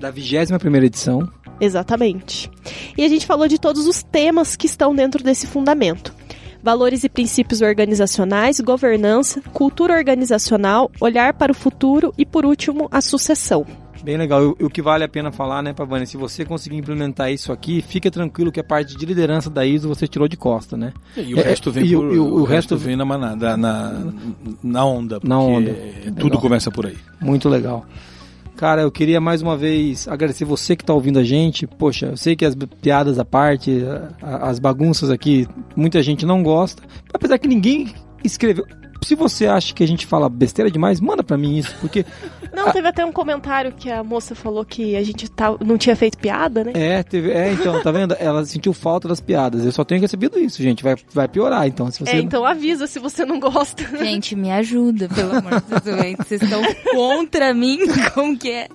Da 0.01 0.11
21 0.11 0.59
primeira 0.59 0.87
edição. 0.87 1.31
Exatamente. 1.61 2.51
E 2.99 3.05
a 3.05 3.09
gente 3.09 3.25
falou 3.25 3.47
de 3.47 3.57
todos 3.57 3.87
os 3.87 4.03
temas 4.03 4.57
que 4.57 4.67
estão 4.67 4.93
dentro 4.93 5.23
desse 5.23 5.47
fundamento. 5.47 6.13
Valores 6.61 7.05
e 7.05 7.09
princípios 7.09 7.63
organizacionais, 7.63 8.59
governança, 8.59 9.41
cultura 9.53 9.95
organizacional, 9.95 10.91
olhar 11.01 11.33
para 11.35 11.53
o 11.53 11.55
futuro 11.55 12.13
e, 12.19 12.27
por 12.27 12.45
último, 12.45 12.89
a 12.91 13.01
sucessão. 13.01 13.65
Bem 14.03 14.17
legal. 14.17 14.57
E 14.59 14.65
o 14.65 14.71
que 14.71 14.81
vale 14.81 15.05
a 15.05 15.09
pena 15.09 15.31
falar, 15.31 15.63
né, 15.63 15.73
Pavani? 15.73 16.07
Se 16.07 16.17
você 16.17 16.45
conseguir 16.45 16.77
implementar 16.77 17.31
isso 17.31 17.53
aqui, 17.53 17.83
fica 17.83 18.11
tranquilo 18.11 18.51
que 18.51 18.59
a 18.61 18.65
parte 18.65 18.97
de 18.97 19.05
liderança 19.05 19.51
da 19.51 19.65
ISO 19.67 19.89
você 19.89 20.09
tirou 20.09 20.27
de 20.27 20.37
costa, 20.37 20.77
né? 20.77 20.93
E 21.17 21.35
o 21.35 21.39
É, 21.39 21.43
resto 21.43 21.71
vem 21.71 21.85
e 21.85 21.95
por- 21.95 22.05
o- 22.05 22.23
o, 22.23 22.41
o 22.41 22.45
resto 22.45 22.77
vem 22.77 22.97
na 22.97 23.05
manada, 23.05 23.57
na, 23.57 24.13
na 24.63 24.85
onda. 24.85 25.21
Na 25.23 25.39
onda. 25.39 25.75
Tudo 26.17 26.25
Legal. 26.25 26.41
começa 26.41 26.71
por 26.71 26.87
aí. 26.87 26.97
Muito 27.21 27.49
legal. 27.49 27.85
Cara, 28.57 28.83
eu 28.83 28.91
queria 28.91 29.21
mais 29.21 29.41
uma 29.41 29.57
vez 29.57 30.07
agradecer 30.07 30.45
você 30.45 30.77
que 30.77 30.83
está 30.83 30.93
ouvindo 30.93 31.19
a 31.19 31.25
gente. 31.25 31.67
Poxa, 31.67 32.07
eu 32.07 32.17
sei 32.17 32.37
que 32.37 32.45
as 32.45 32.55
piadas 32.55 33.19
à 33.19 33.25
parte, 33.25 33.83
as 34.23 34.59
bagunças 34.59 35.09
aqui, 35.11 35.47
muita 35.75 36.03
gente 36.03 36.27
não 36.27 36.43
gosta. 36.43 36.83
Apesar 37.13 37.39
que 37.39 37.49
ninguém 37.49 37.93
escreveu. 38.23 38.67
Se 39.03 39.15
você 39.15 39.47
acha 39.47 39.75
que 39.75 39.83
a 39.83 39.89
gente 39.89 40.07
fala 40.07 40.29
besteira 40.29 40.71
demais, 40.71 41.01
manda 41.01 41.23
pra 41.23 41.37
mim 41.37 41.57
isso, 41.57 41.75
porque 41.81 42.05
Não, 42.53 42.71
teve 42.73 42.89
até 42.89 43.05
um 43.05 43.13
comentário 43.13 43.73
que 43.73 43.91
a 43.91 44.03
moça 44.03 44.35
falou 44.35 44.65
que 44.65 44.97
a 44.97 45.03
gente 45.03 45.31
tá, 45.31 45.55
não 45.65 45.79
tinha 45.79 45.95
feito 45.95 46.19
piada, 46.19 46.65
né? 46.65 46.73
é, 46.75 47.03
teve, 47.03 47.31
é, 47.31 47.53
então, 47.53 47.81
tá 47.83 47.91
vendo? 47.93 48.15
Ela 48.19 48.45
sentiu 48.45 48.73
falta 48.73 49.09
das 49.09 49.21
piadas. 49.21 49.65
Eu 49.65 49.73
só 49.73 49.85
tenho 49.85 50.01
recebido 50.01 50.39
isso, 50.39 50.63
gente. 50.63 50.83
Vai, 50.83 50.97
vai 51.13 51.29
piorar, 51.29 51.67
então, 51.67 51.91
se 51.91 52.01
você 52.01 52.11
É, 52.11 52.19
então 52.19 52.45
avisa 52.45 52.87
se 52.87 52.99
você 52.99 53.25
não 53.25 53.39
gosta. 53.39 53.85
Gente, 54.05 54.35
me 54.35 54.51
ajuda, 54.51 55.09
pelo 55.09 55.37
amor 55.37 55.61
de 55.61 55.81
Deus. 55.81 56.17
Vocês 56.17 56.43
estão 56.43 56.63
contra 56.93 57.55
mim? 57.55 57.79
Como 58.15 58.37
que 58.37 58.51
é? 58.51 58.69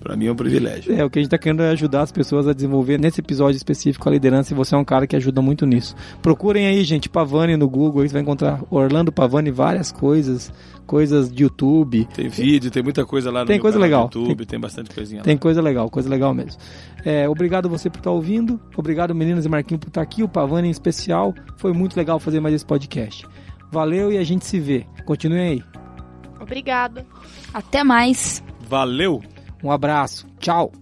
pra 0.00 0.16
mim 0.16 0.26
é 0.26 0.32
um 0.32 0.36
privilégio. 0.36 0.94
É, 0.94 1.04
o 1.04 1.10
que 1.10 1.18
a 1.18 1.22
gente 1.22 1.30
tá 1.30 1.38
querendo 1.38 1.62
é 1.62 1.70
ajudar 1.70 2.02
as 2.02 2.12
pessoas 2.12 2.46
a 2.46 2.52
desenvolver 2.52 2.98
nesse 2.98 3.20
episódio 3.20 3.56
específico 3.56 4.08
a 4.08 4.12
liderança 4.12 4.52
e 4.52 4.56
você 4.56 4.74
é 4.74 4.78
um 4.78 4.84
cara 4.84 5.06
que 5.06 5.16
ajuda 5.16 5.42
muito 5.42 5.66
nisso. 5.66 5.94
Procurem 6.20 6.66
aí, 6.66 6.82
gente, 6.84 7.08
Pavani 7.08 7.56
no 7.56 7.68
Google, 7.68 8.02
aí 8.02 8.08
você 8.08 8.14
vai 8.14 8.22
encontrar 8.22 8.60
Orlando 8.70 9.12
Pavani, 9.12 9.50
várias 9.50 9.92
coisas, 9.92 10.52
coisas 10.92 11.32
de 11.32 11.42
YouTube. 11.42 12.06
Tem 12.12 12.28
vídeo, 12.28 12.70
tem 12.70 12.82
muita 12.82 13.06
coisa 13.06 13.30
lá 13.30 13.40
no 13.40 13.46
Tem 13.46 13.58
coisa 13.58 13.78
legal. 13.78 14.02
YouTube, 14.02 14.44
tem, 14.44 14.60
bastante 14.60 14.94
coisinha 14.94 15.20
lá. 15.20 15.24
Tem 15.24 15.38
coisa 15.38 15.62
legal, 15.62 15.88
coisa 15.88 16.06
legal 16.06 16.34
mesmo. 16.34 16.60
É, 17.02 17.26
obrigado 17.26 17.66
você 17.66 17.88
por 17.88 17.96
estar 17.96 18.10
ouvindo, 18.10 18.60
obrigado 18.76 19.14
meninas 19.14 19.46
e 19.46 19.48
Marquinhos 19.48 19.80
por 19.80 19.88
estar 19.88 20.02
aqui, 20.02 20.22
o 20.22 20.28
Pavani 20.28 20.68
em 20.68 20.70
especial. 20.70 21.34
Foi 21.56 21.72
muito 21.72 21.96
legal 21.96 22.20
fazer 22.20 22.40
mais 22.40 22.54
esse 22.54 22.66
podcast. 22.66 23.26
Valeu 23.70 24.12
e 24.12 24.18
a 24.18 24.22
gente 24.22 24.44
se 24.44 24.60
vê. 24.60 24.84
Continuem 25.06 25.40
aí. 25.40 25.64
Obrigada. 26.38 27.06
até 27.54 27.82
mais. 27.82 28.44
Valeu! 28.68 29.22
Um 29.64 29.70
abraço. 29.70 30.26
Tchau. 30.40 30.72